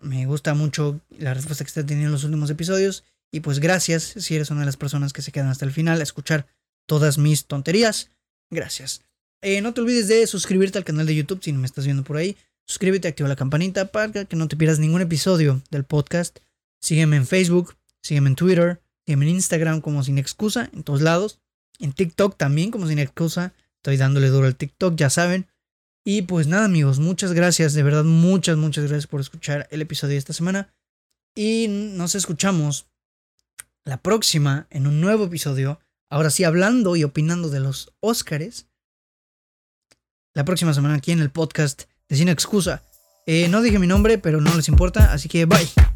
me, 0.00 0.26
gusta 0.26 0.54
mucho 0.54 1.00
la 1.18 1.34
respuesta 1.34 1.64
que 1.64 1.68
está 1.68 1.84
teniendo 1.84 2.06
en 2.06 2.12
los 2.12 2.24
últimos 2.24 2.48
episodios. 2.48 3.04
Y 3.30 3.40
pues 3.40 3.60
gracias 3.60 4.14
si 4.16 4.34
eres 4.34 4.50
una 4.50 4.60
de 4.60 4.66
las 4.66 4.78
personas 4.78 5.12
que 5.12 5.20
se 5.20 5.32
quedan 5.32 5.48
hasta 5.48 5.66
el 5.66 5.72
final 5.72 6.00
a 6.00 6.02
escuchar 6.02 6.46
todas 6.86 7.18
mis 7.18 7.44
tonterías. 7.44 8.10
Gracias. 8.50 9.02
Eh, 9.42 9.60
no 9.60 9.74
te 9.74 9.82
olvides 9.82 10.08
de 10.08 10.26
suscribirte 10.26 10.78
al 10.78 10.84
canal 10.84 11.06
de 11.06 11.14
YouTube 11.14 11.42
si 11.42 11.52
no 11.52 11.58
me 11.58 11.66
estás 11.66 11.84
viendo 11.84 12.02
por 12.02 12.16
ahí. 12.16 12.36
Suscríbete, 12.64 13.08
activa 13.08 13.28
la 13.28 13.36
campanita 13.36 13.92
para 13.92 14.24
que 14.24 14.36
no 14.36 14.48
te 14.48 14.56
pierdas 14.56 14.78
ningún 14.78 15.02
episodio 15.02 15.62
del 15.70 15.84
podcast. 15.84 16.38
Sígueme 16.80 17.16
en 17.16 17.26
Facebook, 17.26 17.76
sígueme 18.02 18.30
en 18.30 18.36
Twitter, 18.36 18.80
sígueme 19.04 19.26
en 19.26 19.36
Instagram 19.36 19.80
como 19.82 20.02
Sin 20.02 20.18
Excusa, 20.18 20.70
en 20.72 20.82
todos 20.82 21.02
lados. 21.02 21.38
En 21.78 21.92
TikTok 21.92 22.36
también 22.36 22.70
como 22.70 22.86
Sin 22.86 22.98
Excusa. 22.98 23.52
Estoy 23.86 23.98
dándole 23.98 24.30
duro 24.30 24.48
al 24.48 24.56
TikTok, 24.56 24.96
ya 24.96 25.10
saben. 25.10 25.46
Y 26.04 26.22
pues 26.22 26.48
nada 26.48 26.64
amigos, 26.64 26.98
muchas 26.98 27.32
gracias, 27.32 27.72
de 27.72 27.84
verdad 27.84 28.02
muchas, 28.02 28.56
muchas 28.56 28.82
gracias 28.82 29.06
por 29.06 29.20
escuchar 29.20 29.68
el 29.70 29.80
episodio 29.80 30.14
de 30.14 30.18
esta 30.18 30.32
semana. 30.32 30.74
Y 31.36 31.68
nos 31.68 32.16
escuchamos 32.16 32.88
la 33.84 34.02
próxima 34.02 34.66
en 34.70 34.88
un 34.88 35.00
nuevo 35.00 35.26
episodio. 35.26 35.78
Ahora 36.10 36.30
sí, 36.30 36.42
hablando 36.42 36.96
y 36.96 37.04
opinando 37.04 37.48
de 37.48 37.60
los 37.60 37.92
Óscares. 38.00 38.66
La 40.34 40.44
próxima 40.44 40.74
semana 40.74 40.96
aquí 40.96 41.12
en 41.12 41.20
el 41.20 41.30
podcast 41.30 41.84
de 42.08 42.16
Sin 42.16 42.28
Excusa. 42.28 42.82
Eh, 43.24 43.46
no 43.48 43.62
dije 43.62 43.78
mi 43.78 43.86
nombre, 43.86 44.18
pero 44.18 44.40
no 44.40 44.52
les 44.56 44.66
importa, 44.66 45.12
así 45.12 45.28
que 45.28 45.44
bye. 45.44 45.95